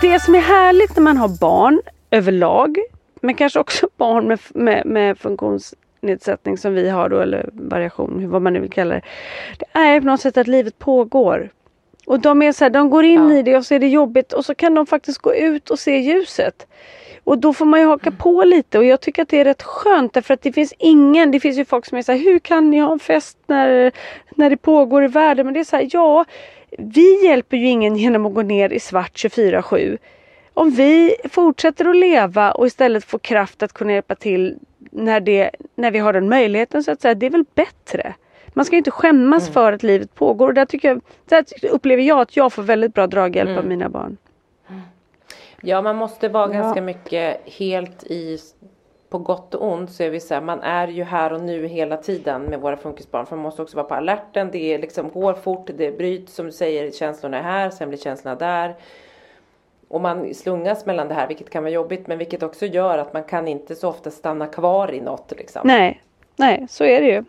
Det 0.00 0.20
som 0.20 0.34
är 0.34 0.40
härligt 0.40 0.96
när 0.96 1.02
man 1.02 1.16
har 1.16 1.28
barn 1.40 1.80
överlag, 2.10 2.78
men 3.20 3.34
kanske 3.34 3.58
också 3.60 3.88
barn 3.96 4.28
med, 4.28 4.38
med, 4.54 4.86
med 4.86 5.18
funktionsnedsättning 5.18 6.58
som 6.58 6.74
vi 6.74 6.88
har 6.88 7.08
då, 7.08 7.20
eller 7.20 7.48
variation, 7.52 8.30
vad 8.30 8.42
man 8.42 8.52
nu 8.52 8.60
vill 8.60 8.70
kalla 8.70 8.94
det. 8.94 9.02
Det 9.58 9.78
är 9.78 10.00
på 10.00 10.06
något 10.06 10.20
sätt 10.20 10.36
att 10.36 10.46
livet 10.46 10.78
pågår. 10.78 11.50
Och 12.06 12.20
de 12.20 12.42
är 12.42 12.52
så 12.52 12.64
här, 12.64 12.70
de 12.70 12.90
går 12.90 13.04
in 13.04 13.28
Ja. 13.28 13.34
i 13.34 13.42
det 13.42 13.56
och 13.56 13.66
så 13.66 13.74
är 13.74 13.78
det 13.78 13.88
jobbigt 13.88 14.32
och 14.32 14.44
så 14.44 14.54
kan 14.54 14.74
de 14.74 14.86
faktiskt 14.86 15.18
gå 15.18 15.34
ut 15.34 15.70
och 15.70 15.78
se 15.78 15.98
ljuset. 15.98 16.66
Och 17.26 17.38
då 17.38 17.52
får 17.52 17.64
man 17.64 17.80
ju 17.80 17.86
haka 17.86 18.10
på 18.10 18.44
lite 18.44 18.78
och 18.78 18.84
jag 18.84 19.00
tycker 19.00 19.22
att 19.22 19.28
det 19.28 19.40
är 19.40 19.44
rätt 19.44 19.62
skönt 19.62 20.12
därför 20.12 20.34
att 20.34 20.42
det 20.42 20.52
finns 20.52 20.74
ingen, 20.78 21.30
det 21.30 21.40
finns 21.40 21.58
ju 21.58 21.64
folk 21.64 21.86
som 21.86 21.98
är 21.98 22.02
så 22.02 22.12
här, 22.12 22.18
hur 22.18 22.38
kan 22.38 22.70
ni 22.70 22.78
ha 22.78 22.92
en 22.92 22.98
fest 22.98 23.38
när, 23.46 23.92
när 24.34 24.50
det 24.50 24.56
pågår 24.56 25.04
i 25.04 25.06
världen? 25.06 25.46
Men 25.46 25.54
det 25.54 25.60
är 25.60 25.64
så 25.64 25.76
här, 25.76 25.88
ja, 25.92 26.24
vi 26.78 27.24
hjälper 27.24 27.56
ju 27.56 27.66
ingen 27.66 27.96
genom 27.96 28.26
att 28.26 28.34
gå 28.34 28.42
ner 28.42 28.72
i 28.72 28.80
svart 28.80 29.16
24-7. 29.16 29.98
Om 30.54 30.70
vi 30.70 31.16
fortsätter 31.30 31.88
att 31.88 31.96
leva 31.96 32.52
och 32.52 32.66
istället 32.66 33.04
får 33.04 33.18
kraft 33.18 33.62
att 33.62 33.72
kunna 33.72 33.92
hjälpa 33.92 34.14
till 34.14 34.58
när, 34.90 35.20
det, 35.20 35.50
när 35.74 35.90
vi 35.90 35.98
har 35.98 36.12
den 36.12 36.28
möjligheten 36.28 36.84
så 36.84 36.90
att 36.90 37.00
säga, 37.00 37.14
det 37.14 37.26
är 37.26 37.30
väl 37.30 37.44
bättre. 37.54 38.14
Man 38.48 38.64
ska 38.64 38.76
inte 38.76 38.90
skämmas 38.90 39.48
för 39.48 39.72
att 39.72 39.82
livet 39.82 40.14
pågår 40.14 40.48
och 40.48 40.54
där, 40.54 40.64
tycker 40.64 40.88
jag, 40.88 41.00
där 41.28 41.44
upplever 41.70 42.02
jag 42.02 42.20
att 42.20 42.36
jag 42.36 42.52
får 42.52 42.62
väldigt 42.62 42.94
bra 42.94 43.06
draghjälp 43.06 43.58
av 43.58 43.66
mina 43.66 43.88
barn. 43.88 44.16
Ja, 45.62 45.82
man 45.82 45.96
måste 45.96 46.28
vara 46.28 46.54
Ja. 46.54 46.60
ganska 46.60 46.82
mycket 46.82 47.40
helt 47.44 48.04
i 48.04 48.38
på 49.08 49.18
gott 49.18 49.54
och 49.54 49.72
ont 49.72 49.90
så 49.92 50.02
är 50.02 50.10
vi 50.10 50.20
så 50.20 50.34
här, 50.34 50.40
man 50.40 50.60
är 50.60 50.88
ju 50.88 51.04
här 51.04 51.32
och 51.32 51.40
nu 51.40 51.66
hela 51.66 51.96
tiden 51.96 52.42
med 52.42 52.60
våra 52.60 52.76
funkisbarn. 52.76 53.26
För 53.26 53.36
man 53.36 53.42
måste 53.42 53.62
också 53.62 53.76
vara 53.76 53.86
på 53.86 53.94
alerten. 53.94 54.48
Det 54.52 54.78
liksom, 54.78 55.10
går 55.10 55.34
fort, 55.34 55.70
det 55.76 55.98
bryts 55.98 56.34
som 56.34 56.46
du 56.46 56.52
säger, 56.52 56.90
känslorna 56.90 57.38
är 57.38 57.42
här, 57.42 57.70
sen 57.70 57.88
blir 57.88 57.98
känslorna 57.98 58.36
där. 58.36 58.74
Och 59.88 60.00
man 60.00 60.34
slungas 60.34 60.86
mellan 60.86 61.08
det 61.08 61.14
här, 61.14 61.28
vilket 61.28 61.50
kan 61.50 61.62
vara 61.62 61.72
jobbigt, 61.72 62.06
men 62.06 62.18
vilket 62.18 62.42
också 62.42 62.66
gör 62.66 62.98
att 62.98 63.12
man 63.12 63.24
kan 63.24 63.48
inte 63.48 63.74
så 63.74 63.88
ofta 63.88 64.10
stanna 64.10 64.46
kvar 64.46 64.94
i 64.94 65.00
något 65.00 65.32
liksom. 65.36 65.62
Nej, 65.64 66.02
nej, 66.36 66.66
så 66.68 66.84
är 66.84 67.00
det 67.00 67.06
ju. 67.06 67.24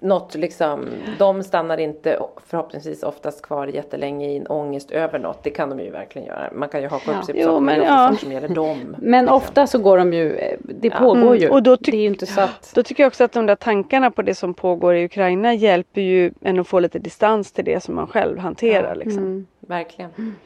Något 0.00 0.34
liksom, 0.34 0.88
de 1.18 1.42
stannar 1.42 1.78
inte 1.78 2.22
förhoppningsvis 2.46 3.02
oftast 3.02 3.42
kvar 3.42 3.66
jättelänge 3.66 4.28
i 4.28 4.36
en 4.36 4.46
ångest 4.46 4.90
över 4.90 5.18
något. 5.18 5.42
Det 5.42 5.50
kan 5.50 5.70
de 5.70 5.80
ju 5.80 5.90
verkligen 5.90 6.28
göra. 6.28 6.50
Man 6.52 6.68
kan 6.68 6.82
ju 6.82 6.88
haka 6.88 7.18
upp 7.18 7.24
sig 7.24 7.34
på 7.34 7.42
saker, 7.42 7.60
men 7.60 7.82
ja. 7.82 8.16
som 8.20 8.32
gäller 8.32 8.48
dem. 8.48 8.96
Men 8.98 9.28
ofta 9.28 9.66
så 9.66 9.78
går 9.78 9.98
de 9.98 10.12
ju, 10.12 10.56
det 10.58 10.90
pågår 10.90 11.36
ju. 11.36 11.44
Mm, 11.44 11.54
och 11.54 11.62
då 11.62 11.76
tyck- 11.76 11.90
det 11.90 11.96
är 11.96 12.00
ju 12.00 12.06
inte 12.06 12.26
så 12.26 12.40
att, 12.40 12.72
Då 12.74 12.82
tycker 12.82 13.02
jag 13.02 13.08
också 13.08 13.24
att 13.24 13.32
de 13.32 13.46
där 13.46 13.56
tankarna 13.56 14.10
på 14.10 14.22
det 14.22 14.34
som 14.34 14.54
pågår 14.54 14.94
i 14.94 15.04
Ukraina 15.04 15.54
hjälper 15.54 16.00
ju 16.00 16.32
en 16.40 16.60
att 16.60 16.68
få 16.68 16.80
lite 16.80 16.98
distans 16.98 17.52
till 17.52 17.64
det 17.64 17.82
som 17.82 17.94
man 17.94 18.06
själv 18.06 18.38
hanterar. 18.38 18.94
Liksom. 18.94 19.46
Verkligen. 19.60 20.36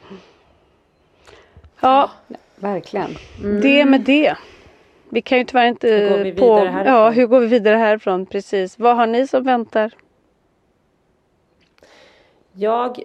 Ja, 1.81 2.11
verkligen. 2.55 3.17
det 3.61 3.85
med 3.85 4.01
det. 4.01 4.35
Vi 5.15 5.21
kan 5.21 5.37
ju 5.37 5.43
tyvärr 5.43 5.67
inte... 5.67 5.87
Hur 5.87 6.09
går 6.09 6.23
vi 6.23 6.31
på, 6.31 6.55
vidare 6.55 6.69
härifrån? 6.69 6.93
Ja, 6.93 7.09
hur 7.09 7.27
går 7.27 7.39
vi 7.39 7.47
vidare 7.47 7.75
härifrån? 7.75 8.25
Precis. 8.25 8.79
Vad 8.79 8.95
har 8.95 9.07
ni 9.07 9.27
som 9.27 9.43
väntar? 9.43 9.93
Jag 12.53 12.99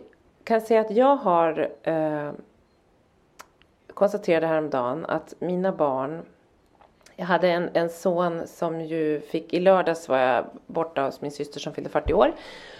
kan 0.45 0.61
säga 0.61 0.81
att 0.81 0.91
jag 0.91 1.17
har 1.17 1.69
eh, 1.83 2.31
konstaterade 3.95 4.47
häromdagen 4.47 5.07
att 5.07 5.35
mina 5.39 5.73
barn 5.73 6.23
jag 7.17 7.27
hade 7.27 7.49
en, 7.49 7.71
en 7.73 7.91
son 7.91 8.47
som 8.47 8.81
ju 8.81 9.21
fick, 9.21 9.53
i 9.53 9.61
lördags 9.61 10.09
var 10.09 10.19
jag 10.19 10.45
borta 10.67 11.03
hos 11.03 11.21
min 11.21 11.31
syster 11.31 11.61
som 11.61 11.73
fyllde 11.73 11.91
40 11.91 12.13
år. 12.13 12.33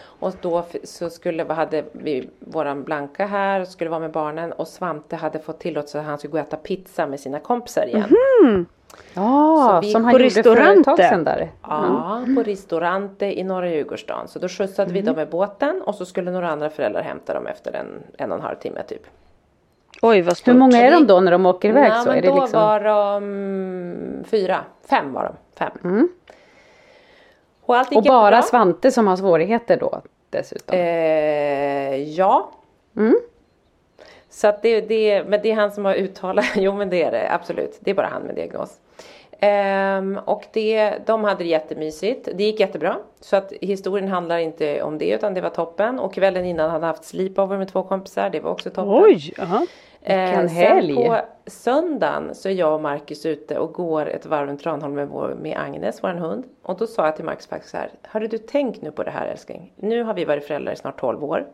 Och 0.03 0.33
då 0.41 0.65
så 0.85 1.11
skulle, 1.11 1.45
hade 1.45 1.85
vi 1.93 2.29
våran 2.39 2.85
Blanka 2.85 3.27
här 3.27 3.61
och 3.61 3.69
skulle 3.69 3.91
vara 3.91 4.01
med 4.01 4.11
barnen 4.13 4.53
och 4.53 4.69
Svante 4.69 5.17
hade 5.17 5.39
fått 5.39 5.61
tillåtelse 5.61 6.01
att 6.01 6.07
han 6.07 6.19
skulle 6.19 6.33
gå 6.33 6.39
och 6.39 6.47
äta 6.47 6.57
pizza 6.57 7.07
med 7.07 7.21
sina 7.21 7.41
kompisar 7.41 7.87
igen. 7.87 8.05
Ja, 8.11 8.17
Så 8.49 8.80
vi- 9.83 9.93
som 9.93 10.05
han 10.05 10.13
på 10.15 10.19
gjorde 10.21 10.43
för 10.43 10.57
ett 10.79 10.85
tag 10.85 10.99
sedan 10.99 11.25
där. 11.25 11.51
Ja, 11.63 12.23
på 12.37 12.43
Restaurante 12.43 13.27
i 13.41 13.45
norra 13.45 13.71
Djurgårdsstaden. 13.71 14.29
Så 14.29 14.39
då 14.39 14.49
skjutsade 14.49 14.93
vi 14.93 15.01
dem 15.03 15.17
med 15.17 15.29
båten 15.29 15.83
och 15.83 15.95
så 15.95 16.05
skulle 16.07 16.31
några 16.31 16.51
andra 16.51 16.71
föräldrar 16.71 17.03
hämta 17.03 17.35
dem 17.35 17.47
efter 17.47 17.73
en, 17.73 17.87
en 18.19 18.33
och 18.33 18.39
en 18.39 18.45
halv 18.45 18.57
timme 18.57 18.83
typ. 18.83 19.03
Oj, 20.03 20.23
vad 20.23 20.37
stort. 20.37 20.49
Hur 20.55 20.59
många 20.59 20.79
är 20.79 20.91
de 20.91 21.07
då 21.07 21.21
när 21.21 21.33
de 21.33 21.47
åker 21.47 21.69
iväg 21.69 21.91
Nej, 21.91 22.03
så? 22.03 22.09
men 22.09 22.19
Är 22.19 22.23
det 22.23 22.29
då 22.29 22.41
liksom... 22.41 22.61
var 22.61 22.81
de 22.81 24.25
fyra, 24.25 24.61
fem 24.91 25.13
var 25.13 25.25
de. 25.25 25.35
Fem. 25.59 26.09
Och 27.67 27.77
allt 27.77 27.91
gick 27.91 27.99
Och 27.99 28.05
bara 28.05 28.37
jättebra. 28.37 28.43
Svante 28.43 28.91
som 28.91 29.07
har 29.07 29.17
svårigheter 29.17 29.77
då 29.77 30.01
dessutom? 30.31 30.77
Eh, 30.79 31.95
ja. 31.97 32.51
Så 34.41 34.49
att 34.49 34.63
det, 34.63 34.81
det, 34.81 35.25
men 35.25 35.41
det 35.43 35.51
är 35.51 35.55
han 35.55 35.73
som 35.73 35.85
har 35.85 35.95
uttalat, 35.95 36.45
jo 36.57 36.75
men 36.75 36.91
det 36.91 37.03
är 37.03 37.11
det 37.11 37.33
absolut. 37.33 37.79
Det 37.81 37.91
är 37.91 37.95
bara 37.95 38.07
han 38.07 38.23
med 38.23 38.35
diagnos. 38.35 38.81
Ehm, 39.41 40.19
och 40.25 40.45
det, 40.53 40.95
de 41.07 41.25
hade 41.25 41.45
det 41.45 41.49
jättemysigt. 41.49 42.29
Det 42.35 42.45
gick 42.45 42.61
jättebra. 42.61 42.97
Så 43.21 43.37
att 43.37 43.53
historien 43.61 44.09
handlar 44.09 44.39
inte 44.39 44.83
om 44.83 44.99
det 44.99 45.11
utan 45.11 45.35
det 45.35 45.41
var 45.41 45.51
toppen. 45.51 45.99
Och 45.99 46.15
kvällen 46.15 46.45
innan 46.45 46.71
hade 46.71 46.87
han 46.87 46.95
haft 46.95 47.05
sleepover 47.05 47.59
med 47.59 47.69
två 47.69 47.83
kompisar. 47.83 48.31
Det 48.31 48.41
var 48.41 48.51
också 48.51 48.71
toppen. 48.71 49.05
Oj! 49.05 49.35
Aha. 49.39 49.67
Vilken 50.01 50.49
helg. 50.49 50.95
Sen 50.95 51.05
på 51.05 51.21
söndagen 51.47 52.35
så 52.35 52.49
är 52.49 52.53
jag 52.53 52.75
och 52.75 52.81
Marcus 52.81 53.27
ute 53.27 53.59
och 53.59 53.73
går 53.73 54.07
ett 54.09 54.27
varv 54.27 54.49
runt 54.49 54.63
Tranholm 54.63 54.95
med, 54.95 55.09
med 55.37 55.59
Agnes, 55.59 56.03
vår 56.03 56.09
hund. 56.09 56.45
Och 56.63 56.79
då 56.79 56.87
sa 56.87 57.05
jag 57.05 57.17
till 57.17 57.25
Marcus 57.25 57.47
faktiskt 57.47 57.71
så 57.71 57.77
här. 57.77 57.91
Hörde 58.03 58.27
du 58.27 58.39
tänkt 58.39 58.83
nu 58.83 58.91
på 58.91 59.03
det 59.03 59.11
här 59.11 59.27
älskling? 59.27 59.73
Nu 59.77 60.03
har 60.03 60.15
vi 60.15 60.25
varit 60.25 60.47
föräldrar 60.47 60.73
i 60.73 60.77
snart 60.77 61.01
12 61.01 61.25
år. 61.25 61.47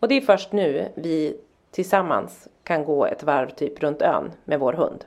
Och 0.00 0.08
det 0.08 0.14
är 0.14 0.20
först 0.20 0.52
nu 0.52 0.88
vi 0.94 1.36
tillsammans 1.74 2.48
kan 2.64 2.84
gå 2.84 3.06
ett 3.06 3.22
varv 3.22 3.50
typ 3.50 3.82
runt 3.82 4.02
ön 4.02 4.32
med 4.44 4.60
vår 4.60 4.72
hund. 4.72 5.04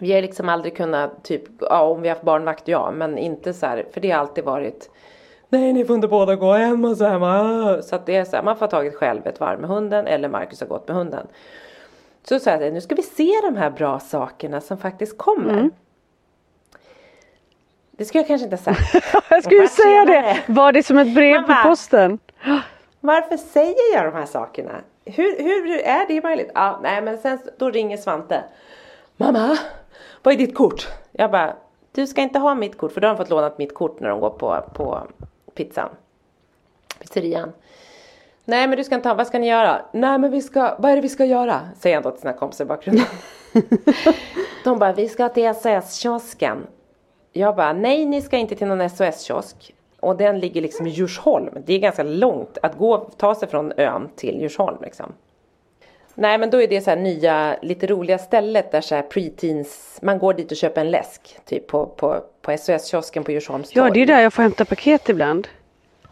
Vi 0.00 0.12
har 0.12 0.22
liksom 0.22 0.48
aldrig 0.48 0.76
kunnat, 0.76 1.24
typ, 1.24 1.42
ja 1.60 1.82
om 1.82 2.02
vi 2.02 2.08
har 2.08 2.16
haft 2.16 2.24
barnvakt 2.24 2.68
ja, 2.68 2.90
men 2.90 3.18
inte 3.18 3.54
så 3.54 3.66
här, 3.66 3.86
för 3.92 4.00
det 4.00 4.10
har 4.10 4.20
alltid 4.20 4.44
varit 4.44 4.90
Nej 5.48 5.72
ni 5.72 5.84
får 5.84 5.96
inte 5.96 6.08
båda 6.08 6.36
gå 6.36 6.52
hem 6.52 6.84
och 6.84 6.96
så 6.96 7.04
hemma. 7.04 7.82
Så 7.82 7.96
att 7.96 8.06
det 8.06 8.16
är 8.16 8.24
så 8.24 8.36
här, 8.36 8.42
man 8.42 8.56
får 8.56 8.66
ha 8.66 8.70
tagit 8.70 8.94
själv 8.94 9.26
ett 9.26 9.40
varv 9.40 9.60
med 9.60 9.70
hunden 9.70 10.06
eller 10.06 10.28
Marcus 10.28 10.60
har 10.60 10.66
gått 10.66 10.88
med 10.88 10.96
hunden. 10.96 11.26
Så 12.22 12.38
sa 12.38 12.50
jag 12.50 12.72
nu 12.72 12.80
ska 12.80 12.94
vi 12.94 13.02
se 13.02 13.32
de 13.42 13.56
här 13.56 13.70
bra 13.70 14.00
sakerna 14.00 14.60
som 14.60 14.78
faktiskt 14.78 15.18
kommer. 15.18 15.70
Det 17.90 18.04
skulle 18.04 18.20
jag 18.20 18.28
kanske 18.28 18.44
inte 18.44 18.56
ha 18.56 18.62
sagt. 18.62 19.04
Jag 19.30 19.44
skulle 19.44 19.68
säga 19.68 20.04
det! 20.04 20.42
Var 20.46 20.72
det 20.72 20.82
som 20.82 20.98
ett 20.98 21.14
brev 21.14 21.42
på 21.42 21.54
posten? 21.64 22.18
Varför 23.00 23.36
säger 23.36 23.94
jag 23.94 24.04
de 24.04 24.14
här 24.14 24.26
sakerna? 24.26 24.72
Hur, 25.04 25.42
hur 25.42 25.78
är 25.78 26.06
det 26.08 26.22
möjligt? 26.22 26.50
Ja, 26.54 26.80
nej 26.82 27.02
men 27.02 27.18
sen 27.18 27.38
då 27.58 27.70
ringer 27.70 27.96
Svante. 27.96 28.44
Mamma, 29.16 29.58
vad 30.22 30.34
är 30.34 30.38
ditt 30.38 30.54
kort? 30.54 30.88
Jag 31.12 31.30
bara, 31.30 31.56
du 31.92 32.06
ska 32.06 32.20
inte 32.20 32.38
ha 32.38 32.54
mitt 32.54 32.78
kort 32.78 32.92
för 32.92 33.00
då 33.00 33.06
har 33.06 33.14
de 33.14 33.18
fått 33.18 33.30
lånat 33.30 33.58
mitt 33.58 33.74
kort 33.74 34.00
när 34.00 34.08
de 34.08 34.20
går 34.20 34.30
på, 34.30 34.64
på 34.74 35.06
pizzan. 35.54 35.88
Pizzerian. 36.98 37.52
Nej 38.44 38.68
men 38.68 38.76
du 38.76 38.84
ska 38.84 38.94
inte 38.94 39.08
ha, 39.08 39.14
vad 39.14 39.26
ska 39.26 39.38
ni 39.38 39.48
göra? 39.48 39.84
Nej 39.92 40.18
men 40.18 40.30
vi 40.30 40.42
ska, 40.42 40.76
vad 40.78 40.90
är 40.90 40.96
det 40.96 41.02
vi 41.02 41.08
ska 41.08 41.24
göra? 41.24 41.60
Säger 41.78 41.96
han 41.96 42.02
då 42.02 42.10
till 42.10 42.20
sina 42.20 42.32
kompisar 42.32 42.64
i 42.64 42.68
bakgrunden. 42.68 43.06
de 44.64 44.78
bara, 44.78 44.92
vi 44.92 45.08
ska 45.08 45.28
till 45.28 45.54
SOS-kiosken. 45.54 46.66
Jag 47.32 47.56
bara, 47.56 47.72
nej 47.72 48.06
ni 48.06 48.22
ska 48.22 48.36
inte 48.36 48.54
till 48.54 48.66
någon 48.66 48.90
SOS-kiosk. 48.90 49.74
Och 50.02 50.16
den 50.16 50.40
ligger 50.40 50.60
liksom 50.60 50.86
i 50.86 50.90
Djursholm. 50.90 51.58
Det 51.66 51.74
är 51.74 51.78
ganska 51.78 52.02
långt 52.02 52.58
att 52.62 52.78
gå, 52.78 52.98
ta 53.16 53.34
sig 53.34 53.48
från 53.48 53.72
ön 53.76 54.08
till 54.16 54.40
Djursholm 54.40 54.76
liksom. 54.82 55.12
Nej 56.14 56.38
men 56.38 56.50
då 56.50 56.62
är 56.62 56.68
det 56.68 56.80
så 56.80 56.94
nya, 56.94 57.56
lite 57.62 57.86
roliga 57.86 58.18
stället 58.18 58.72
där 58.72 58.80
så 58.80 58.94
här 58.94 59.02
preteens, 59.02 59.98
man 60.02 60.18
går 60.18 60.34
dit 60.34 60.50
och 60.50 60.56
köper 60.56 60.80
en 60.80 60.90
läsk. 60.90 61.38
Typ 61.44 61.66
på, 61.66 61.86
på, 61.86 62.20
på 62.40 62.50
SOS-kiosken 62.52 63.24
på 63.24 63.32
Djursholms 63.32 63.76
Ja, 63.76 63.82
torg. 63.82 63.92
det 63.92 64.02
är 64.02 64.16
där 64.16 64.22
jag 64.22 64.32
får 64.32 64.42
hämta 64.42 64.64
paket 64.64 65.08
ibland. 65.08 65.48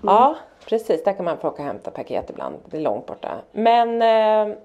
Ja, 0.02 0.36
precis. 0.68 1.04
Där 1.04 1.12
kan 1.12 1.24
man 1.24 1.38
få 1.38 1.48
åka 1.48 1.62
och 1.62 1.68
hämta 1.68 1.90
paket 1.90 2.30
ibland. 2.30 2.54
Det 2.70 2.76
är 2.76 2.80
långt 2.80 3.06
borta. 3.06 3.28
Men, 3.52 4.02
eh, 4.02 4.56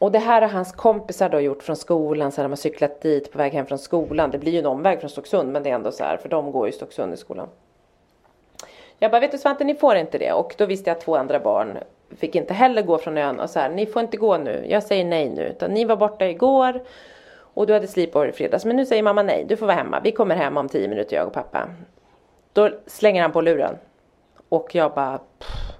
och 0.00 0.12
det 0.12 0.18
här 0.18 0.42
har 0.42 0.48
hans 0.48 0.72
kompisar 0.72 1.28
då 1.28 1.40
gjort 1.40 1.62
från 1.62 1.76
skolan. 1.76 2.32
Så 2.32 2.42
de 2.42 2.50
har 2.50 2.56
cyklat 2.56 3.00
dit 3.00 3.32
på 3.32 3.38
väg 3.38 3.52
hem 3.52 3.66
från 3.66 3.78
skolan. 3.78 4.30
Det 4.30 4.38
blir 4.38 4.52
ju 4.52 4.58
en 4.58 4.66
omväg 4.66 5.00
från 5.00 5.10
Stocksund 5.10 5.52
men 5.52 5.62
det 5.62 5.70
är 5.70 5.74
ändå 5.74 5.92
så 5.92 6.04
här 6.04 6.16
för 6.16 6.28
de 6.28 6.52
går 6.52 6.66
ju 6.66 6.72
i 6.72 6.76
Stocksund 6.76 7.14
i 7.14 7.16
skolan. 7.16 7.48
Jag 8.98 9.10
bara, 9.10 9.20
vet 9.20 9.32
du 9.32 9.38
Svante, 9.38 9.64
ni 9.64 9.74
får 9.74 9.96
inte 9.96 10.18
det. 10.18 10.32
Och 10.32 10.54
då 10.58 10.66
visste 10.66 10.90
jag 10.90 10.96
att 10.96 11.04
två 11.04 11.16
andra 11.16 11.40
barn 11.40 11.78
fick 12.16 12.34
inte 12.34 12.54
heller 12.54 12.82
gå 12.82 12.98
från 12.98 13.18
ön 13.18 13.40
och 13.40 13.50
så 13.50 13.60
här, 13.60 13.68
ni 13.68 13.86
får 13.86 14.02
inte 14.02 14.16
gå 14.16 14.38
nu. 14.38 14.66
Jag 14.68 14.82
säger 14.82 15.04
nej 15.04 15.30
nu. 15.30 15.42
Utan 15.42 15.70
ni 15.70 15.84
var 15.84 15.96
borta 15.96 16.26
igår 16.26 16.82
och 17.36 17.66
du 17.66 17.72
hade 17.72 17.86
sleepover 17.86 18.28
i 18.28 18.32
fredags. 18.32 18.64
Men 18.64 18.76
nu 18.76 18.86
säger 18.86 19.02
mamma 19.02 19.22
nej, 19.22 19.44
du 19.48 19.56
får 19.56 19.66
vara 19.66 19.76
hemma. 19.76 20.00
Vi 20.04 20.12
kommer 20.12 20.36
hem 20.36 20.56
om 20.56 20.68
tio 20.68 20.88
minuter 20.88 21.16
jag 21.16 21.26
och 21.26 21.32
pappa. 21.32 21.68
Då 22.52 22.70
slänger 22.86 23.22
han 23.22 23.32
på 23.32 23.40
luren. 23.40 23.76
Och 24.48 24.74
jag 24.74 24.94
bara... 24.94 25.18
Pff. 25.18 25.74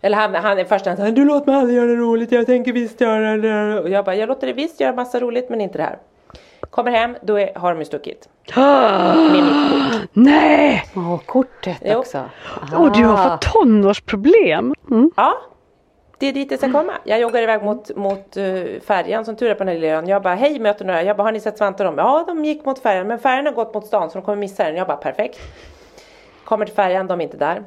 Eller 0.00 0.16
han, 0.16 0.34
han 0.34 0.58
är 0.58 0.64
först 0.64 0.86
han 0.86 0.96
säger 0.96 1.12
du 1.12 1.24
låt 1.24 1.46
mig 1.46 1.56
aldrig 1.56 1.76
göra 1.76 1.86
det 1.86 1.96
roligt, 1.96 2.32
jag 2.32 2.46
tänker 2.46 2.72
visst 2.72 3.00
göra 3.00 3.36
det. 3.36 3.80
Och 3.80 3.88
jag 3.88 4.04
bara, 4.04 4.14
jag 4.14 4.28
låter 4.28 4.46
det 4.46 4.52
visst 4.52 4.80
göra 4.80 4.92
massa 4.92 5.20
roligt 5.20 5.50
men 5.50 5.60
inte 5.60 5.78
det 5.78 5.84
här. 5.84 5.98
Kommer 6.74 6.90
hem, 6.90 7.16
då 7.22 7.38
är, 7.38 7.54
har 7.54 7.70
de 7.72 7.78
ju 7.78 7.84
stuckit. 7.84 8.28
Med 8.56 9.32
mitt 9.32 9.44
kort. 9.92 10.08
Nej! 10.12 10.84
Åh, 10.96 11.18
kortet 11.26 11.76
Jo. 11.84 11.98
också. 11.98 12.22
Och 12.78 12.92
du 12.92 13.04
har 13.04 13.14
Ah. 13.26 13.30
fått 13.30 13.52
tonårsproblem. 13.52 14.74
Mm. 14.90 15.10
Ja, 15.16 15.34
det 16.18 16.26
är 16.26 16.32
dit 16.32 16.48
det 16.48 16.58
ska 16.58 16.72
komma. 16.72 16.92
Jag 17.04 17.20
joggar 17.20 17.42
iväg 17.42 17.62
mot, 17.62 17.96
mot 17.96 18.36
uh, 18.36 18.80
färjan 18.80 19.24
som 19.24 19.36
tur 19.36 19.50
är 19.50 19.54
på 19.54 19.58
den 19.58 19.68
här 19.68 19.74
lilla 19.74 19.92
ön. 19.92 20.08
Jag 20.08 20.22
bara, 20.22 20.34
hej 20.34 20.58
möter 20.58 20.84
några. 20.84 21.02
Jag 21.02 21.16
bara, 21.16 21.22
har 21.22 21.32
ni 21.32 21.40
sett 21.40 21.58
Svante 21.58 21.82
och 21.82 21.86
dem? 21.86 21.98
Ja, 21.98 22.24
de 22.26 22.44
gick 22.44 22.64
mot 22.64 22.78
färjan. 22.78 23.06
Men 23.06 23.18
färjan 23.18 23.46
har 23.46 23.52
gått 23.52 23.74
mot 23.74 23.86
stan 23.86 24.10
så 24.10 24.18
de 24.18 24.24
kommer 24.24 24.36
missa 24.38 24.64
den. 24.64 24.76
Jag 24.76 24.86
bara, 24.86 24.96
perfekt. 24.96 25.38
Kommer 26.44 26.64
till 26.66 26.74
färjan, 26.74 27.06
de 27.06 27.20
är 27.20 27.24
inte 27.24 27.36
där. 27.36 27.62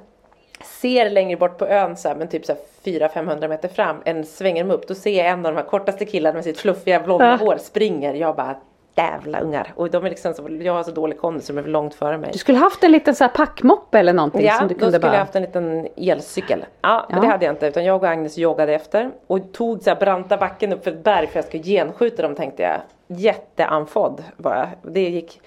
Ser 0.64 1.10
längre 1.10 1.38
bort 1.38 1.58
på 1.58 1.66
ön 1.68 1.98
så 1.98 2.08
här, 2.08 2.16
men 2.16 2.28
typ 2.28 2.46
så 2.46 2.54
här 2.54 3.10
400-500 3.10 3.48
meter 3.48 3.68
fram. 3.68 3.96
En 4.06 4.26
svänger 4.26 4.64
de 4.64 4.72
upp. 4.74 4.88
Då 4.88 4.96
ser 4.96 5.18
jag 5.18 5.28
en 5.28 5.46
av 5.46 5.54
de 5.54 5.58
här 5.62 5.68
kortaste 5.70 6.06
killarna 6.06 6.34
med 6.36 6.44
sitt 6.44 6.60
fluffiga 6.60 7.00
blonda 7.00 7.30
Ja. 7.30 7.36
hår 7.36 7.58
springer. 7.58 8.14
Jag 8.14 8.36
bara, 8.36 8.56
jävla 8.98 9.40
ungar. 9.40 9.74
Och 9.76 9.90
de 9.92 10.06
är 10.06 10.10
liksom 10.10 10.34
så, 10.34 10.48
jag 10.62 10.74
har 10.74 10.84
så 10.84 10.92
dålig 10.92 11.20
kondis 11.20 11.46
så 11.46 11.54
de 11.54 11.60
är 11.64 11.68
långt 11.68 11.94
före 11.96 12.18
mig. 12.18 12.30
Du 12.34 12.38
skulle 12.40 12.58
haft 12.58 12.84
en 12.84 12.92
liten 12.92 13.16
så 13.16 13.24
här 13.24 13.32
packmoppe 13.32 14.00
eller 14.00 14.14
någonting 14.14 14.46
Ja, 14.46 14.54
som 14.54 14.68
du 14.68 14.74
då 14.74 14.80
kunde 14.80 14.92
skulle 14.98 15.08
bara... 15.10 15.14
jag 15.14 15.20
haft 15.20 15.36
en 15.36 15.42
liten 15.42 15.88
elcykel. 15.98 16.66
Ja, 16.82 17.06
men 17.10 17.18
Ja. 17.18 17.22
det 17.22 17.28
hade 17.28 17.46
jag 17.46 17.54
inte 17.54 17.68
utan 17.68 17.86
jag 17.86 18.04
och 18.04 18.10
Agnes 18.10 18.38
joggade 18.38 18.74
efter 18.74 19.12
och 19.28 19.54
tog 19.54 19.84
så 19.84 19.90
här 19.90 19.98
branta 19.98 20.38
backen 20.38 20.74
upp 20.74 20.84
för 20.84 20.92
ett 20.92 21.04
berg 21.04 21.28
för 21.28 21.38
jag 21.38 21.46
ska 21.46 21.58
genskjuta 21.58 22.22
dem 22.22 22.36
tänkte 22.36 22.64
jag. 22.64 22.82
Jätteanfodd 23.18 24.24
var 24.38 24.56
jag. 24.56 24.94
Det 24.94 25.10
gick. 25.10 25.42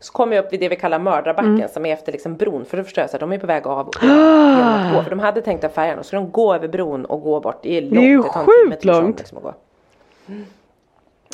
Så 0.00 0.12
kom 0.12 0.32
jag 0.32 0.44
upp 0.44 0.52
vid 0.52 0.60
det 0.60 0.68
vi 0.68 0.76
kallar 0.76 0.98
mördarbacken 0.98 1.54
Mm. 1.54 1.68
som 1.68 1.86
är 1.86 1.92
efter 1.92 2.12
liksom 2.12 2.36
bron 2.36 2.64
för 2.64 2.76
då 2.76 2.84
förstår 2.84 3.02
jag 3.02 3.10
så 3.10 3.14
här, 3.16 3.20
de 3.20 3.32
är 3.32 3.38
på 3.38 3.46
väg 3.46 3.66
av 3.66 3.88
och 3.88 3.94
genom 4.02 4.62
att 4.88 4.94
gå. 4.94 5.02
För 5.02 5.10
de 5.10 5.18
hade 5.18 5.42
tänkt 5.42 5.60
ta 5.60 5.68
färjan 5.68 5.98
och 5.98 6.06
så 6.06 6.16
de 6.16 6.30
gå 6.30 6.54
över 6.54 6.68
bron 6.68 7.04
och 7.04 7.22
gå 7.22 7.40
bort. 7.40 7.58
Det 7.62 7.78
är 7.78 7.82
långt. 7.82 7.96
är 7.96 8.00
ju 8.02 8.22
sjukt 8.22 8.84
Djursholm 8.84 9.04
långt. 9.04 9.18
Liksom 9.18 9.38
att 9.38 9.44
gå. 9.44 9.54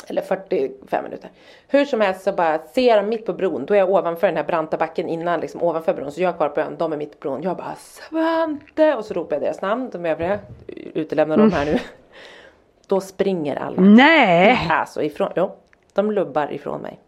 Eller 0.07 0.21
45 0.21 1.03
minuter. 1.03 1.29
Hur 1.67 1.85
som 1.85 2.01
helst 2.01 2.21
så 2.23 2.31
bara 2.31 2.59
ser 2.73 2.95
jag 2.95 3.05
mitt 3.05 3.25
på 3.25 3.33
bron. 3.33 3.65
Då 3.65 3.73
är 3.73 3.77
jag 3.77 3.89
ovanför 3.89 4.27
den 4.27 4.37
här 4.37 4.43
branta 4.43 4.77
backen 4.77 5.09
innan 5.09 5.39
liksom 5.39 5.63
ovanför 5.63 5.93
bron. 5.93 6.11
Så 6.11 6.21
jag 6.21 6.29
är 6.33 6.37
kvar 6.37 6.49
på 6.49 6.61
ön, 6.61 6.75
de 6.77 6.93
är 6.93 6.97
mitt 6.97 7.19
på 7.19 7.29
bron. 7.29 7.41
Jag 7.43 7.57
bara 7.57 7.75
Svante! 7.77 8.95
Och 8.95 9.05
så 9.05 9.13
ropar 9.13 9.35
jag 9.35 9.43
deras 9.43 9.61
namn, 9.61 9.89
de 9.91 10.05
övriga. 10.05 10.39
Utelämnar 10.93 11.37
dem 11.37 11.51
här 11.51 11.65
nu. 11.65 11.79
Då 12.87 13.01
springer 13.01 13.55
alla. 13.55 13.81
Nej! 13.81 14.67
Alltså 14.69 15.01
ifrån, 15.03 15.29
jo, 15.35 15.51
de 15.93 16.11
lubbar 16.11 16.53
ifrån 16.53 16.81
mig. 16.81 16.99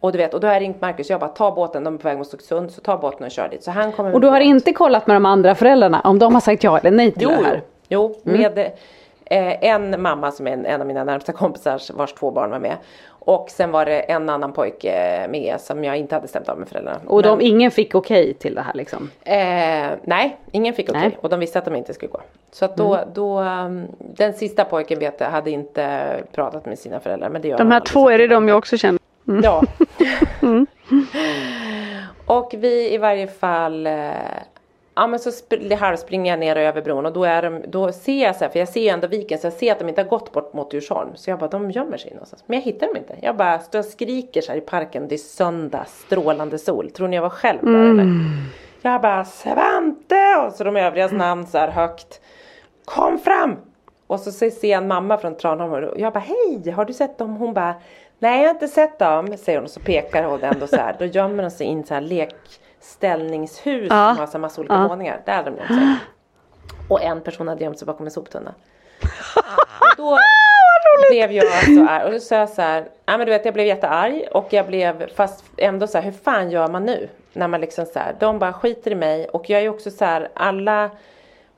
Och 0.00 0.12
du 0.12 0.18
vet, 0.18 0.34
och 0.34 0.40
då 0.40 0.46
har 0.46 0.54
jag 0.54 0.60
ringt 0.62 0.80
Marcus, 0.80 1.10
jag 1.10 1.20
bara 1.20 1.30
ta 1.30 1.50
båten, 1.54 1.84
de 1.84 1.94
är 1.94 1.98
på 1.98 2.08
väg 2.08 2.18
mot 2.18 2.26
Stocksund, 2.26 2.70
så 2.70 2.80
ta 2.80 2.96
båten 2.98 3.24
och 3.26 3.30
kör 3.30 3.48
dit. 3.48 3.62
Så 3.64 3.70
han 3.70 3.92
kommer 3.92 4.14
Och 4.14 4.20
du 4.20 4.26
har 4.26 4.38
båt. 4.40 4.44
inte 4.46 4.72
kollat 4.72 5.06
med 5.06 5.16
de 5.16 5.26
andra 5.26 5.54
föräldrarna 5.54 6.00
om 6.00 6.18
de 6.18 6.34
har 6.34 6.40
sagt 6.40 6.64
ja 6.64 6.78
eller 6.78 6.90
nej 6.90 7.12
till 7.12 7.22
Jo, 7.22 7.30
det 7.30 7.44
här? 7.44 7.62
jo 7.88 8.14
med 8.22 8.70
eh, 9.30 9.64
en 9.64 10.02
mamma 10.02 10.32
som 10.32 10.46
är 10.46 10.52
en, 10.52 10.66
en 10.66 10.80
av 10.80 10.86
mina 10.86 11.04
närmsta 11.04 11.32
kompisar 11.32 11.92
vars 11.92 12.12
två 12.12 12.30
barn 12.30 12.50
var 12.50 12.58
med. 12.58 12.76
Och 13.08 13.50
sen 13.50 13.70
var 13.70 13.84
det 13.84 14.00
en 14.00 14.28
annan 14.28 14.52
pojke 14.52 15.26
med 15.30 15.60
som 15.60 15.84
jag 15.84 15.96
inte 15.96 16.14
hade 16.14 16.28
stämt 16.28 16.48
av 16.48 16.58
med 16.58 16.68
föräldrarna. 16.68 17.00
Och 17.06 17.22
de, 17.22 17.38
Men, 17.38 17.46
ingen 17.46 17.70
fick 17.70 17.94
okej 17.94 18.34
till 18.34 18.54
det 18.54 18.60
här 18.60 18.74
liksom? 18.74 19.10
eh, 19.24 19.90
nej, 20.02 20.36
ingen 20.50 20.74
fick 20.74 20.88
okej. 20.90 21.00
Nej. 21.00 21.18
Och 21.20 21.28
de 21.28 21.40
visste 21.40 21.58
att 21.58 21.64
de 21.64 21.76
inte 21.76 21.94
skulle 21.94 22.12
gå. 22.12 22.20
Så 22.50 22.64
att 22.64 22.76
då, 22.76 22.98
då 23.14 23.40
um, 23.40 23.86
den 23.98 24.32
sista 24.32 24.64
pojken 24.64 24.98
vet 24.98 25.20
jag 25.20 25.30
hade 25.30 25.50
inte 25.50 26.14
pratat 26.32 26.66
med 26.66 26.78
sina 26.78 27.00
föräldrar. 27.00 27.28
Men 27.28 27.42
det 27.42 27.48
gör 27.48 27.58
De 27.58 27.70
här 27.70 27.80
två 27.80 28.10
är 28.10 28.18
det 28.18 28.26
de 28.26 28.48
jag 28.48 28.58
också 28.58 28.76
känner. 28.76 29.00
Ja. 29.42 29.62
och 32.26 32.54
vi 32.58 32.94
i 32.94 32.98
varje 32.98 33.26
fall 33.26 33.86
eh, 33.86 34.10
Ja 34.94 35.06
men 35.06 35.18
så 35.18 35.30
sp- 35.30 35.76
halvspringer 35.76 36.32
jag 36.32 36.40
ner 36.40 36.56
över 36.56 36.82
bron 36.82 37.06
och 37.06 37.12
då, 37.12 37.24
är 37.24 37.42
de, 37.42 37.62
då 37.68 37.92
ser 37.92 38.22
jag 38.22 38.36
så 38.36 38.44
här, 38.44 38.50
för 38.52 38.58
jag 38.58 38.68
ser 38.68 38.80
ju 38.80 38.88
ändå 38.88 39.06
viken 39.06 39.38
så 39.38 39.46
jag 39.46 39.52
ser 39.52 39.72
att 39.72 39.78
de 39.78 39.88
inte 39.88 40.02
har 40.02 40.08
gått 40.08 40.32
bort 40.32 40.52
mot 40.52 40.74
Djursholm. 40.74 41.10
Så 41.14 41.30
jag 41.30 41.38
bara, 41.38 41.48
de 41.50 41.70
gömmer 41.70 41.96
sig 41.96 42.10
någonstans. 42.12 42.44
Men 42.46 42.58
jag 42.58 42.64
hittar 42.64 42.86
dem 42.86 42.96
inte. 42.96 43.16
Jag 43.22 43.36
bara 43.36 43.58
står 43.58 43.78
och 43.78 43.84
skriker 43.84 44.40
så 44.40 44.52
här 44.52 44.58
i 44.58 44.60
parken. 44.60 45.08
Det 45.08 45.14
är 45.14 45.18
söndag, 45.18 45.84
strålande 45.88 46.58
sol. 46.58 46.90
Tror 46.90 47.08
ni 47.08 47.16
jag 47.16 47.22
var 47.22 47.30
själv 47.30 47.58
där 47.64 47.90
eller? 47.90 48.06
Jag 48.82 49.00
bara, 49.00 49.24
Svante! 49.24 50.36
Och 50.46 50.52
så 50.52 50.64
de 50.64 50.76
övrigas 50.76 51.12
namn 51.12 51.46
så 51.46 51.58
här 51.58 51.68
högt. 51.68 52.20
Kom 52.84 53.18
fram! 53.18 53.56
Och 54.06 54.20
så 54.20 54.32
ser 54.32 54.68
jag 54.70 54.78
en 54.82 54.88
mamma 54.88 55.18
från 55.18 55.36
Tranholm 55.36 55.72
och 55.72 56.00
jag 56.00 56.12
bara, 56.12 56.20
hej, 56.20 56.70
har 56.70 56.84
du 56.84 56.92
sett 56.92 57.18
dem? 57.18 57.36
Hon 57.36 57.54
bara, 57.54 57.74
nej 58.18 58.40
jag 58.40 58.48
har 58.48 58.54
inte 58.54 58.68
sett 58.68 58.98
dem, 58.98 59.36
säger 59.36 59.58
hon 59.58 59.64
och 59.64 59.70
så 59.70 59.80
pekar 59.80 60.24
hon 60.24 60.42
ändå 60.42 60.66
så 60.66 60.76
här. 60.76 60.96
Då 60.98 61.04
gömmer 61.04 61.42
de 61.42 61.50
sig 61.50 61.66
in 61.66 61.84
så 61.84 61.94
här 61.94 62.00
lekställningshus 62.80 63.86
Ja. 63.90 64.08
som 64.10 64.18
har 64.18 64.26
så 64.26 64.38
massa 64.38 64.60
olika 64.60 64.74
Ja. 64.74 64.88
våningar. 64.88 65.22
Där 65.26 65.32
hade 65.36 65.50
de 65.50 65.56
gömt 65.56 65.68
sig. 65.68 65.96
Och 66.88 67.02
en 67.02 67.20
person 67.20 67.48
hade 67.48 67.64
gömt 67.64 67.78
sig 67.78 67.86
bakom 67.86 68.06
en 68.06 68.10
soptunna. 68.12 68.54
Och 69.90 69.96
då 69.96 70.18
blev 71.10 71.32
jag 71.32 71.64
så 71.64 71.86
arg 71.88 72.04
och 72.04 72.12
då 72.12 72.18
sa 72.20 72.34
jag 72.36 72.48
så 72.48 72.62
här, 72.62 72.88
ja 73.06 73.16
men 73.18 73.26
du 73.26 73.32
vet 73.32 73.44
jag 73.44 73.54
blev 73.54 73.66
jättearg 73.66 74.28
och 74.32 74.52
jag 74.52 74.66
blev 74.66 75.08
fast 75.14 75.44
ändå 75.56 75.86
så 75.86 75.98
här, 75.98 76.04
hur 76.04 76.12
fan 76.12 76.50
gör 76.50 76.68
man 76.68 76.84
nu? 76.86 77.08
När 77.32 77.48
man 77.48 77.60
liksom 77.60 77.86
så 77.86 77.98
här, 77.98 78.16
de 78.20 78.38
bara 78.38 78.52
skiter 78.52 78.90
i 78.90 78.94
mig 78.94 79.28
och 79.28 79.50
jag 79.50 79.62
är 79.62 79.68
också 79.68 79.90
så 79.90 80.04
här, 80.04 80.28
alla 80.34 80.90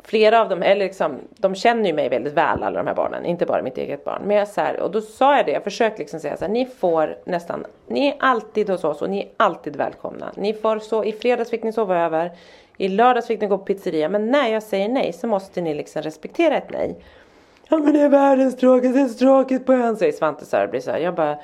Flera 0.05 0.41
av 0.41 0.49
dem, 0.49 0.63
eller 0.63 0.85
liksom, 0.85 1.19
de 1.37 1.55
känner 1.55 1.87
ju 1.87 1.93
mig 1.93 2.09
väldigt 2.09 2.33
väl 2.33 2.63
alla 2.63 2.79
de 2.79 2.87
här 2.87 2.95
barnen, 2.95 3.25
inte 3.25 3.47
bara 3.47 3.63
mitt 3.63 3.79
eget 3.79 4.05
barn. 4.05 4.23
Men 4.25 4.37
jag 4.37 4.49
så 4.49 4.61
här, 4.61 4.81
och 4.81 4.91
då 4.91 5.01
sa 5.01 5.37
jag 5.37 5.47
det, 5.47 5.53
jag 5.53 5.65
försökte 5.65 5.99
liksom 5.99 6.21
säga 6.21 6.37
så 6.37 6.45
här, 6.45 6.53
ni 6.53 6.67
får 6.67 7.19
nästan, 7.25 7.65
ni 7.87 8.09
är 8.09 8.15
alltid 8.19 8.71
hos 8.71 8.85
oss 8.85 9.03
och 9.03 9.11
ni 9.11 9.21
är 9.21 9.29
alltid 9.37 9.77
välkomna. 9.77 10.33
Ni 10.37 10.55
får 10.55 10.79
så, 10.79 11.05
i 11.05 11.13
fredags 11.13 11.51
fick 11.51 11.63
ni 11.63 11.73
sova 11.73 11.99
över, 11.99 12.31
i 12.77 12.89
lördags 12.89 13.27
fick 13.27 13.41
ni 13.41 13.47
gå 13.47 13.59
på 13.59 13.65
pizzeria, 13.65 14.09
men 14.09 14.31
när 14.31 14.49
jag 14.49 14.63
säger 14.63 14.89
nej 14.89 15.13
så 15.13 15.27
måste 15.27 15.61
ni 15.61 15.75
liksom 15.75 16.03
respektera 16.03 16.57
ett 16.57 16.71
nej. 16.71 16.97
Ja 17.69 17.79
men 17.79 17.93
det 17.93 18.01
är 18.01 18.09
världens 18.09 18.57
tråkigaste, 18.57 18.99
det 18.99 19.05
är 19.05 19.09
så 19.09 19.19
tråkigt 19.19 19.67
på 19.67 19.73
ön 19.73 19.97
säger 19.97 20.13
Svante 20.13 20.45
så 20.45 20.57
här, 20.57 20.67
blir 20.67 20.81
så 20.81 20.91
här. 20.91 20.99
Jag 20.99 21.15
bara 21.15 21.39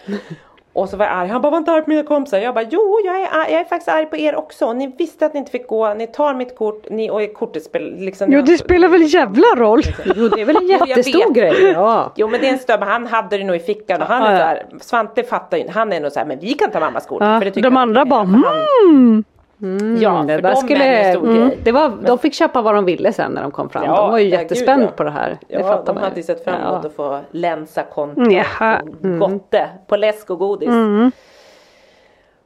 och 0.81 0.89
så 0.89 0.97
var 0.97 1.05
jag 1.07 1.15
arg, 1.15 1.29
han 1.29 1.41
bara 1.43 1.51
var 1.51 1.59
inte 1.59 1.73
arg 1.73 1.83
på 1.83 1.91
mina 1.91 2.03
kompisar. 2.03 2.39
Jag 2.39 2.55
bara 2.55 2.65
jo 2.71 2.99
jag 3.05 3.21
är, 3.21 3.29
arg, 3.41 3.53
jag 3.53 3.61
är 3.61 3.65
faktiskt 3.65 3.89
arg 3.89 4.07
på 4.07 4.17
er 4.17 4.35
också. 4.37 4.73
Ni 4.73 4.87
visste 4.99 5.27
att 5.27 5.35
ni 5.35 5.39
inte 5.39 5.51
fick 5.53 5.67
gå, 5.69 5.95
ni 5.95 6.07
tar 6.07 6.35
mitt 6.35 6.57
kort, 6.59 6.91
ni 6.91 7.11
och 7.11 7.35
kortet 7.35 7.63
spelar 7.63 8.01
liksom 8.01 8.33
Jo 8.33 8.43
det 8.43 8.59
spelar 8.59 8.89
väl 8.89 9.03
jävla 9.15 9.47
roll. 9.57 9.81
Jo 10.17 10.29
det 10.29 10.41
är 10.41 10.45
väl 10.45 10.57
en 10.57 10.67
jättestor 10.67 11.33
grej. 11.33 11.65
Ja. 11.65 12.13
Jo 12.17 12.29
men 12.29 12.41
det 12.41 12.49
är 12.49 12.53
en 12.53 12.59
stöd, 12.59 12.81
men 12.81 12.89
han 12.89 13.07
hade 13.07 13.39
det 13.39 13.45
nog 13.45 13.57
i 13.57 13.61
fickan 13.61 14.03
och 14.03 14.09
han 14.09 14.23
är 14.23 14.33
Ja, 14.33 14.39
så 14.39 14.45
här, 14.45 14.67
Svante 14.81 15.23
fattar 15.23 15.57
ju 15.57 15.69
han 15.69 15.93
är 15.93 16.01
nog 16.01 16.13
så 16.13 16.19
här, 16.19 16.27
men 16.27 16.39
vi 16.39 16.53
kan 16.55 16.71
ta 16.71 16.81
mammas 16.81 17.07
kort. 17.07 17.23
Ja, 17.23 17.41
för 17.41 17.51
det 17.51 17.61
de 17.61 17.77
andra 17.77 18.05
bara 18.05 18.25
för 18.25 18.33
han- 18.33 19.25
mm. 19.63 19.97
Ja, 20.03 20.25
det 20.27 20.35
där 20.35 20.43
dem 20.43 20.57
skulle, 20.57 20.85
det 20.85 21.15
mm, 21.15 21.51
det 21.63 21.73
var, 21.73 21.93
de 22.07 22.19
fick 22.19 22.35
köpa 22.35 22.63
vad 22.63 22.75
de 22.75 22.85
ville 22.85 23.13
sen 23.13 23.33
när 23.33 23.43
de 23.43 23.51
kom 23.51 23.71
fram. 23.71 23.85
Ja, 23.85 23.97
de 23.97 24.11
var 24.11 24.19
ju 24.19 24.29
jättespända 24.29 24.85
ja. 24.85 24.91
på 24.91 25.05
det 25.05 25.11
här. 25.11 25.39
det 25.49 25.55
Ja, 25.55 25.63
fattar 25.63 25.85
de 25.87 25.95
man 25.95 26.05
hade 26.05 26.17
ju 26.17 26.23
sett 26.23 26.45
fram 26.45 26.55
emot 26.55 26.81
Ja. 26.83 26.89
att 26.89 26.95
få 26.95 27.21
länsa 27.31 27.83
konto 27.83 28.21
Mm, 28.21 29.23
och 29.23 29.31
gotte 29.31 29.69
på 29.87 29.97
läsk 29.97 30.31
och 30.31 30.39
godis. 30.39 30.69
Mm. 30.69 31.13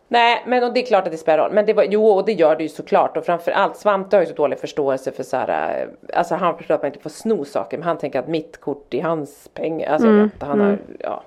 Nej 0.08 0.42
men 0.46 0.74
det 0.74 0.80
är 0.80 0.86
klart 0.86 1.04
att 1.04 1.12
det 1.12 1.18
spelar 1.18 1.38
roll. 1.44 1.52
Men 1.52 1.66
det 1.66 1.72
var, 1.72 1.84
jo 1.90 2.06
och 2.06 2.24
det 2.24 2.32
gör 2.32 2.56
det 2.56 2.62
ju 2.62 2.68
såklart 2.68 3.16
och 3.16 3.24
framförallt 3.24 3.76
Svante 3.76 4.16
har 4.16 4.20
ju 4.20 4.26
så 4.26 4.34
dålig 4.34 4.58
förståelse 4.58 5.12
för 5.12 5.22
så 5.22 5.36
här, 5.36 5.80
eh, 5.80 6.18
Alltså 6.18 6.34
han 6.34 6.56
förstår 6.56 6.74
att 6.74 6.82
man 6.82 6.90
inte 6.90 7.02
får 7.02 7.10
sno 7.10 7.44
saker 7.44 7.78
men 7.78 7.86
han 7.86 7.98
tänker 7.98 8.18
att 8.18 8.28
mitt 8.28 8.60
kort 8.60 8.94
är 8.94 9.02
hans 9.02 9.50
pengar. 9.54 9.92
Alltså 9.92 10.08
jag 10.08 10.14
vet 10.14 10.22
inte, 10.22 10.46
han 10.46 10.60
har, 10.60 10.78
ja. 10.98 11.22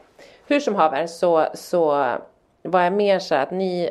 Hur 0.48 0.60
som 0.60 0.76
haver 0.76 1.08
så, 1.08 1.46
så 1.54 1.86
var 2.64 2.82
jag 2.82 2.94
mer 2.94 3.20
så 3.20 3.36
här 3.36 3.44
att 3.44 3.52
ni 3.52 3.90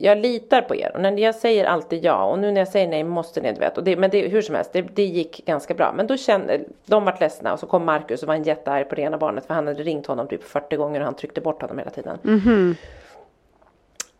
jag 0.00 0.18
litar 0.18 0.62
på 0.62 0.76
er 0.76 0.90
och 0.94 1.00
när 1.00 1.18
jag 1.18 1.34
säger 1.34 1.64
alltid 1.64 2.04
ja 2.04 2.24
och 2.24 2.38
nu 2.38 2.52
när 2.52 2.60
jag 2.60 2.68
säger 2.68 2.88
nej 2.88 3.04
måste 3.04 3.40
ni 3.40 3.52
du 3.52 3.60
vet. 3.60 3.78
Och 3.78 3.84
det, 3.84 3.96
men 3.96 4.10
det, 4.10 4.28
hur 4.28 4.42
som 4.42 4.54
helst, 4.54 4.72
det, 4.72 4.82
det 4.82 5.04
gick 5.04 5.46
ganska 5.46 5.74
bra. 5.74 5.92
Men 5.96 6.06
då 6.06 6.16
kände, 6.16 6.60
de 6.86 7.04
vart 7.04 7.20
ledsna 7.20 7.52
och 7.52 7.58
så 7.58 7.66
kom 7.66 7.84
Markus 7.84 8.22
och 8.22 8.28
var 8.28 8.34
en 8.34 8.42
jättearg 8.42 8.88
på 8.88 8.94
det 8.94 9.02
ena 9.02 9.18
barnet 9.18 9.46
för 9.46 9.54
han 9.54 9.66
hade 9.66 9.82
ringt 9.82 10.06
honom 10.06 10.28
typ 10.28 10.44
40 10.44 10.76
gånger 10.76 11.00
och 11.00 11.04
han 11.04 11.14
tryckte 11.14 11.40
bort 11.40 11.60
honom 11.62 11.78
hela 11.78 11.90
tiden. 11.90 12.18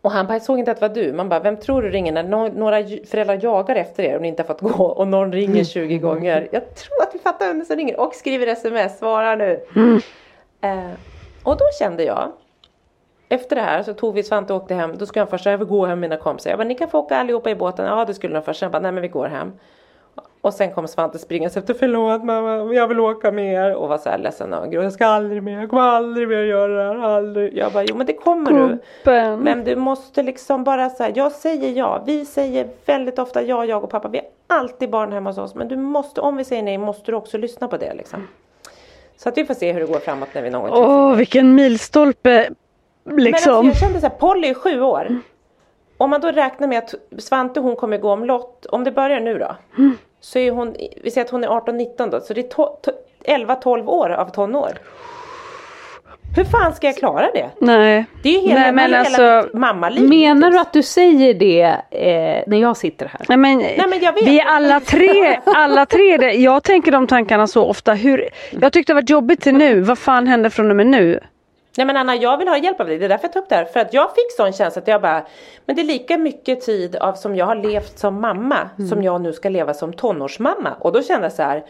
Och 0.01 0.11
han 0.11 0.27
bara, 0.27 0.33
jag 0.33 0.41
såg 0.41 0.59
inte 0.59 0.71
att 0.71 0.79
det 0.79 0.87
var 0.87 0.95
du. 0.95 1.13
Man 1.13 1.29
bara, 1.29 1.39
vem 1.39 1.57
tror 1.57 1.81
du 1.81 1.89
ringer 1.89 2.11
när 2.11 2.49
några 2.49 2.83
föräldrar 3.05 3.39
jagar 3.43 3.75
efter 3.75 4.03
er 4.03 4.15
och 4.15 4.21
ni 4.21 4.27
inte 4.27 4.43
har 4.43 4.47
fått 4.47 4.61
gå 4.61 4.85
och 4.85 5.07
någon 5.07 5.33
ringer 5.33 5.63
20 5.63 5.97
gånger. 5.97 6.47
Jag 6.51 6.75
tror 6.75 7.01
att 7.01 7.15
vi 7.15 7.19
fattar 7.19 7.47
vem 7.47 7.65
som 7.65 7.75
ringer 7.75 7.99
och 7.99 8.15
skriver 8.15 8.47
sms, 8.47 8.97
svara 8.97 9.35
nu. 9.35 9.59
Mm. 9.75 10.01
Eh, 10.61 10.91
och 11.43 11.57
då 11.57 11.65
kände 11.79 12.03
jag, 12.03 12.31
efter 13.29 13.55
det 13.55 13.61
här 13.61 13.83
så 13.83 13.93
tog 13.93 14.13
vi 14.13 14.23
Svante 14.23 14.53
och 14.53 14.61
åkte 14.61 14.75
hem. 14.75 14.97
Då 14.97 15.05
skulle 15.05 15.21
han 15.21 15.27
först 15.27 15.43
säga, 15.43 15.53
jag 15.53 15.57
vill 15.57 15.67
gå 15.67 15.85
hem 15.85 15.99
med 15.99 16.09
mina 16.09 16.21
kompisar. 16.21 16.49
Jag 16.49 16.59
bara, 16.59 16.67
ni 16.67 16.75
kan 16.75 16.89
få 16.89 16.99
åka 16.99 17.17
allihopa 17.17 17.49
i 17.49 17.55
båten. 17.55 17.85
Ja 17.85 18.05
det 18.05 18.13
skulle 18.13 18.33
de 18.33 18.41
först. 18.41 18.61
Jag 18.61 18.71
bara, 18.71 18.79
nej 18.79 18.91
men 18.91 19.01
vi 19.01 19.07
går 19.07 19.27
hem. 19.27 19.51
Och 20.41 20.53
sen 20.53 20.71
kom 20.73 20.87
Svante 20.87 21.19
springandes 21.19 21.57
efter, 21.57 21.73
förlåt 21.73 22.23
mamma, 22.23 22.73
jag 22.73 22.87
vill 22.87 22.99
åka 22.99 23.31
med 23.31 23.53
er. 23.53 23.75
Och 23.75 23.89
var 23.89 23.97
så 23.97 24.09
här 24.09 24.17
ledsen 24.17 24.53
och 24.53 24.73
jag 24.73 24.93
ska 24.93 25.05
aldrig 25.05 25.43
mer, 25.43 25.59
jag 25.59 25.69
kommer 25.69 25.81
aldrig 25.81 26.27
mer 26.27 26.43
göra 26.43 26.83
det 26.93 26.99
här, 26.99 27.09
aldrig. 27.09 27.57
Jag 27.57 27.71
bara, 27.71 27.83
jo 27.83 27.95
men 27.95 28.05
det 28.07 28.13
kommer 28.13 28.45
Kuppen. 28.45 29.37
du. 29.37 29.43
Men 29.43 29.63
du 29.63 29.75
måste 29.75 30.23
liksom 30.23 30.63
bara 30.63 30.89
säga, 30.89 31.11
jag 31.15 31.31
säger 31.31 31.71
ja. 31.71 32.03
Vi 32.05 32.25
säger 32.25 32.67
väldigt 32.85 33.19
ofta 33.19 33.41
ja, 33.41 33.65
jag 33.65 33.83
och 33.83 33.89
pappa. 33.89 34.07
Vi 34.07 34.17
har 34.17 34.57
alltid 34.57 34.89
barn 34.89 35.11
hemma 35.11 35.29
hos 35.29 35.37
oss. 35.37 35.55
Men 35.55 35.67
du 35.67 35.75
måste, 35.75 36.21
om 36.21 36.37
vi 36.37 36.43
säger 36.43 36.63
nej, 36.63 36.77
måste 36.77 37.11
du 37.11 37.15
också 37.15 37.37
lyssna 37.37 37.67
på 37.67 37.77
det 37.77 37.93
liksom. 37.93 38.27
Så 39.17 39.29
att 39.29 39.37
vi 39.37 39.45
får 39.45 39.53
se 39.53 39.73
hur 39.73 39.79
det 39.79 39.85
går 39.85 39.99
framåt 39.99 40.29
när 40.33 40.41
vi 40.41 40.49
någon 40.49 40.69
gång 40.69 40.83
Åh, 40.83 41.15
vilken 41.15 41.55
milstolpe 41.55 42.49
liksom. 43.05 43.15
Men 43.15 43.33
alltså, 43.33 43.63
jag 43.63 43.77
kände 43.77 43.99
så 43.99 44.07
här, 44.07 44.15
Polly 44.15 44.47
är 44.47 44.53
sju 44.53 44.81
år. 44.81 45.21
Om 45.97 46.09
man 46.09 46.21
då 46.21 46.31
räknar 46.31 46.67
med 46.67 46.77
att 46.77 46.95
Svante 47.17 47.59
hon 47.59 47.75
kommer 47.75 47.97
gå 47.97 48.11
omlott, 48.11 48.65
om 48.65 48.83
det 48.83 48.91
börjar 48.91 49.19
nu 49.19 49.37
då. 49.37 49.55
Mm. 49.77 49.97
Så 50.21 50.39
är 50.39 50.51
hon, 50.51 50.75
vi 51.03 51.11
säger 51.11 51.25
att 51.25 51.31
hon 51.31 51.43
är 51.43 51.47
18-19 51.47 52.09
då, 52.09 52.19
så 52.19 52.33
det 52.33 52.41
är 52.41 53.37
11-12 53.37 53.87
år 53.87 54.09
av 54.09 54.29
tonår. 54.29 54.71
Hur 56.35 56.43
fan 56.43 56.75
ska 56.75 56.87
jag 56.87 56.95
klara 56.95 57.31
det? 57.33 57.49
Nej. 57.59 58.05
Det 58.23 58.29
är 58.29 58.33
ju 58.33 58.47
hela, 58.47 58.61
Nej, 58.61 58.71
men 58.71 58.85
hela 58.85 58.99
alltså, 58.99 59.57
mammaliv. 59.57 60.09
Menar 60.09 60.51
du 60.51 60.59
att 60.59 60.73
du 60.73 60.83
säger 60.83 61.33
det 61.33 61.61
eh, 61.91 62.43
när 62.47 62.57
jag 62.57 62.77
sitter 62.77 63.05
här? 63.05 63.21
Nej 63.29 63.37
men, 63.37 63.57
Nej, 63.57 63.85
men 63.89 63.99
jag 63.99 64.13
vet. 64.13 64.27
vi 64.27 64.39
är 64.39 64.45
alla 64.45 64.79
tre, 64.79 65.39
alla 65.45 65.85
tre 65.85 66.17
det. 66.17 66.33
Jag 66.33 66.63
tänker 66.63 66.91
de 66.91 67.07
tankarna 67.07 67.47
så 67.47 67.65
ofta. 67.65 67.93
Hur, 67.93 68.29
jag 68.61 68.73
tyckte 68.73 68.93
det 68.93 68.95
var 68.95 69.03
jobbigt 69.07 69.41
till 69.41 69.55
nu. 69.55 69.81
Vad 69.81 69.99
fan 69.99 70.27
händer 70.27 70.49
från 70.49 70.69
och 70.69 70.75
med 70.75 70.87
nu? 70.87 71.19
Nej 71.79 71.85
men 71.85 71.97
Anna, 71.97 72.15
jag 72.15 72.37
vill 72.37 72.47
ha 72.47 72.57
hjälp 72.57 72.79
av 72.79 72.87
dig. 72.87 72.97
Det 72.97 73.05
är 73.05 73.09
därför 73.09 73.25
jag 73.25 73.33
tar 73.33 73.39
upp 73.39 73.49
det 73.49 73.55
här. 73.55 73.65
För 73.65 73.79
att 73.79 73.93
jag 73.93 74.09
fick 74.09 74.31
sån 74.37 74.53
känsla 74.53 74.81
att 74.81 74.87
jag 74.87 75.01
bara, 75.01 75.25
men 75.65 75.75
det 75.75 75.81
är 75.81 75.85
lika 75.85 76.17
mycket 76.17 76.61
tid 76.61 76.95
av 76.95 77.13
som 77.13 77.35
jag 77.35 77.45
har 77.45 77.55
levt 77.55 77.99
som 77.99 78.21
mamma 78.21 78.69
mm. 78.77 78.89
som 78.89 79.03
jag 79.03 79.21
nu 79.21 79.33
ska 79.33 79.49
leva 79.49 79.73
som 79.73 79.93
tonårsmamma. 79.93 80.73
Och 80.79 80.91
då 80.91 81.01
kände 81.01 81.25
jag 81.25 81.33
så 81.33 81.43
här, 81.43 81.65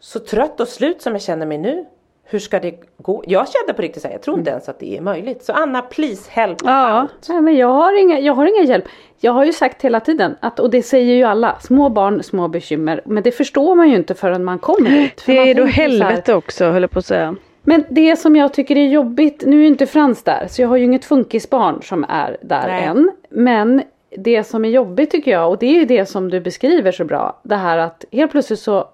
så 0.00 0.18
trött 0.18 0.60
och 0.60 0.68
slut 0.68 1.02
som 1.02 1.12
jag 1.12 1.22
känner 1.22 1.46
mig 1.46 1.58
nu. 1.58 1.84
Hur 2.24 2.38
ska 2.38 2.60
det 2.60 2.74
gå? 2.96 3.24
Jag 3.26 3.46
kände 3.48 3.74
på 3.74 3.82
riktigt 3.82 4.02
så 4.02 4.08
här, 4.08 4.14
jag 4.14 4.22
tror 4.22 4.38
inte 4.38 4.50
mm. 4.50 4.56
ens 4.56 4.68
att 4.68 4.78
det 4.78 4.96
är 4.96 5.00
möjligt. 5.00 5.44
Så 5.44 5.52
Anna, 5.52 5.82
please 5.82 6.30
help 6.30 6.58
ja. 6.64 7.02
out. 7.02 7.28
Nej 7.28 7.40
men 7.40 7.56
jag 7.56 7.68
har, 7.68 8.00
inga, 8.00 8.18
jag 8.18 8.34
har 8.34 8.46
ingen 8.46 8.66
hjälp. 8.66 8.84
Jag 9.20 9.32
har 9.32 9.44
ju 9.44 9.52
sagt 9.52 9.82
hela 9.82 10.00
tiden 10.00 10.36
att, 10.40 10.60
och 10.60 10.70
det 10.70 10.82
säger 10.82 11.14
ju 11.14 11.24
alla, 11.24 11.58
små 11.60 11.88
barn, 11.88 12.22
små 12.22 12.48
bekymmer. 12.48 13.02
Men 13.04 13.22
det 13.22 13.32
förstår 13.32 13.74
man 13.74 13.90
ju 13.90 13.96
inte 13.96 14.14
förrän 14.14 14.44
man 14.44 14.58
kommer 14.58 14.90
dit. 14.90 15.22
Det 15.26 15.50
är 15.50 15.54
då 15.54 15.64
helvete 15.64 16.34
också 16.34 16.64
höll 16.70 16.82
jag 16.82 16.90
på 16.90 16.98
att 16.98 17.06
säga. 17.06 17.36
Men 17.68 17.84
det 17.88 18.16
som 18.16 18.36
jag 18.36 18.54
tycker 18.54 18.76
är 18.76 18.88
jobbigt, 18.88 19.42
nu 19.46 19.62
är 19.62 19.66
inte 19.66 19.86
Frans 19.86 20.22
där 20.22 20.46
så 20.48 20.62
jag 20.62 20.68
har 20.68 20.76
ju 20.76 20.84
inget 20.84 21.04
funkisbarn 21.04 21.82
som 21.82 22.04
är 22.08 22.36
där 22.42 22.68
Nej. 22.68 22.84
än. 22.84 23.10
Men 23.30 23.82
det 24.16 24.44
som 24.44 24.64
är 24.64 24.68
jobbigt 24.68 25.10
tycker 25.10 25.30
jag 25.30 25.50
och 25.50 25.58
det 25.58 25.66
är 25.66 25.74
ju 25.74 25.84
det 25.84 26.06
som 26.06 26.30
du 26.30 26.40
beskriver 26.40 26.92
så 26.92 27.04
bra. 27.04 27.40
Det 27.42 27.56
här 27.56 27.78
att 27.78 28.04
helt 28.12 28.32
plötsligt 28.32 28.58
så 28.58 28.88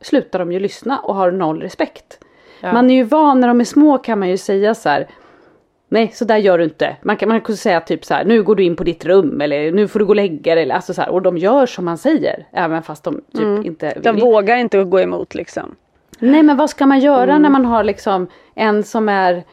slutar 0.00 0.38
de 0.38 0.52
ju 0.52 0.60
lyssna 0.60 0.98
och 0.98 1.14
har 1.14 1.30
noll 1.30 1.62
respekt. 1.62 2.18
Ja. 2.60 2.72
Man 2.72 2.90
är 2.90 2.94
ju 2.94 3.02
van 3.02 3.40
när 3.40 3.48
de 3.48 3.60
är 3.60 3.64
små 3.64 3.98
kan 3.98 4.18
man 4.18 4.28
ju 4.28 4.36
säga 4.36 4.74
så 4.74 4.88
här. 4.88 5.08
Nej, 5.88 6.10
så 6.14 6.24
där 6.24 6.36
gör 6.36 6.58
du 6.58 6.64
inte. 6.64 6.96
Man 7.02 7.16
kan, 7.16 7.28
man 7.28 7.40
kan 7.40 7.56
säga 7.56 7.80
typ 7.80 8.04
så 8.04 8.14
här, 8.14 8.24
nu 8.24 8.42
går 8.42 8.54
du 8.54 8.64
in 8.64 8.76
på 8.76 8.84
ditt 8.84 9.04
rum 9.04 9.40
eller 9.40 9.72
nu 9.72 9.88
får 9.88 9.98
du 9.98 10.04
gå 10.04 10.12
och 10.12 10.16
lägga 10.16 10.54
dig. 10.54 10.70
Alltså 10.70 10.94
så 10.94 11.02
här, 11.02 11.10
och 11.10 11.22
de 11.22 11.38
gör 11.38 11.66
som 11.66 11.84
man 11.84 11.98
säger, 11.98 12.46
även 12.52 12.82
fast 12.82 13.04
de 13.04 13.14
typ 13.32 13.42
mm. 13.42 13.66
inte 13.66 13.92
vill. 13.94 14.02
De 14.02 14.16
vågar 14.16 14.56
inte 14.56 14.84
gå 14.84 15.00
emot 15.00 15.34
liksom. 15.34 15.76
Nej 16.18 16.42
men 16.42 16.56
vad 16.56 16.70
ska 16.70 16.86
man 16.86 17.00
göra 17.00 17.30
mm. 17.30 17.42
när 17.42 17.50
man 17.50 17.64
har 17.64 17.84
liksom 17.84 18.26
en 18.54 18.84
som 18.84 19.08
är 19.08 19.44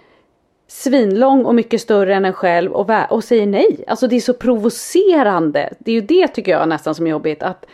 svinlång 0.67 1.45
och 1.45 1.55
mycket 1.55 1.81
större 1.81 2.15
än 2.15 2.25
en 2.25 2.33
själv 2.33 2.71
och, 2.71 2.89
och 3.09 3.23
säger 3.23 3.45
nej. 3.45 3.83
Alltså 3.87 4.07
det 4.07 4.15
är 4.15 4.19
så 4.19 4.33
provocerande. 4.33 5.73
Det 5.79 5.91
är 5.91 5.95
ju 5.95 6.01
det 6.01 6.27
tycker 6.27 6.51
jag 6.51 6.69
nästan 6.69 6.95
som 6.95 7.05
är 7.05 7.11
jobbigt. 7.11 7.43
Att, 7.43 7.65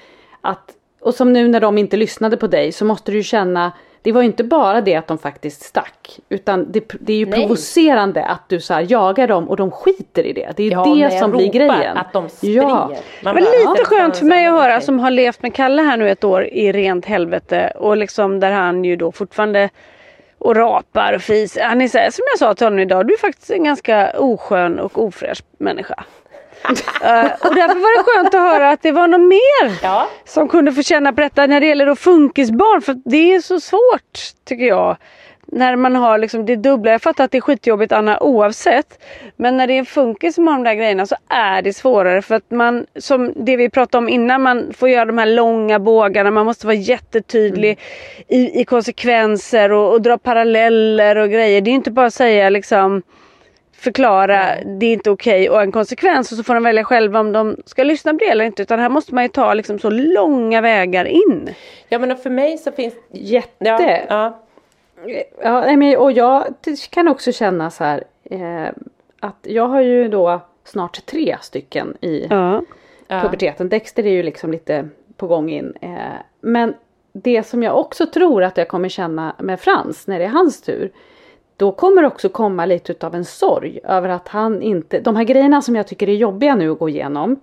att, 0.41 0.71
och 1.01 1.13
som 1.13 1.33
nu 1.33 1.47
när 1.47 1.59
de 1.59 1.77
inte 1.77 1.97
lyssnade 1.97 2.37
på 2.37 2.47
dig 2.47 2.71
så 2.71 2.85
måste 2.85 3.11
du 3.11 3.17
ju 3.17 3.23
känna 3.23 3.71
det 4.03 4.11
var 4.11 4.21
ju 4.21 4.27
inte 4.27 4.43
bara 4.43 4.81
det 4.81 4.95
att 4.95 5.07
de 5.07 5.17
faktiskt 5.17 5.61
stack. 5.61 6.19
Utan 6.29 6.71
det, 6.71 6.93
det 6.99 7.13
är 7.13 7.17
ju 7.17 7.25
Nej. 7.25 7.39
provocerande 7.39 8.25
att 8.25 8.49
du 8.49 8.59
så 8.59 8.85
jagar 8.87 9.27
dem 9.27 9.49
och 9.49 9.57
de 9.57 9.71
skiter 9.71 10.23
i 10.23 10.33
det. 10.33 10.53
Det 10.55 10.63
är 10.63 10.67
ju 10.67 10.71
ja, 10.71 11.09
det 11.09 11.19
som 11.19 11.31
blir 11.31 11.51
grejen. 11.51 11.97
att 11.97 12.13
de 12.13 12.29
springer. 12.29 12.61
Ja. 12.61 12.91
Men 13.21 13.35
lite 13.35 13.85
skönt 13.85 14.17
för 14.17 14.25
mig 14.25 14.45
att 14.45 14.59
höra 14.59 14.81
som 14.81 14.99
har 14.99 15.11
levt 15.11 15.41
med 15.41 15.55
Kalle 15.55 15.81
här 15.81 15.97
nu 15.97 16.09
ett 16.09 16.23
år 16.23 16.43
i 16.43 16.71
rent 16.71 17.05
helvete. 17.05 17.73
Och 17.75 17.97
liksom 17.97 18.39
där 18.39 18.51
han 18.51 18.83
ju 18.83 18.95
då 18.95 19.11
fortfarande 19.11 19.69
och 20.37 20.55
rapar 20.55 21.13
och 21.13 21.21
fis. 21.21 21.57
Han 21.61 21.81
är 21.81 21.87
så 21.87 21.97
här, 21.97 22.11
som 22.11 22.23
jag 22.31 22.39
sa 22.39 22.53
till 22.53 22.65
honom 22.65 22.79
idag, 22.79 23.07
du 23.07 23.13
är 23.13 23.17
faktiskt 23.17 23.51
en 23.51 23.63
ganska 23.63 24.11
oskön 24.17 24.79
och 24.79 25.03
ofräsch 25.03 25.43
människa 25.57 26.03
uh, 26.69 27.31
och 27.47 27.55
därför 27.55 27.79
var 27.79 27.97
det 27.97 28.03
skönt 28.03 28.33
att 28.33 28.41
höra 28.41 28.69
att 28.69 28.81
det 28.81 28.91
var 28.91 29.07
något 29.07 29.21
mer 29.21 29.79
ja. 29.83 30.07
som 30.25 30.47
kunde 30.47 30.71
få 30.71 30.83
känna 30.83 31.13
på 31.13 31.21
detta 31.21 31.47
när 31.47 31.59
det 31.59 31.67
gäller 31.67 31.85
då 31.85 31.95
funkisbarn. 31.95 32.81
För 32.81 32.95
det 33.05 33.33
är 33.33 33.39
så 33.39 33.59
svårt 33.59 34.19
tycker 34.45 34.65
jag. 34.65 34.97
När 35.53 35.75
man 35.75 35.95
har 35.95 36.17
liksom 36.17 36.45
det 36.45 36.55
dubbla. 36.55 36.91
Jag 36.91 37.01
fattar 37.01 37.23
att 37.23 37.31
det 37.31 37.37
är 37.37 37.41
skitjobbigt 37.41 37.91
Anna 37.91 38.19
oavsett. 38.19 39.03
Men 39.35 39.57
när 39.57 39.67
det 39.67 39.73
är 39.73 39.79
en 39.79 39.85
funkis 39.85 40.35
som 40.35 40.47
har 40.47 40.53
de 40.53 40.63
där 40.63 40.73
grejerna 40.73 41.05
så 41.05 41.15
är 41.27 41.61
det 41.61 41.73
svårare. 41.73 42.21
För 42.21 42.35
att 42.35 42.51
man, 42.51 42.85
som 42.95 43.33
det 43.35 43.57
vi 43.57 43.69
pratade 43.69 43.97
om 43.97 44.09
innan, 44.09 44.41
man 44.41 44.73
får 44.77 44.89
göra 44.89 45.05
de 45.05 45.17
här 45.17 45.25
långa 45.25 45.79
bågarna. 45.79 46.31
Man 46.31 46.45
måste 46.45 46.67
vara 46.67 46.75
jättetydlig 46.75 47.69
mm. 47.69 47.79
i, 48.27 48.61
i 48.61 48.65
konsekvenser 48.65 49.71
och, 49.71 49.93
och 49.93 50.01
dra 50.01 50.17
paralleller 50.17 51.15
och 51.15 51.29
grejer. 51.29 51.61
Det 51.61 51.69
är 51.69 51.75
inte 51.75 51.91
bara 51.91 52.05
att 52.05 52.13
säga 52.13 52.49
liksom 52.49 53.01
förklara 53.81 54.53
mm. 54.53 54.79
det 54.79 54.85
är 54.85 54.93
inte 54.93 55.11
okej 55.11 55.49
okay, 55.49 55.55
och 55.55 55.61
en 55.61 55.71
konsekvens 55.71 56.31
och 56.31 56.37
så 56.37 56.43
får 56.43 56.53
de 56.53 56.63
välja 56.63 56.83
själva 56.83 57.19
om 57.19 57.31
de 57.31 57.57
ska 57.65 57.83
lyssna 57.83 58.11
på 58.11 58.17
det 58.17 58.29
eller 58.29 58.45
inte. 58.45 58.61
Utan 58.61 58.79
här 58.79 58.89
måste 58.89 59.15
man 59.15 59.23
ju 59.23 59.27
ta 59.27 59.53
liksom 59.53 59.79
så 59.79 59.89
långa 59.89 60.61
vägar 60.61 61.05
in. 61.05 61.49
Ja 61.89 61.99
men 61.99 62.17
för 62.17 62.29
mig 62.29 62.57
så 62.57 62.71
finns 62.71 62.93
Jätte! 63.11 63.65
Ja, 64.09 64.39
ja. 65.05 65.67
ja 65.67 65.77
men, 65.77 65.97
och 65.97 66.11
jag 66.11 66.45
kan 66.89 67.07
också 67.07 67.31
känna 67.31 67.69
så 67.69 67.83
här 67.83 68.03
eh, 68.23 68.67
att 69.19 69.37
jag 69.41 69.67
har 69.67 69.81
ju 69.81 70.07
då 70.07 70.41
snart 70.63 71.05
tre 71.05 71.37
stycken 71.41 71.97
i 72.01 72.27
ja. 72.29 72.63
puberteten. 73.07 73.69
Dexter 73.69 74.05
är 74.05 74.11
ju 74.11 74.23
liksom 74.23 74.51
lite 74.51 74.89
på 75.17 75.27
gång 75.27 75.49
in. 75.49 75.73
Eh, 75.81 75.89
men 76.41 76.73
det 77.13 77.43
som 77.43 77.63
jag 77.63 77.79
också 77.79 78.05
tror 78.05 78.43
att 78.43 78.57
jag 78.57 78.67
kommer 78.67 78.89
känna 78.89 79.35
med 79.39 79.59
Frans 79.59 80.07
när 80.07 80.19
det 80.19 80.25
är 80.25 80.29
hans 80.29 80.61
tur 80.61 80.91
då 81.61 81.71
kommer 81.71 82.05
också 82.05 82.29
komma 82.29 82.65
lite 82.65 82.91
utav 82.91 83.15
en 83.15 83.25
sorg 83.25 83.79
över 83.83 84.09
att 84.09 84.27
han 84.27 84.61
inte, 84.61 84.99
de 84.99 85.15
här 85.15 85.23
grejerna 85.23 85.61
som 85.61 85.75
jag 85.75 85.87
tycker 85.87 86.09
är 86.09 86.13
jobbiga 86.13 86.55
nu 86.55 86.71
att 86.71 86.79
gå 86.79 86.89
igenom 86.89 87.39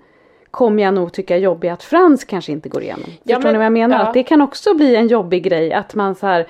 kommer 0.51 0.83
jag 0.83 0.95
nog 0.95 1.13
tycka 1.13 1.37
är 1.37 1.41
jobbiga 1.41 1.73
att 1.73 1.83
Frans 1.83 2.25
kanske 2.25 2.53
inte 2.53 2.69
går 2.69 2.83
igenom. 2.83 3.11
Ja, 3.23 3.37
Förstår 3.37 3.43
men, 3.43 3.53
ni 3.53 3.59
vad 3.59 3.65
jag 3.65 3.73
menar? 3.73 3.99
Ja. 3.99 4.03
Att 4.03 4.15
det 4.15 4.23
kan 4.23 4.41
också 4.41 4.75
bli 4.75 4.97
en 4.97 5.09
jobbig 5.09 5.43
grej 5.43 5.73
att 5.73 5.95
man 5.95 6.15
så 6.15 6.27
här 6.27 6.47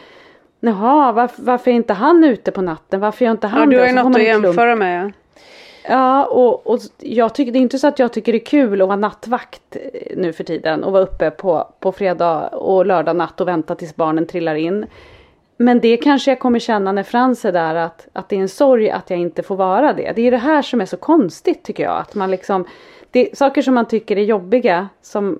Jaha, 0.60 1.12
varför, 1.12 1.42
varför 1.42 1.70
är 1.70 1.74
inte 1.74 1.92
han 1.92 2.24
ute 2.24 2.50
på 2.50 2.62
natten? 2.62 3.00
Varför 3.00 3.24
gör 3.24 3.32
inte 3.32 3.46
han 3.46 3.60
ja, 3.60 3.66
du 3.66 3.78
har 3.78 3.86
ju 3.86 3.92
något 3.92 4.16
att 4.16 4.22
jämföra 4.22 4.76
med. 4.76 5.12
Ja, 5.88 6.24
och, 6.24 6.66
och 6.66 6.78
jag 6.98 7.34
tycker, 7.34 7.52
det 7.52 7.58
är 7.58 7.60
inte 7.60 7.78
så 7.78 7.86
att 7.86 7.98
jag 7.98 8.12
tycker 8.12 8.32
det 8.32 8.38
är 8.38 8.44
kul 8.44 8.82
att 8.82 8.88
vara 8.88 8.96
nattvakt 8.96 9.76
nu 10.16 10.32
för 10.32 10.44
tiden 10.44 10.84
och 10.84 10.92
vara 10.92 11.02
uppe 11.02 11.30
på, 11.30 11.68
på 11.80 11.92
fredag 11.92 12.48
och 12.48 12.86
lördag 12.86 13.16
natt 13.16 13.40
och 13.40 13.48
vänta 13.48 13.74
tills 13.74 13.96
barnen 13.96 14.26
trillar 14.26 14.54
in. 14.54 14.86
Men 15.60 15.80
det 15.80 15.96
kanske 15.96 16.30
jag 16.30 16.38
kommer 16.38 16.58
känna 16.58 16.92
när 16.92 17.02
Frans 17.02 17.44
är 17.44 17.52
där 17.52 17.74
att, 17.74 18.08
att 18.12 18.28
det 18.28 18.36
är 18.36 18.40
en 18.40 18.48
sorg 18.48 18.90
att 18.90 19.10
jag 19.10 19.18
inte 19.18 19.42
får 19.42 19.56
vara 19.56 19.92
det. 19.92 20.12
Det 20.16 20.22
är 20.22 20.30
det 20.30 20.36
här 20.36 20.62
som 20.62 20.80
är 20.80 20.86
så 20.86 20.96
konstigt 20.96 21.62
tycker 21.62 21.82
jag. 21.82 21.98
Att 21.98 22.14
man 22.14 22.30
liksom, 22.30 22.64
det, 23.10 23.38
saker 23.38 23.62
som 23.62 23.74
man 23.74 23.86
tycker 23.86 24.18
är 24.18 24.22
jobbiga 24.22 24.88
som 25.02 25.38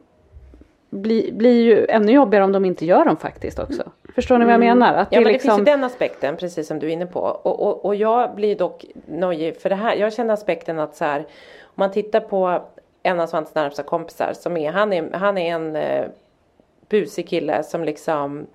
blir, 0.90 1.32
blir 1.32 1.62
ju 1.62 1.86
ännu 1.86 2.12
jobbigare 2.12 2.44
om 2.44 2.52
de 2.52 2.64
inte 2.64 2.86
gör 2.86 3.04
dem 3.04 3.16
faktiskt 3.16 3.58
också. 3.58 3.82
Förstår 4.14 4.38
ni 4.38 4.44
vad 4.44 4.54
jag 4.54 4.62
mm. 4.62 4.78
menar? 4.78 4.94
Att 4.94 5.08
ja 5.10 5.18
det 5.18 5.24
men 5.24 5.32
liksom... 5.32 5.50
det 5.50 5.56
finns 5.56 5.68
ju 5.68 5.72
den 5.72 5.84
aspekten 5.84 6.36
precis 6.36 6.68
som 6.68 6.78
du 6.78 6.86
är 6.86 6.90
inne 6.90 7.06
på. 7.06 7.20
Och, 7.20 7.60
och, 7.66 7.84
och 7.84 7.94
jag 7.94 8.34
blir 8.34 8.56
dock 8.56 8.84
nojig 9.06 9.60
för 9.60 9.68
det 9.68 9.74
här. 9.74 9.94
Jag 9.94 10.12
känner 10.12 10.34
aspekten 10.34 10.78
att 10.78 10.96
så 10.96 11.04
här, 11.04 11.18
om 11.62 11.74
man 11.74 11.90
tittar 11.90 12.20
på 12.20 12.62
en 13.02 13.20
av 13.20 13.26
Svantes 13.26 13.54
närmsta 13.54 13.82
kompisar 13.82 14.32
som 14.32 14.56
är, 14.56 14.72
han 14.72 14.92
är, 14.92 15.10
han 15.12 15.38
är 15.38 15.54
en 15.54 15.76
eh, 15.76 16.04
busig 16.88 17.28
kille 17.28 17.62
som 17.62 17.84
liksom 17.84 18.46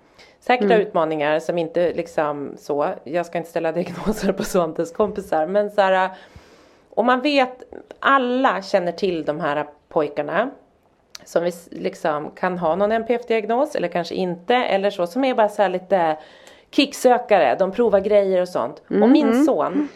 Säkert 0.46 0.64
mm. 0.64 0.80
utmaningar 0.80 1.40
som 1.40 1.58
inte 1.58 1.92
liksom 1.92 2.52
så, 2.56 2.88
jag 3.04 3.26
ska 3.26 3.38
inte 3.38 3.50
ställa 3.50 3.72
diagnoser 3.72 4.32
på 4.32 4.42
Svantes 4.42 4.92
kompisar 4.92 5.46
men 5.46 5.70
så 5.70 5.80
här, 5.80 6.10
och 6.90 7.04
man 7.04 7.20
vet, 7.20 7.62
alla 7.98 8.62
känner 8.62 8.92
till 8.92 9.24
de 9.24 9.40
här 9.40 9.66
pojkarna 9.88 10.50
som 11.24 11.44
vi 11.44 11.52
liksom 11.70 12.30
kan 12.30 12.58
ha 12.58 12.76
någon 12.76 12.92
NPF-diagnos 12.92 13.74
eller 13.74 13.88
kanske 13.88 14.14
inte 14.14 14.54
eller 14.54 14.90
så 14.90 15.06
som 15.06 15.24
är 15.24 15.34
bara 15.34 15.48
så 15.48 15.62
här 15.62 15.68
lite 15.68 16.18
kicksökare, 16.70 17.56
de 17.58 17.72
provar 17.72 18.00
grejer 18.00 18.42
och 18.42 18.48
sånt. 18.48 18.82
Mm. 18.90 19.02
Och 19.02 19.08
min 19.08 19.28
mm. 19.28 19.44
son, 19.44 19.88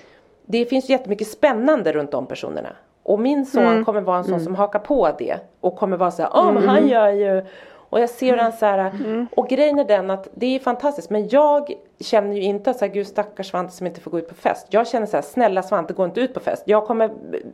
det 0.47 0.65
finns 0.65 0.89
jättemycket 0.89 1.29
spännande 1.29 1.93
runt 1.93 2.11
de 2.11 2.27
personerna. 2.27 2.71
Och 3.03 3.21
min 3.21 3.47
son 3.47 3.67
Mm. 3.67 3.85
kommer 3.85 4.01
vara 4.01 4.19
en 4.19 4.25
sån 4.25 4.41
som 4.41 4.55
hakar 4.55 4.79
på 4.79 5.11
det 5.19 5.39
och 5.61 5.77
kommer 5.77 5.97
vara 5.97 6.11
så 6.11 6.23
här, 6.23 6.31
ja 6.35 6.53
men 6.53 6.69
han 6.69 6.89
gör 6.89 7.09
ju 7.09 7.45
och 7.91 8.01
jag 8.01 8.11
ser 8.11 8.37
den 8.37 8.53
så 8.53 8.67
här, 8.67 8.79
Mm. 8.91 9.27
och 9.37 9.49
grejen 9.49 9.79
är 9.79 9.85
den 9.85 10.11
att 10.11 10.29
det 10.35 10.55
är 10.55 10.59
fantastiskt 10.59 11.11
men 11.11 11.29
jag 11.29 11.73
känner 12.01 12.37
ju 12.37 12.43
inte 12.43 12.75
så 12.75 12.85
här, 12.85 12.93
gud 12.93 13.07
stackars 13.07 13.51
Svante 13.51 13.73
som 13.73 13.87
inte 13.87 14.01
får 14.01 14.11
gå 14.11 14.19
ut 14.19 14.29
på 14.29 14.35
fest. 14.35 14.67
Jag 14.71 14.89
känner 14.89 15.07
så 15.07 15.17
här, 15.17 15.23
snälla 15.23 15.63
Svante 15.63 15.93
gå 15.93 16.05
inte 16.05 16.21
ut 16.21 16.35
på 16.35 16.41
fest. 16.41 16.63
Jag 16.67 16.87
kommer 16.87 17.05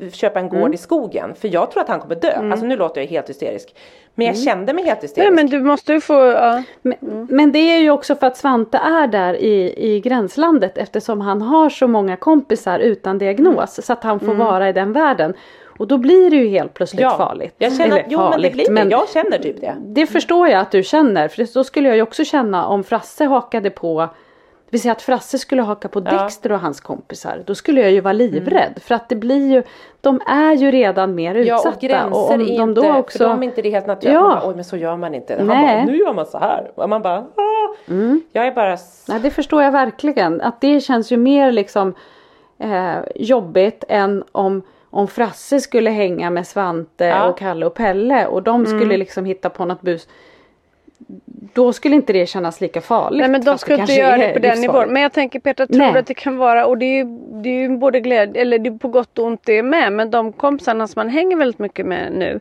eh, 0.01 0.11
köpa 0.11 0.41
en 0.41 0.49
gård 0.49 0.59
Mm. 0.61 0.72
i 0.72 0.76
skogen 0.76 1.35
för 1.35 1.49
jag 1.49 1.70
tror 1.70 1.82
att 1.82 1.89
han 1.89 2.01
kommer 2.01 2.14
dö. 2.14 2.32
Alltså 2.53 2.66
nu 2.66 2.76
låter 2.76 3.01
jag 3.01 3.09
helt 3.09 3.28
hysterisk. 3.30 3.74
Men 4.14 4.26
jag 4.26 4.39
kände 4.39 4.72
mig 4.72 4.85
helt 4.85 5.03
hysterisk. 5.05 5.28
Mm. 5.28 5.35
Nej 5.35 5.45
men 5.45 5.51
du 5.51 5.61
måste 5.66 5.93
ju 5.93 6.01
få, 6.01 6.14
ja. 6.14 6.62
Men, 6.82 7.26
men 7.30 7.53
det 7.53 7.59
är 7.59 7.78
ju 7.78 7.91
också 7.91 8.14
för 8.14 8.26
att 8.26 8.37
Svante 8.37 8.78
är 8.78 9.07
där 9.07 9.35
i, 9.35 9.74
i 9.95 10.01
gränslandet 10.01 10.78
eftersom 10.78 11.20
han 11.20 11.43
har 11.43 11.70
så 11.70 11.87
många 11.89 12.16
kompisar 12.16 12.78
utan 12.78 13.18
diagnos 13.18 13.85
så 13.87 13.93
att 13.93 14.05
han 14.05 14.20
får 14.20 14.35
vara 14.35 14.68
i 14.68 14.72
den 14.72 14.93
världen. 14.93 15.35
Och 15.78 15.88
då 15.88 15.98
blir 15.98 16.30
det 16.30 16.36
ju 16.36 16.48
helt 16.48 16.74
plötsligt 16.74 17.02
ja, 17.02 17.16
farligt. 17.16 17.54
Jag 17.58 17.76
känner, 17.76 17.86
Eller 17.86 18.06
jo 18.08 18.18
men 18.18 18.26
det 18.26 18.32
farligt, 18.32 18.52
blir 18.52 18.84
det. 18.84 18.90
Jag 18.90 19.08
känner 19.08 19.38
typ 19.38 19.60
det. 19.60 19.76
Det 19.80 20.06
förstår 20.06 20.48
jag 20.48 20.60
att 20.60 20.70
du 20.70 20.82
känner 20.82 21.28
för 21.28 21.54
då 21.54 21.64
skulle 21.64 21.88
jag 21.88 21.96
ju 21.96 22.02
också 22.02 22.24
känna 22.24 22.66
om 22.66 22.84
Frasse 22.84 23.24
hakade 23.24 23.70
på 23.70 24.08
det 24.74 24.76
vill 24.76 24.82
säga 24.82 24.92
att 24.92 25.02
Frasse 25.02 25.38
skulle 25.38 25.62
haka 25.62 25.88
på 25.88 26.00
Ja. 26.00 26.10
Mm. 26.10 26.22
Dexter 26.22 26.52
och 26.52 26.60
hans 26.60 26.80
kompisar. 26.80 27.42
Då 27.46 27.54
skulle 27.54 27.80
jag 27.80 27.90
ju 27.90 28.00
vara 28.00 28.12
livrädd. 28.12 28.78
För 28.82 28.94
att 28.94 29.08
det 29.08 29.16
blir 29.16 29.52
ju, 29.52 29.62
de 30.00 30.20
är 30.26 30.52
ju 30.52 30.70
redan 30.70 31.14
mer 31.14 31.34
Ja 31.34 31.54
utsatta. 31.54 31.76
och 31.76 31.80
gränser 31.80 32.18
och 32.18 32.30
om 32.30 32.40
är 32.40 32.44
de 32.44 32.52
inte, 32.70 32.80
då 32.80 32.94
också... 32.94 33.18
för 33.18 33.28
dem 33.28 33.42
är 33.42 33.46
inte 33.46 33.62
det 33.62 33.70
helt 33.70 33.86
naturligt. 33.86 34.14
Ja. 34.14 34.20
Man 34.20 34.30
bara, 34.30 34.48
Oj 34.48 34.54
men 34.54 34.64
så 34.64 34.76
gör 34.76 34.96
man 34.96 35.14
inte. 35.14 35.34
Han 35.38 35.46
Nej. 35.46 35.56
Mm. 35.74 35.86
bara, 35.86 35.92
nu 35.92 35.98
gör 35.98 36.14
man 36.14 36.26
så 36.26 36.38
här. 36.38 36.70
Och 36.74 36.88
man 36.88 37.02
bara, 37.02 37.18
ah. 37.18 37.74
Jag 38.32 38.46
är 38.46 38.54
bara, 38.54 38.76
Nej, 39.08 39.20
det 39.20 39.30
förstår 39.30 39.62
jag 39.62 39.72
verkligen. 39.72 40.40
Att 40.40 40.60
det 40.60 40.80
känns 40.80 41.12
ju 41.12 41.16
mer 41.16 41.52
liksom 41.52 41.94
eh, 42.58 42.96
jobbigt 43.14 43.84
än 43.88 44.24
om, 44.32 44.62
om 44.95 45.09
Frasse 45.09 45.61
skulle 45.61 45.90
hänga 45.90 46.30
med 46.30 46.47
Svante 46.47 47.05
Ja. 47.05 47.28
och 47.28 47.38
Kalle 47.38 47.66
och 47.66 47.74
Pelle 47.74 48.26
och 48.26 48.42
de 48.42 48.66
skulle 48.66 48.97
liksom 48.97 49.24
hitta 49.24 49.51
på 49.51 49.64
något 49.64 49.82
bus. 49.82 50.09
Då 51.55 51.72
skulle 51.72 51.95
inte 51.95 52.12
det 52.12 52.26
kännas 52.26 52.61
lika 52.61 52.80
farligt. 52.80 53.20
Nej 53.20 53.28
men 53.28 53.45
de 53.45 53.59
ska 53.59 53.74
inte 53.74 53.92
göra 53.92 54.16
det 54.16 54.24
är 54.24 54.32
på 54.32 54.38
den 54.38 54.61
nivån. 54.61 54.92
Men 54.92 55.03
jag 55.03 55.12
tänker 55.12 55.40
Petra, 55.40 55.66
tror 55.66 55.78
Nej. 55.78 55.92
du 55.92 55.99
att 55.99 56.07
det 56.07 56.14
kan 56.14 56.36
vara, 56.36 56.66
och 56.66 56.78
det 56.78 56.84
är 56.86 56.97
ju, 56.97 57.05
det 57.42 57.49
är 57.49 57.61
ju 57.61 57.76
både 57.76 58.01
glädje, 58.01 58.42
eller 58.42 58.59
det 58.59 58.68
är 58.70 58.78
på 58.78 58.88
gott 58.88 59.18
och 59.18 59.26
ont 59.26 59.40
det 59.45 59.62
med, 59.62 59.92
men 59.92 60.11
de 60.11 60.32
kompisarna 60.32 60.86
som 60.86 61.01
man 61.01 61.09
hänger 61.09 61.36
väldigt 61.36 61.59
mycket 61.59 61.86
med 61.86 62.12
nu. 62.12 62.40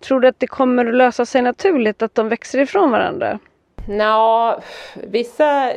Tror 0.00 0.20
du 0.20 0.28
att 0.28 0.40
det 0.40 0.46
kommer 0.46 0.86
att 0.86 0.94
lösa 0.94 1.26
sig 1.26 1.42
naturligt 1.42 2.02
att 2.02 2.14
de 2.14 2.28
växer 2.28 2.58
ifrån 2.58 2.90
varandra? 2.90 3.38
Nja, 3.88 4.60
vissa 4.94 5.72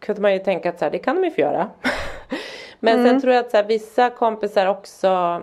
kunde 0.00 0.20
man 0.20 0.32
ju 0.32 0.38
tänka 0.38 0.68
att 0.68 0.78
så 0.78 0.84
här, 0.84 0.92
det 0.92 0.98
kan 0.98 1.16
de 1.16 1.24
ju 1.24 1.30
få 1.30 1.40
göra. 1.40 1.68
Men 2.80 2.94
Mm. 2.94 3.06
sen 3.08 3.20
tror 3.20 3.32
jag 3.34 3.44
att 3.44 3.50
så 3.50 3.56
här, 3.56 3.64
vissa 3.64 4.10
kompisar 4.10 4.66
också 4.66 5.42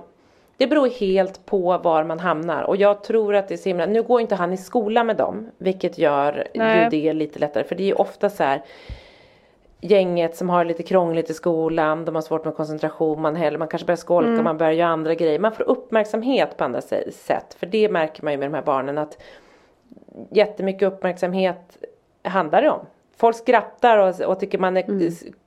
det 0.58 0.68
beror 0.68 0.88
helt 0.88 1.46
på 1.46 1.78
var 1.78 2.04
man 2.04 2.20
hamnar 2.20 2.64
och 2.64 2.76
jag 2.78 3.04
tror 3.04 3.36
att 3.36 3.48
det 3.48 3.54
är 3.56 3.58
så 3.58 3.70
himla, 3.70 3.86
nu 3.86 4.04
går 4.04 4.22
inte 4.22 4.36
han 4.36 4.54
i 4.54 4.58
skola 4.58 5.04
med 5.04 5.16
dem 5.18 5.52
vilket 5.58 5.98
gör 5.98 6.48
Nej. 6.56 6.84
ju 6.84 6.90
det 6.90 7.14
lite 7.14 7.40
lättare 7.40 7.64
för 7.64 7.76
det 7.76 7.84
är 7.84 7.88
ju 7.88 7.94
ofta 7.94 8.30
så 8.30 8.44
här 8.44 8.62
gänget 9.82 10.36
som 10.36 10.50
har 10.50 10.66
lite 10.66 10.84
krångligt 10.84 11.30
i 11.30 11.34
skolan, 11.34 12.06
de 12.06 12.16
har 12.16 12.22
svårt 12.22 12.46
med 12.46 12.56
koncentration, 12.56 13.22
man, 13.22 13.36
heller, 13.36 13.58
man 13.58 13.68
kanske 13.68 13.86
börjar 13.86 13.98
skolka, 13.98 14.30
Mm. 14.30 14.44
man 14.44 14.58
börjar 14.58 14.72
göra 14.72 14.90
andra 14.90 15.16
grejer. 15.16 15.40
Man 15.40 15.52
får 15.52 15.64
uppmärksamhet 15.64 16.58
på 16.58 16.64
andra 16.64 16.82
sätt. 17.12 17.54
För 17.60 17.66
det 17.66 17.90
märker 17.90 18.24
man 18.24 18.34
ju 18.34 18.40
med 18.40 18.48
de 18.52 18.54
här 18.56 18.62
barnen 18.64 18.98
att 18.98 19.18
jättemycket 20.32 20.94
uppmärksamhet 20.94 21.78
handlar 22.24 22.62
det 22.62 22.70
om. 22.70 22.86
Folk 23.20 23.36
skrattar 23.36 23.97
och, 23.97 24.22
och 24.22 24.39
tycker 24.39 24.57
man 24.57 24.78
är 24.78 24.84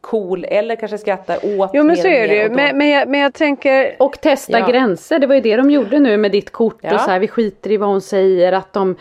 cool 0.00 0.44
eller 0.48 0.76
kanske 0.76 0.98
skrattar 0.98 1.36
åt 1.36 1.44
Mm. 1.44 1.68
Jo 1.72 1.84
men 1.84 1.96
så 1.96 2.08
och 2.08 2.14
är 2.14 2.28
det 2.28 2.34
ju. 2.42 2.48
Men, 2.48 2.78
men, 2.78 2.88
jag, 2.88 3.08
men 3.08 3.20
jag 3.20 3.34
tänker, 3.34 3.96
Och 3.98 4.20
testa 4.20 4.58
Ja. 4.58 4.66
gränser, 4.66 5.18
det 5.18 5.26
var 5.26 5.34
ju 5.34 5.40
det 5.40 5.56
de 5.56 5.70
gjorde 5.70 5.98
nu 5.98 6.16
med 6.16 6.32
ditt 6.32 6.50
kort 6.50 6.78
Ja. 6.82 6.94
och 6.94 7.00
så 7.00 7.10
här, 7.10 7.18
vi 7.18 7.28
skiter 7.28 7.70
i 7.70 7.76
vad 7.76 7.88
hon 7.88 8.00
säger. 8.00 8.52
Att 8.52 8.72
de, 8.72 8.96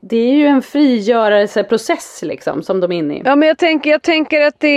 det 0.00 0.16
är 0.16 0.34
ju 0.34 0.46
en 0.46 0.62
frigörelseprocess 0.62 2.22
liksom 2.22 2.62
som 2.62 2.80
de 2.80 2.92
är 2.92 2.96
inne 2.96 3.14
i. 3.16 3.22
Ja 3.24 3.36
men 3.36 3.48
jag 3.48 3.58
tänker, 3.58 3.90
jag 3.90 4.02
tänker 4.02 4.40
att 4.40 4.60
det 4.60 4.68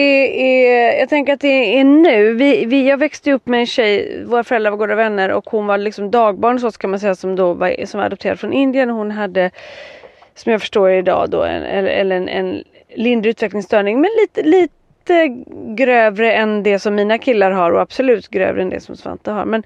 är, 0.72 1.00
jag 1.00 1.10
tänker 1.10 1.34
att 1.34 1.40
det 1.42 1.80
är 1.80 1.84
nu. 1.84 2.34
Vi, 2.34 2.66
vi, 2.66 2.90
jag 2.90 2.98
växte 2.98 3.32
upp 3.32 3.48
med 3.48 3.60
en 3.60 3.66
tjej, 3.66 4.24
våra 4.28 4.44
föräldrar 4.44 4.72
var 4.72 4.78
goda 4.78 4.96
vänner 4.96 5.32
och 5.32 5.46
hon 5.50 5.68
var 5.68 5.78
liksom 5.78 6.12
dagbarn 6.12 6.60
så 6.60 6.72
kan 6.72 6.90
man 6.90 7.00
säga 7.00 7.16
som 7.16 7.36
då 7.36 7.54
var, 7.54 7.86
som 7.86 7.98
var 7.98 8.06
adopterad 8.06 8.40
från 8.40 8.54
Indien. 8.54 8.90
Hon 8.90 9.12
hade, 9.12 9.52
som 10.36 10.52
jag 10.52 10.62
förstår 10.62 10.92
idag 10.92 11.30
då, 11.30 11.44
en, 11.44 11.64
eller, 11.64 11.90
eller 11.90 12.16
en, 12.16 12.30
en 12.30 12.64
lindrig 12.96 13.30
utvecklingsstörning 13.30 14.02
men 14.02 14.10
lite, 14.22 14.42
lite 14.42 15.28
grövre 15.76 16.34
än 16.34 16.64
det 16.64 16.80
som 16.80 16.96
mina 16.96 17.18
killar 17.18 17.52
har 17.52 17.72
och 17.72 17.82
absolut 17.82 18.28
grövre 18.28 18.62
än 18.62 18.70
det 18.70 18.80
som 18.80 18.96
Svante 18.96 19.32
har. 19.32 19.46
Men, 19.46 19.64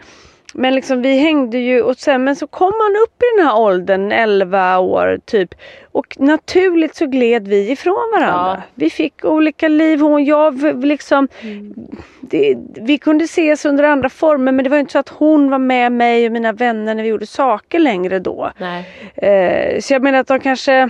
men 0.53 0.76
liksom 0.76 1.01
vi 1.01 1.17
hängde 1.17 1.57
ju 1.57 1.82
och 1.82 1.97
sen 1.97 2.24
men 2.24 2.36
så 2.36 2.47
kom 2.47 2.74
man 2.78 3.01
upp 3.03 3.24
i 3.24 3.38
den 3.38 3.47
här 3.47 3.59
åldern, 3.59 4.11
11 4.11 4.80
år 4.80 5.19
typ. 5.26 5.55
Och 5.91 6.15
naturligt 6.19 6.95
så 6.95 7.05
gled 7.05 7.47
vi 7.47 7.71
ifrån 7.71 8.11
varandra. 8.13 8.55
Ja. 8.55 8.61
Vi 8.76 8.89
fick 8.89 9.26
olika 9.26 9.67
liv, 9.67 9.99
hon 9.99 10.13
och 10.13 10.21
jag 10.21 10.86
liksom. 10.86 11.28
Det, 12.21 12.57
vi 12.82 12.97
kunde 12.97 13.24
ses 13.24 13.65
under 13.65 13.84
andra 13.84 14.09
former 14.09 14.51
men 14.51 14.63
det 14.63 14.69
var 14.69 14.78
inte 14.78 14.91
så 14.91 14.99
att 14.99 15.09
hon 15.09 15.49
var 15.49 15.59
med 15.59 15.91
mig 15.91 16.26
och 16.26 16.32
mina 16.32 16.51
vänner 16.51 16.95
när 16.95 17.03
vi 17.03 17.09
gjorde 17.09 17.26
saker 17.26 17.80
längre 17.80 18.19
då. 18.19 18.51
Eh, 19.15 19.80
så 19.80 19.93
jag 19.93 20.01
menar 20.01 20.19
att 20.19 20.28
de 20.28 20.39
kanske 20.39 20.89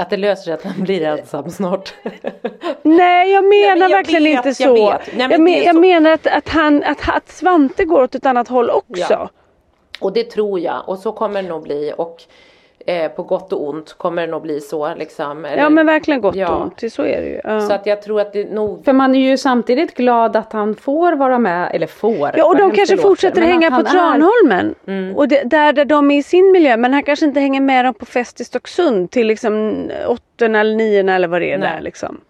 Att 0.00 0.10
det 0.10 0.16
löser 0.16 0.42
sig 0.42 0.52
att 0.52 0.62
han 0.62 0.82
blir 0.82 1.02
ensam 1.02 1.50
snart. 1.50 1.94
Nej 2.82 3.32
jag 3.32 3.44
menar 3.44 3.76
men 3.76 3.80
jag 3.80 3.88
verkligen 3.88 4.24
vet, 4.24 4.46
inte 4.46 4.62
jag 4.62 4.76
så. 4.76 4.90
vet. 4.90 5.16
Nej, 5.16 5.28
men 5.28 5.30
jag, 5.30 5.40
men, 5.40 5.62
jag 5.62 5.74
så. 5.74 5.80
menar 5.80 6.10
att, 6.10 6.26
att, 6.26 6.48
han, 6.48 6.82
att, 6.82 7.08
att 7.08 7.28
Svante 7.28 7.84
går 7.84 8.02
åt 8.02 8.14
ett 8.14 8.26
annat 8.26 8.48
håll 8.48 8.70
också. 8.70 9.06
Ja. 9.10 9.30
Och 10.00 10.12
det 10.12 10.24
tror 10.24 10.60
jag 10.60 10.88
och 10.88 10.98
så 10.98 11.12
kommer 11.12 11.42
det 11.42 11.48
nog 11.48 11.62
bli 11.62 11.92
och 11.96 12.22
eh, 12.90 13.08
på 13.08 13.22
gott 13.22 13.52
och 13.52 13.68
ont 13.68 13.92
kommer 13.92 14.22
det 14.26 14.28
nog 14.32 14.42
bli 14.42 14.60
så 14.60 14.94
liksom. 14.94 15.44
Eller- 15.44 15.62
Ja 15.62 15.68
men 15.70 15.86
verkligen 15.86 16.20
gott 16.20 16.34
Ja. 16.36 16.48
och 16.54 16.62
ont, 16.62 16.92
så 16.92 17.02
är 17.02 17.20
det 17.22 17.28
ju. 17.28 17.40
Ja. 17.44 17.60
Så 17.60 17.72
att 17.72 17.86
jag 17.86 18.02
tror 18.02 18.20
att 18.20 18.32
det 18.32 18.50
nog 18.52 18.84
För 18.84 18.92
man 18.92 19.14
är 19.14 19.18
ju 19.30 19.36
samtidigt 19.36 19.94
glad 19.94 20.36
att 20.36 20.52
han 20.52 20.74
får 20.74 21.12
vara 21.12 21.38
med, 21.38 21.70
eller 21.74 21.86
får. 21.86 22.30
Ja 22.36 22.44
och 22.44 22.56
de 22.56 22.70
kanske 22.70 22.96
låter, 22.96 23.08
fortsätter 23.08 23.40
men 23.40 23.50
hänga 23.50 23.68
på 23.70 23.74
han 23.76 23.86
är- 23.86 23.90
Tranholmen. 23.90 24.74
Mm. 24.86 25.16
Och 25.16 25.28
det, 25.28 25.42
där, 25.44 25.72
där 25.72 25.84
de 25.84 26.10
är 26.10 26.18
i 26.18 26.22
sin 26.22 26.52
miljö 26.52 26.76
men 26.76 26.92
han 26.92 27.02
kanske 27.02 27.26
inte 27.26 27.40
hänger 27.40 27.60
med 27.60 27.84
dem 27.84 27.94
på 27.94 28.06
fest 28.06 28.40
i 28.40 28.44
Stocksund 28.44 29.10
till 29.10 29.26
liksom 29.26 29.84
åttorna 30.06 30.60
eller 30.60 30.76
niorna 30.76 31.14
eller 31.14 31.28
vad 31.28 31.40
det 31.40 31.52
är 31.52 31.58
Nej. 31.58 31.72
där 31.74 31.80
liksom. 31.80 32.20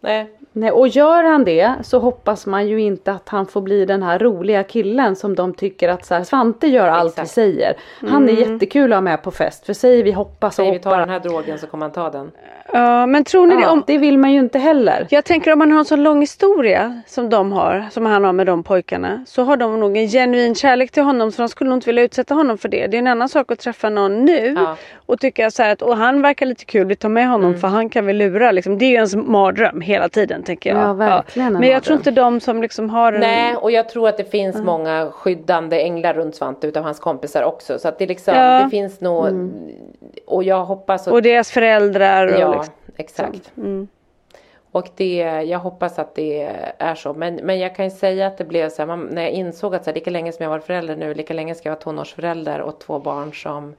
Nej. 0.00 0.26
Nej, 0.52 0.70
och 0.70 0.88
gör 0.88 1.24
han 1.24 1.44
det 1.44 1.74
så 1.82 1.98
hoppas 1.98 2.46
man 2.46 2.68
ju 2.68 2.80
inte 2.80 3.12
att 3.12 3.28
han 3.28 3.46
får 3.46 3.60
bli 3.60 3.84
den 3.84 4.02
här 4.02 4.18
roliga 4.18 4.62
killen 4.62 5.16
som 5.16 5.34
de 5.34 5.54
tycker 5.54 5.88
att 5.88 6.04
så 6.04 6.14
här, 6.14 6.24
Svante 6.24 6.66
gör 6.66 6.88
allt 6.88 7.06
vi 7.18 7.22
Exakt. 7.22 7.30
säger. 7.30 7.74
Han 8.08 8.28
är 8.28 8.32
Mm. 8.36 8.52
jättekul 8.52 8.92
att 8.92 8.96
ha 8.96 9.00
med 9.00 9.22
på 9.22 9.30
fest 9.30 9.66
för 9.66 9.72
säger 9.72 10.04
vi 10.04 10.12
hoppas 10.12 10.48
och 10.48 10.54
Säger 10.54 10.72
vi 10.72 10.78
tar 10.78 10.90
hoppar. 10.90 11.00
den 11.00 11.08
här 11.08 11.20
drogen 11.20 11.58
så 11.58 11.66
kommer 11.66 11.84
han 11.86 11.92
ta 11.92 12.10
den. 12.10 12.30
Ja 12.72 13.06
men 13.06 13.24
tror 13.24 13.46
ni 13.46 13.54
det? 13.56 13.62
Ja, 13.62 13.70
Om, 13.70 13.82
det 13.86 13.98
vill 13.98 14.18
man 14.18 14.32
ju 14.32 14.38
inte 14.40 14.58
heller. 14.58 15.06
jag 15.10 15.24
tänker 15.24 15.52
om 15.52 15.58
man 15.58 15.72
har 15.72 15.78
en 15.78 15.84
sån 15.84 16.02
lång 16.02 16.20
historia 16.20 17.00
som 17.06 17.30
de 17.30 17.52
har, 17.52 17.84
som 17.90 18.06
han 18.06 18.24
har 18.24 18.32
med 18.32 18.46
de 18.46 18.62
pojkarna. 18.62 19.24
Så 19.26 19.42
har 19.42 19.56
de 19.56 19.80
nog 19.80 19.96
en 19.96 20.08
genuin 20.08 20.54
kärlek 20.54 20.90
till 20.90 21.02
honom 21.02 21.32
så 21.32 21.42
de 21.42 21.48
skulle 21.48 21.70
nog 21.70 21.76
inte 21.76 21.86
vilja 21.86 22.02
utsätta 22.02 22.34
honom 22.34 22.58
för 22.58 22.68
det. 22.68 22.86
Det 22.86 22.96
är 22.96 22.98
en 22.98 23.06
annan 23.06 23.28
sak 23.28 23.52
att 23.52 23.58
träffa 23.58 23.88
någon 23.90 24.24
nu 24.24 24.54
Ja. 24.58 24.76
och 25.06 25.20
tycka 25.20 25.50
så 25.50 25.62
att 25.62 25.82
och 25.82 25.96
han 25.96 26.22
verkar 26.22 26.46
lite 26.46 26.64
kul, 26.64 26.86
vi 26.86 26.96
tar 26.96 27.08
med 27.08 27.28
honom 27.28 27.48
Mm. 27.48 27.60
för 27.60 27.68
han 27.68 27.88
kan 27.88 28.06
vi 28.06 28.12
lura. 28.12 28.52
Liksom. 28.52 28.78
Det 28.78 28.84
är 28.84 28.88
ju 28.90 28.94
ens 28.94 29.16
mardröm 29.16 29.80
hela 29.80 30.08
tiden 30.08 30.42
tänker 30.42 30.70
jag. 30.70 30.78
Ja, 30.88 30.92
verkligen 30.92 31.54
en 31.54 31.60
Men 31.60 31.68
jag 31.70 31.82
tror 31.82 31.96
inte 31.96 32.10
de 32.10 32.40
som 32.40 32.62
liksom 32.62 32.90
har 32.90 33.12
en... 33.12 33.20
Nej 33.20 33.56
och 33.56 33.70
jag 33.70 33.88
tror 33.88 34.08
att 34.08 34.16
det 34.16 34.30
finns 34.30 34.56
många 34.56 35.10
skyddande 35.12 35.80
änglar 35.82 36.14
runt 36.14 36.34
Svante 36.34 36.66
utav 36.66 36.82
hans 36.84 36.98
kompisar 37.00 37.42
också. 37.42 37.78
Så 37.78 37.88
att 37.88 37.98
det 37.98 38.06
liksom, 38.06 38.34
det 38.34 38.68
finns 38.70 39.00
nog 39.00 39.50
och 40.26 40.44
jag 40.44 40.64
hoppas 40.64 41.06
att 41.08 41.12
Och 41.14 41.22
deras 41.22 41.50
föräldrar 41.50 42.46
och. 42.46 42.59
Exakt. 42.96 43.52
Mm. 43.56 43.88
Och 44.72 44.88
det, 44.96 45.16
jag 45.46 45.58
hoppas 45.58 45.98
att 45.98 46.14
det 46.14 46.42
är 46.78 46.94
så. 46.94 47.12
Men, 47.12 47.34
men 47.34 47.58
jag 47.58 47.76
kan 47.76 47.84
ju 47.84 47.90
säga 47.90 48.26
att 48.26 48.38
det 48.38 48.44
blev 48.44 48.68
så 48.68 48.82
här, 48.82 48.86
man, 48.86 49.06
när 49.06 49.22
jag 49.22 49.30
insåg 49.30 49.74
att 49.74 49.84
så 49.84 49.90
här, 49.90 49.94
lika 49.94 50.10
länge 50.10 50.32
som 50.32 50.42
jag 50.42 50.50
var 50.50 50.58
förälder 50.58 50.96
nu, 50.96 51.14
lika 51.14 51.34
länge 51.34 51.54
ska 51.54 51.68
jag 51.68 51.74
vara 51.74 51.82
tonårsförälder 51.82 52.60
och 52.60 52.78
två 52.80 52.98
barn 52.98 53.34
som 53.34 53.74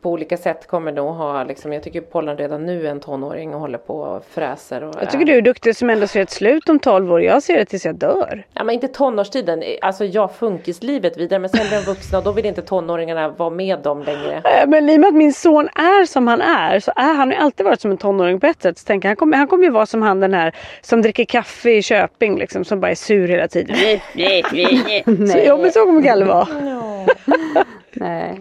på 0.00 0.10
olika 0.10 0.36
sätt 0.36 0.66
kommer 0.66 0.92
nog 0.92 1.14
ha, 1.14 1.44
liksom, 1.44 1.72
jag 1.72 1.82
tycker 1.82 2.00
Pollen 2.00 2.36
redan 2.36 2.66
nu 2.66 2.86
är 2.86 2.90
en 2.90 3.00
tonåring 3.00 3.54
och 3.54 3.60
håller 3.60 3.78
på 3.78 3.94
och 3.94 4.24
fräser. 4.30 4.84
Och 4.84 4.94
Jag 5.00 5.10
tycker 5.10 5.24
du 5.24 5.32
är 5.36 5.42
duktig 5.42 5.76
som 5.76 5.90
ändå 5.90 6.06
ser 6.06 6.22
ett 6.22 6.30
slut 6.30 6.68
om 6.68 6.78
12 6.78 7.12
år. 7.12 7.22
Jag 7.22 7.42
ser 7.42 7.56
det 7.56 7.64
tills 7.64 7.84
jag 7.84 7.94
dör. 7.94 8.46
Ja 8.54 8.64
men 8.64 8.74
inte 8.74 8.88
tonårstiden, 8.88 9.62
alltså 9.82 10.04
jag 10.04 10.34
funkislivet 10.34 11.16
vidare 11.16 11.38
men 11.38 11.50
sen 11.50 11.68
blir 11.68 11.78
de 11.78 11.84
vuxna 11.84 12.18
och 12.18 12.24
då 12.24 12.32
vill 12.32 12.46
inte 12.46 12.62
tonåringarna 12.62 13.28
vara 13.28 13.50
med 13.50 13.78
dem 13.78 14.02
längre. 14.02 14.42
Men 14.66 14.88
i 14.88 14.96
och 14.96 15.00
med 15.00 15.08
att 15.08 15.14
min 15.14 15.32
son 15.32 15.68
är 15.68 16.06
som 16.06 16.28
han 16.28 16.40
är 16.40 16.80
så 16.80 16.92
är 16.96 17.14
han 17.14 17.30
ju 17.30 17.36
alltid 17.36 17.66
varit 17.66 17.80
som 17.80 17.90
en 17.90 17.96
tonåring 17.98 18.40
på 18.40 18.46
ett 18.46 18.62
sätt. 18.62 18.78
Så 18.78 18.86
tänker 18.86 19.08
jag, 19.08 19.10
han, 19.10 19.16
kommer, 19.16 19.36
han 19.36 19.48
kommer 19.48 19.64
ju 19.64 19.70
vara 19.70 19.86
som 19.86 20.02
han 20.02 20.20
den 20.20 20.34
här 20.34 20.54
som 20.82 21.02
dricker 21.02 21.24
kaffe 21.24 21.70
i 21.70 21.82
Köping 21.82 22.38
liksom 22.38 22.64
som 22.64 22.80
bara 22.80 22.90
är 22.90 22.94
sur 22.94 23.28
hela 23.28 23.48
tiden. 23.48 23.76
så, 25.28 25.38
ja 25.38 25.56
men 25.56 25.72
så 25.72 25.84
kommer 25.84 26.02
Kalle 26.02 26.24
vara. 26.24 26.46
Nej. 27.92 28.40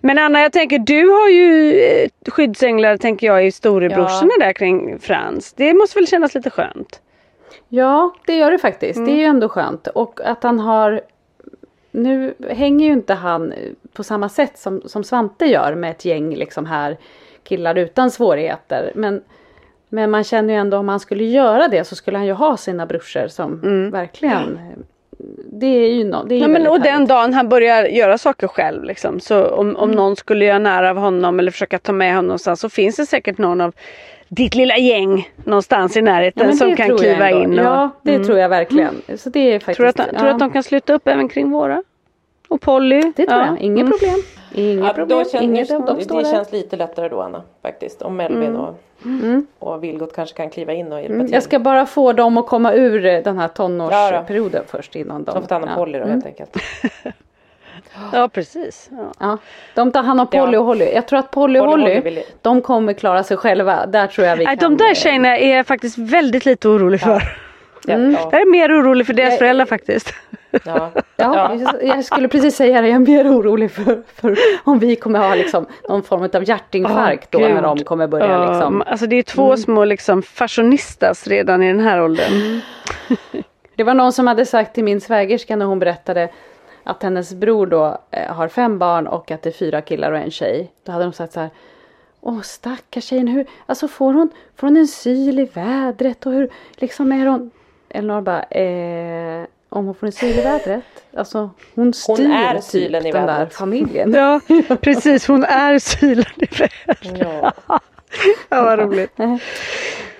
Men 0.00 0.18
Anna 0.18 0.40
jag 0.40 0.52
tänker 0.52 0.78
du 0.78 1.08
har 1.08 1.28
ju 1.28 1.78
eh, 1.80 2.08
skyddsänglar 2.28 2.96
tänker 2.96 3.26
jag 3.26 3.46
i 3.46 3.52
storebrorsorna 3.52 4.32
där 4.38 4.52
kring 4.52 4.98
Frans. 4.98 5.52
Det 5.52 5.74
måste 5.74 5.98
väl 5.98 6.06
kännas 6.06 6.34
lite 6.34 6.50
skönt? 6.50 7.00
Ja, 7.68 8.14
det 8.26 8.36
gör 8.36 8.50
det 8.50 8.58
faktiskt. 8.58 9.04
Det 9.06 9.12
är 9.12 9.16
ju 9.16 9.24
ändå 9.24 9.48
skönt. 9.48 9.86
Och 9.86 10.20
att 10.24 10.42
han 10.42 10.60
har 10.60 11.00
nu 11.92 12.34
hänger 12.50 12.86
ju 12.86 12.92
inte 12.92 13.14
han 13.14 13.54
på 13.92 14.04
samma 14.04 14.28
sätt 14.28 14.58
som, 14.58 14.82
som 14.84 15.04
Svante 15.04 15.46
gör 15.46 15.74
med 15.74 15.90
ett 15.90 16.04
gäng 16.04 16.34
liksom 16.34 16.66
här 16.66 16.98
killar 17.42 17.74
utan 17.74 18.10
svårigheter. 18.10 18.92
Men, 18.94 19.22
men 19.88 20.10
man 20.10 20.24
känner 20.24 20.54
ju 20.54 20.60
ändå 20.60 20.76
om 20.76 20.88
han 20.88 21.00
skulle 21.00 21.24
göra 21.24 21.68
det 21.68 21.84
så 21.84 21.96
skulle 21.96 22.18
han 22.18 22.26
ju 22.26 22.32
ha 22.32 22.56
sina 22.56 22.86
brorsor 22.86 23.28
som 23.28 23.60
mm. 23.62 23.90
verkligen 23.90 24.58
det 25.52 25.66
är 25.66 25.94
ju, 25.94 26.04
no, 26.04 26.24
det 26.24 26.34
är 26.34 26.38
ja, 26.38 26.48
men, 26.48 26.66
Och 26.66 26.80
den 26.80 27.06
dagen 27.06 27.34
han 27.34 27.48
börjar 27.48 27.84
göra 27.84 28.18
saker 28.18 28.48
själv 28.48 28.84
liksom, 28.84 29.20
så 29.20 29.46
om, 29.46 29.76
om 29.76 29.84
mm. 29.84 29.96
någon 29.96 30.16
skulle 30.16 30.44
göra 30.44 30.58
nära 30.58 30.90
av 30.90 30.96
honom 30.96 31.38
eller 31.38 31.50
försöka 31.50 31.78
ta 31.78 31.92
med 31.92 32.10
honom 32.10 32.26
någonstans 32.26 32.60
så 32.60 32.68
finns 32.68 32.96
det 32.96 33.06
säkert 33.06 33.38
någon 33.38 33.60
av 33.60 33.74
ditt 34.28 34.54
lilla 34.54 34.76
gäng 34.76 35.28
någonstans 35.44 35.96
i 35.96 36.02
närheten 36.02 36.48
ja, 36.48 36.56
som 36.56 36.76
kan 36.76 36.98
kliva 36.98 37.30
in. 37.30 37.58
Och, 37.58 37.64
ja 37.64 37.90
det 38.02 38.14
mm. 38.14 38.26
tror 38.26 38.38
jag 38.38 38.48
verkligen. 38.48 39.02
Så 39.16 39.30
det 39.30 39.54
är 39.54 39.58
faktiskt, 39.58 39.76
tror 39.76 39.84
du 39.84 39.90
att, 39.90 40.10
ja. 40.12 40.18
tror 40.18 40.28
att 40.28 40.38
de 40.38 40.50
kan 40.52 40.62
sluta 40.62 40.94
upp 40.94 41.08
även 41.08 41.28
kring 41.28 41.50
våra? 41.50 41.82
Och 42.48 42.60
Polly? 42.60 43.12
Det 43.16 43.26
tror 43.26 43.40
ja. 43.40 43.46
jag, 43.46 43.60
inget 43.60 43.86
mm. 43.86 43.90
problem. 43.90 44.18
Inga 44.54 44.86
ja, 44.86 44.92
problem. 44.92 45.24
Känns, 45.24 45.42
Inget 45.42 45.68
de, 45.68 45.86
de 45.86 46.18
det 46.18 46.30
känns 46.30 46.52
lite 46.52 46.76
lättare 46.76 47.08
då 47.08 47.20
Anna 47.20 47.42
faktiskt. 47.62 48.02
Om 48.02 48.16
Melvin 48.16 48.42
mm. 48.42 48.60
och, 48.60 48.74
mm. 49.04 49.46
och 49.58 49.84
Vilgot 49.84 50.14
kanske 50.14 50.36
kan 50.36 50.50
kliva 50.50 50.72
in 50.72 50.92
och 50.92 50.98
hjälpa 51.00 51.14
mm. 51.14 51.26
till. 51.26 51.34
Jag 51.34 51.42
ska 51.42 51.58
bara 51.58 51.86
få 51.86 52.12
dem 52.12 52.36
att 52.36 52.46
komma 52.46 52.72
ur 52.72 53.02
den 53.02 53.38
här 53.38 53.48
tonårsperioden 53.48 54.62
ja, 54.66 54.76
först 54.78 54.96
innan 54.96 55.24
de. 55.24 55.34
De 55.34 55.40
får 55.40 55.48
ta 55.48 55.54
hand 55.54 55.64
om 55.64 55.74
Polly 55.74 55.98
då 55.98 56.04
helt 56.04 56.26
enkelt. 56.26 56.56
Ja 58.12 58.28
precis. 58.28 58.90
Ja. 58.90 59.12
ja. 59.18 59.38
De 59.74 59.92
tar 59.92 60.02
hand 60.02 60.20
om 60.20 60.26
Polly 60.26 60.56
och 60.56 60.64
Holly. 60.64 60.84
Jag 60.84 61.06
tror 61.08 61.18
att 61.18 61.30
Polly 61.30 61.60
och 61.60 61.66
Holly, 61.66 61.94
Holly 61.94 62.22
de 62.42 62.62
kommer 62.62 62.92
klara 62.92 63.22
sig 63.22 63.36
själva. 63.36 63.86
Där 63.86 64.06
tror 64.06 64.26
jag 64.26 64.36
vi 64.36 64.44
Nej, 64.44 64.58
kan. 64.58 64.76
De 64.76 64.84
där 64.84 64.94
tjejerna 64.94 65.38
är 65.38 65.56
jag 65.56 65.66
faktiskt 65.66 65.98
väldigt 65.98 66.44
lite 66.44 66.68
orolig 66.68 67.00
för. 67.00 67.22
Mm. 67.88 68.12
Jag 68.12 68.40
är 68.40 68.50
mer 68.50 68.80
orolig 68.80 69.06
för 69.06 69.14
deras 69.14 69.30
jag, 69.30 69.38
föräldrar 69.38 69.66
faktiskt. 69.66 70.14
Ja. 70.64 70.90
ja, 71.16 71.56
jag 71.82 72.04
skulle 72.04 72.28
precis 72.28 72.56
säga 72.56 72.80
det. 72.80 72.88
Jag 72.88 72.94
är 72.94 73.06
mer 73.06 73.38
orolig 73.38 73.70
för, 73.70 74.02
för 74.14 74.38
om 74.64 74.78
vi 74.78 74.96
kommer 74.96 75.18
ha 75.18 75.34
liksom 75.34 75.66
någon 75.88 76.02
form 76.02 76.28
av 76.34 76.48
hjärtinfarkt 76.48 77.34
oh, 77.34 77.40
då 77.40 77.48
när 77.48 77.62
de 77.62 77.78
kommer 77.78 78.06
börja 78.06 78.38
uh, 78.38 78.50
liksom. 78.50 78.82
Alltså 78.86 79.06
det 79.06 79.16
är 79.16 79.22
två 79.22 79.46
mm. 79.46 79.56
små 79.56 79.84
liksom 79.84 80.22
fashionistas 80.22 81.26
redan 81.26 81.62
i 81.62 81.68
den 81.68 81.80
här 81.80 82.02
åldern. 82.02 82.32
Mm. 82.32 82.60
det 83.76 83.84
var 83.84 83.94
någon 83.94 84.12
som 84.12 84.26
hade 84.26 84.46
sagt 84.46 84.74
till 84.74 84.84
min 84.84 85.00
svägerska 85.00 85.56
när 85.56 85.66
hon 85.66 85.78
berättade 85.78 86.28
att 86.84 87.02
hennes 87.02 87.34
bror 87.34 87.66
då 87.66 87.98
eh, 88.10 88.34
har 88.34 88.48
fem 88.48 88.78
barn 88.78 89.06
och 89.06 89.30
att 89.30 89.42
det 89.42 89.50
är 89.50 89.54
fyra 89.54 89.80
killar 89.80 90.12
och 90.12 90.18
en 90.18 90.30
tjej. 90.30 90.72
Då 90.84 90.92
hade 90.92 91.04
de 91.04 91.12
sagt 91.12 91.32
så 91.32 91.40
här. 91.40 91.50
Åh 92.20 92.40
stackars 92.40 93.04
tjejen, 93.04 93.28
hur, 93.28 93.46
alltså 93.66 93.88
får 93.88 94.12
hon, 94.12 94.30
får 94.56 94.66
hon 94.66 94.76
en 94.76 94.86
syl 94.86 95.38
i 95.38 95.44
vädret 95.44 96.26
och 96.26 96.32
hur 96.32 96.50
liksom 96.76 97.12
är 97.12 97.26
hon? 97.26 97.50
Elinor 97.94 98.20
bara, 98.20 98.42
eh, 98.42 99.46
om 99.68 99.86
hon 99.86 99.94
får 99.94 100.06
en 100.06 100.12
syl 100.12 100.38
i 100.38 100.42
vädret. 100.42 100.84
Alltså 101.16 101.50
hon 101.74 101.94
styr 101.94 102.22
hon 102.22 102.32
är 102.32 102.54
typ 102.54 102.64
sylen 102.64 103.06
i 103.06 103.12
den 103.12 103.26
vädret. 103.26 103.50
där 103.50 103.56
familjen. 103.56 104.12
Ja 104.12 104.40
precis, 104.80 105.26
hon 105.26 105.44
är 105.44 105.78
sylen 105.78 106.24
i 106.36 106.46
vädret. 106.58 107.18
Ja. 107.18 107.52
ja 108.48 108.62
vad 108.62 108.78
roligt. 108.78 109.12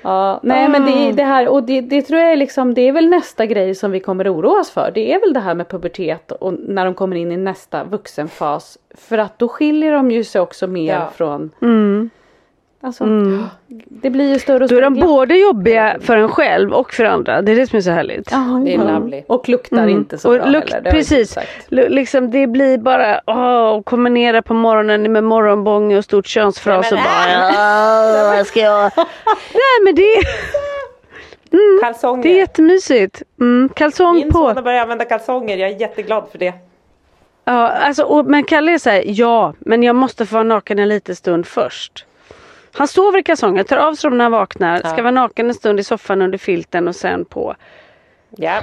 Ja, 0.03 0.41
nej 0.43 0.69
men 0.69 0.87
det, 0.87 1.13
det 1.13 1.23
här 1.23 1.49
och 1.49 1.63
det, 1.63 1.81
det, 1.81 2.03
tror 2.03 2.21
jag 2.21 2.33
är 2.33 2.37
liksom 2.37 2.75
det 2.75 2.89
är 2.89 2.93
väl 2.93 3.09
nästa 3.09 3.47
grej 3.47 3.75
som 3.75 3.91
vi 3.91 4.01
kommer 4.01 4.35
oroa 4.35 4.61
oss 4.61 4.71
för. 4.71 4.91
Det 4.95 5.15
är 5.15 5.21
väl 5.21 5.33
det 5.33 5.41
här 5.41 5.55
med 5.55 5.69
pubertet 5.69 6.33
och 6.33 6.53
när 6.53 6.85
de 6.85 6.95
kommer 6.95 7.17
in 7.17 7.33
i 7.33 7.37
nästa 7.37 7.85
vuxenfas. 7.85 8.79
För 8.95 9.19
att 9.19 9.39
då 9.39 9.49
skiljer 9.49 9.93
de 9.93 10.11
ju 10.11 10.25
sig 10.25 10.41
också 10.41 10.67
mer 10.67 10.95
ja. 10.95 11.11
från 11.15 11.51
mm. 11.63 12.11
Alltså, 12.85 13.05
mm. 13.05 13.45
Det 13.89 14.11
blir 14.11 14.33
ju 14.33 14.39
större 14.39 14.65
och 14.65 14.71
större. 14.71 14.81
Då 14.81 14.87
är 14.87 14.91
de 14.91 15.01
både 15.01 15.37
jobbiga 15.37 15.97
för 16.01 16.17
en 16.17 16.29
själv 16.29 16.73
och 16.73 16.93
för 16.93 17.05
andra. 17.05 17.43
Det 17.43 17.53
är 17.53 17.57
det 17.57 17.67
som 17.67 17.77
är 17.77 17.81
så 17.81 17.91
härligt. 17.91 18.29
Ja, 18.31 18.63
det 18.65 18.75
är 18.75 18.79
lovely. 18.79 19.23
Och 19.27 19.49
luktar 19.49 19.77
mm. 19.77 19.89
inte 19.89 20.19
så 20.19 20.29
och 20.29 20.39
bra 20.39 20.47
lukt, 20.47 20.73
heller. 20.73 20.85
Det 20.85 20.91
precis. 20.91 21.39
Liksom, 21.69 22.31
det 22.31 22.47
blir 22.47 22.79
bara 22.79 23.21
komma 23.83 24.09
ner 24.09 24.41
på 24.41 24.55
morgonen 24.55 25.13
med 25.13 25.25
morgonbång 25.25 25.97
och 25.97 26.05
stort 26.05 26.27
könsfras 26.27 26.93
och 26.93 26.99
bara 26.99 28.37
vad 28.37 28.47
ska 28.47 28.61
jag... 28.61 28.91
Nej 29.53 29.85
men 29.85 29.95
det 29.95 30.23
Mm, 31.53 31.81
kalsonger. 31.83 32.23
Det 32.23 32.29
är 32.29 32.37
jättemysigt. 32.37 33.23
Mm, 33.41 33.69
kalsong 33.69 34.15
Min 34.15 34.31
på. 34.31 34.39
Min 34.39 34.49
son 34.49 34.57
har 34.57 34.63
börjat 34.63 34.83
använda 34.83 35.05
kalsonger. 35.05 35.57
Jag 35.57 35.71
är 35.71 35.81
jätteglad 35.81 36.25
för 36.33 36.39
det. 36.39 36.53
Ja, 37.45 37.69
alltså, 37.69 38.03
och, 38.03 38.27
men 38.27 38.45
Kalle 38.45 38.73
är 38.73 38.79
såhär, 38.79 39.03
ja, 39.07 39.55
men 39.59 39.83
jag 39.83 39.97
måste 39.97 40.27
få 40.27 40.35
vara 40.35 40.45
naken 40.45 40.79
en 40.79 40.89
liten 40.89 41.17
stund 41.17 41.47
först. 41.47 42.07
Han 42.75 42.89
sover 42.89 43.19
i 43.19 43.23
kalsonger, 43.23 43.65
tar 43.65 43.77
av 43.77 43.95
sig 43.95 44.11
dem 44.11 44.19
när 44.19 44.25
han 44.25 44.33
vaknar, 44.33 44.81
ja. 44.85 44.91
ska 44.91 45.03
vara 45.03 45.11
naken 45.11 45.49
en 45.49 45.55
stund 45.55 45.81
i 45.81 45.85
soffan 45.85 46.23
under 46.23 46.39
filten 46.39 46.89
och 46.89 46.97
sen 46.97 47.25
på. 47.25 47.55
Ja, 48.37 48.59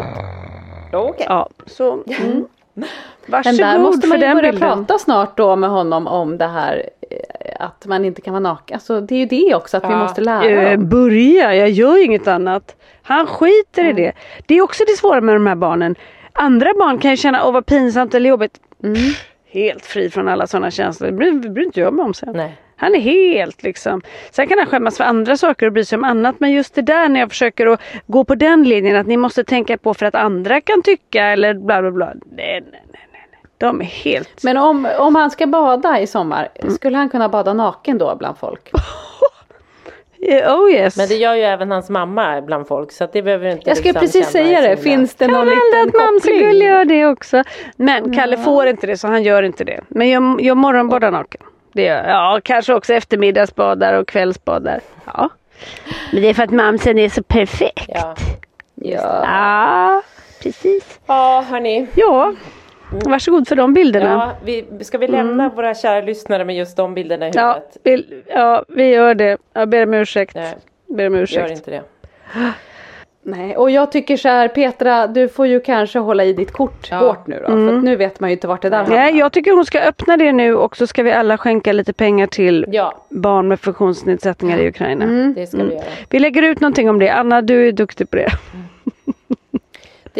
okej. 0.93 0.99
Okay. 0.99 1.25
Ja, 1.29 1.49
så. 1.65 2.03
Mm. 2.07 2.47
Varsågod 3.25 3.59
Men 3.59 3.67
där 3.67 3.79
måste 3.79 4.07
man 4.07 4.19
ju 4.19 4.33
börja 4.35 4.51
bilden. 4.51 4.69
prata 4.69 4.99
snart 4.99 5.37
då 5.37 5.55
med 5.55 5.69
honom 5.69 6.07
om 6.07 6.37
det 6.37 6.47
här 6.47 6.89
eh, 7.09 7.65
att 7.65 7.85
man 7.85 8.05
inte 8.05 8.21
kan 8.21 8.33
vara 8.33 8.39
naken. 8.39 8.75
Alltså 8.75 9.01
det 9.01 9.15
är 9.15 9.19
ju 9.19 9.25
det 9.25 9.55
också 9.55 9.77
att 9.77 9.83
ja. 9.83 9.89
vi 9.89 9.95
måste 9.95 10.21
lära 10.21 10.71
äh, 10.71 10.77
Börja, 10.77 11.55
jag 11.55 11.69
gör 11.69 11.97
ju 11.97 12.03
inget 12.03 12.27
annat. 12.27 12.75
Han 13.01 13.27
skiter 13.27 13.81
mm. 13.81 13.97
i 13.97 14.01
det. 14.01 14.13
Det 14.45 14.57
är 14.57 14.61
också 14.61 14.83
det 14.87 14.97
svåra 14.97 15.21
med 15.21 15.35
de 15.35 15.47
här 15.47 15.55
barnen. 15.55 15.95
Andra 16.33 16.73
barn 16.73 16.97
kan 16.97 17.11
ju 17.11 17.17
känna, 17.17 17.45
åh 17.45 17.53
vad 17.53 17.65
pinsamt 17.65 18.15
eller 18.15 18.29
jobbigt. 18.29 18.59
Mm. 18.83 18.95
helt 19.45 19.85
fri 19.85 20.09
från 20.09 20.27
alla 20.27 20.47
sådana 20.47 20.71
känslor. 20.71 21.07
Det 21.07 21.17
bryr, 21.17 21.49
bryr 21.49 21.65
inte 21.65 21.79
jag 21.79 21.93
mig 21.93 22.05
om 22.05 22.13
sen. 22.13 22.33
Nej. 22.33 22.57
Han 22.79 22.95
är 22.95 22.99
helt 22.99 23.63
liksom. 23.63 24.01
Sen 24.31 24.47
kan 24.47 24.57
han 24.57 24.67
skämmas 24.67 24.97
för 24.97 25.03
andra 25.03 25.37
saker 25.37 25.65
och 25.65 25.73
bry 25.73 25.85
sig 25.85 25.97
om 25.97 26.03
annat. 26.03 26.35
Men 26.39 26.51
just 26.51 26.75
det 26.75 26.81
där 26.81 27.09
när 27.09 27.19
jag 27.19 27.29
försöker 27.29 27.67
att 27.67 27.81
gå 28.07 28.23
på 28.23 28.35
den 28.35 28.63
linjen 28.63 28.95
att 28.95 29.07
ni 29.07 29.17
måste 29.17 29.43
tänka 29.43 29.77
på 29.77 29.93
för 29.93 30.05
att 30.05 30.15
andra 30.15 30.61
kan 30.61 30.81
tycka 30.81 31.25
eller 31.25 31.53
bla 31.53 31.81
bla 31.81 31.91
bla. 31.91 32.05
Nej, 32.05 32.21
nej, 32.31 32.61
nej. 32.71 32.81
nej. 33.11 33.41
De 33.57 33.81
är 33.81 33.85
helt... 33.85 34.43
Men 34.43 34.57
om, 34.57 34.87
om 34.97 35.15
han 35.15 35.31
ska 35.31 35.47
bada 35.47 35.99
i 35.99 36.07
sommar, 36.07 36.49
mm. 36.55 36.73
skulle 36.73 36.97
han 36.97 37.09
kunna 37.09 37.29
bada 37.29 37.53
naken 37.53 37.97
då 37.97 38.15
bland 38.15 38.37
folk? 38.37 38.71
Oh 40.47 40.71
yes. 40.71 40.97
Men 40.97 41.07
det 41.07 41.15
gör 41.15 41.35
ju 41.35 41.41
även 41.41 41.71
hans 41.71 41.89
mamma 41.89 42.41
bland 42.41 42.67
folk 42.67 42.91
så 42.91 43.07
det 43.13 43.21
behöver 43.21 43.47
inte 43.47 43.69
Jag 43.69 43.77
skulle 43.77 44.01
liksom 44.01 44.21
precis 44.21 44.31
säga 44.31 44.61
det, 44.61 44.77
finns 44.77 45.15
det 45.15 45.27
någon 45.27 45.45
liten 45.45 45.91
koppling? 45.91 46.39
Kan 46.39 46.57
gör 46.57 46.85
det 46.85 47.05
också. 47.05 47.43
Men 47.75 48.13
Kalle 48.13 48.37
får 48.37 48.67
inte 48.67 48.87
det 48.87 48.97
så 48.97 49.07
han 49.07 49.23
gör 49.23 49.43
inte 49.43 49.63
det. 49.63 49.81
Men 49.87 50.09
jag, 50.09 50.41
jag 50.41 50.57
morgonbadar 50.57 51.11
naken. 51.11 51.41
Det 51.79 51.85
gör 51.85 52.09
Ja, 52.09 52.39
kanske 52.43 52.73
också 52.73 52.93
eftermiddagsbadar 52.93 53.93
och 53.93 54.07
kvällsbadar. 54.07 54.79
Ja. 55.05 55.29
Men 56.11 56.21
det 56.21 56.27
är 56.27 56.33
för 56.33 56.43
att 56.43 56.51
mamsen 56.51 56.97
är 56.97 57.09
så 57.09 57.23
perfekt. 57.23 57.85
Ja. 57.87 58.15
Ja. 58.75 59.21
ja, 59.23 60.01
precis. 60.43 60.99
Ja, 61.05 61.45
hörni. 61.49 61.87
Ja. 61.95 62.33
Varsågod 62.91 63.47
för 63.47 63.55
de 63.55 63.73
bilderna. 63.73 64.09
Ja, 64.09 64.31
vi, 64.43 64.83
ska 64.83 64.97
vi 64.97 65.07
lämna 65.07 65.43
mm. 65.43 65.55
våra 65.55 65.75
kära 65.75 66.01
lyssnare 66.01 66.45
med 66.45 66.55
just 66.55 66.77
de 66.77 66.93
bilderna 66.93 67.27
i 67.27 67.29
huvudet? 67.29 67.63
Ja, 67.73 67.81
vi, 67.83 68.23
ja, 68.27 68.63
vi 68.67 68.89
gör 68.89 69.15
det. 69.15 69.37
Jag 69.53 69.69
ber 69.69 69.83
om 69.83 69.93
ursäkt. 69.93 70.35
Nej, 70.35 70.55
ber 70.87 71.07
om 71.07 71.15
ursäkt. 71.15 71.49
Gör 71.49 71.55
inte 71.55 71.71
det. 71.71 71.83
Nej, 73.29 73.57
och 73.57 73.71
jag 73.71 73.91
tycker 73.91 74.17
så 74.17 74.29
här 74.29 74.47
Petra, 74.47 75.07
du 75.07 75.27
får 75.27 75.47
ju 75.47 75.59
kanske 75.59 75.99
hålla 75.99 76.23
i 76.23 76.33
ditt 76.33 76.51
kort 76.51 76.87
ja. 76.91 76.97
hårt 76.97 77.27
nu 77.27 77.39
då. 77.47 77.53
Mm. 77.53 77.67
För 77.67 77.75
nu 77.75 77.95
vet 77.95 78.19
man 78.19 78.29
ju 78.29 78.35
inte 78.35 78.47
vart 78.47 78.61
det 78.61 78.69
där 78.69 78.77
hamnar. 78.77 78.95
Nej, 78.95 79.17
jag 79.17 79.31
tycker 79.31 79.51
hon 79.51 79.65
ska 79.65 79.79
öppna 79.79 80.17
det 80.17 80.31
nu 80.31 80.55
och 80.55 80.77
så 80.77 80.87
ska 80.87 81.03
vi 81.03 81.11
alla 81.11 81.37
skänka 81.37 81.73
lite 81.73 81.93
pengar 81.93 82.27
till 82.27 82.65
ja. 82.71 83.05
barn 83.09 83.47
med 83.47 83.59
funktionsnedsättningar 83.59 84.57
i 84.57 84.67
Ukraina. 84.67 85.05
Mm. 85.05 85.33
Det 85.33 85.47
ska 85.47 85.57
vi 85.57 85.63
mm. 85.63 85.75
göra. 85.75 85.85
Vi 86.09 86.19
lägger 86.19 86.41
ut 86.41 86.59
någonting 86.59 86.89
om 86.89 86.99
det. 86.99 87.09
Anna, 87.09 87.41
du 87.41 87.67
är 87.67 87.71
duktig 87.71 88.09
på 88.09 88.15
det. 88.15 88.31
Mm. 88.53 88.65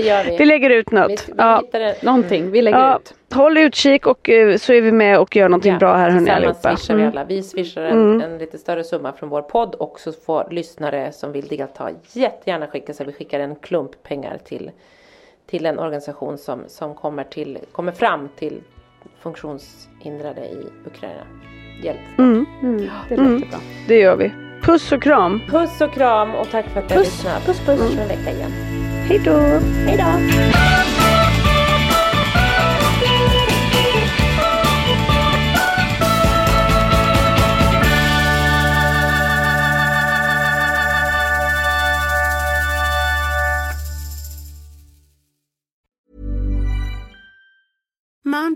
Det 0.02 0.08
gör 0.08 0.24
vi. 0.24 0.38
Vi 0.38 0.46
lägger 0.46 0.70
ut 0.70 0.92
något. 0.92 1.10
Vi, 1.10 1.16
vi 1.28 1.34
ja. 1.38 1.64
det, 1.72 2.04
någonting, 2.04 2.52
vi 2.52 2.62
lägger 2.62 2.80
ja. 2.80 2.98
ut. 2.98 3.14
Håll 3.34 3.58
utkik 3.58 4.08
och 4.08 4.30
uh, 4.30 4.58
så 4.58 4.74
är 4.74 4.82
vi 4.82 4.92
med 4.92 5.20
och 5.20 5.36
gör 5.36 5.50
någonting 5.50 5.74
ja, 5.74 5.80
bra 5.80 5.96
här 5.96 6.10
hörni 6.10 6.30
allihopa. 6.30 6.78
Swishar 6.78 6.96
vi, 6.96 7.02
mm. 7.02 7.12
alla. 7.12 7.24
vi 7.24 7.44
swishar 7.44 7.82
en, 7.82 8.14
mm. 8.14 8.22
en 8.22 8.38
lite 8.38 8.58
större 8.58 8.84
summa 8.84 9.14
från 9.14 9.30
vår 9.30 9.42
podd 9.42 9.76
och 9.76 10.00
så 10.00 10.12
får 10.12 10.48
lyssnare 10.52 11.12
som 11.12 11.32
vill 11.32 11.48
delta 11.48 11.90
jättegärna 12.12 12.68
skicka 12.68 12.94
så 12.94 13.04
vi 13.04 13.14
skickar 13.14 13.40
en 13.40 13.56
klump 13.56 14.04
pengar 14.04 14.38
till 14.46 14.72
till 15.50 15.66
en 15.66 15.80
organisation 15.80 16.38
som, 16.38 16.64
som 16.68 16.96
kommer, 16.96 17.24
till, 17.24 17.60
kommer 17.72 17.92
fram 17.92 18.30
till 18.36 18.62
funktionshindrade 19.20 20.42
i 20.42 20.66
Ukraina. 20.86 21.24
Hjälp. 21.84 22.00
Mm. 22.18 22.46
Mm. 22.62 22.78
Det 22.78 23.18
låter 23.18 23.18
mm. 23.18 23.40
bra. 23.40 23.60
Det 23.88 24.00
gör 24.00 24.16
vi. 24.16 24.32
Puss 24.62 24.92
och 24.92 25.04
kram. 25.04 25.42
Puss 25.50 25.82
och 25.82 25.94
kram 25.94 26.36
och 26.36 26.50
tack 26.50 26.66
för 26.66 26.80
att 26.80 26.90
du 26.90 26.94
har 26.94 27.02
lyssnat. 27.02 27.46
Puss 27.46 27.60
puss. 27.66 27.92
Mm. 27.92 28.00
en 28.00 28.08
vecka 28.08 28.32
igen. 28.32 28.79
Hej 29.10 29.22
då. 29.26 29.60
Hej 29.86 29.98
då. 29.98 31.09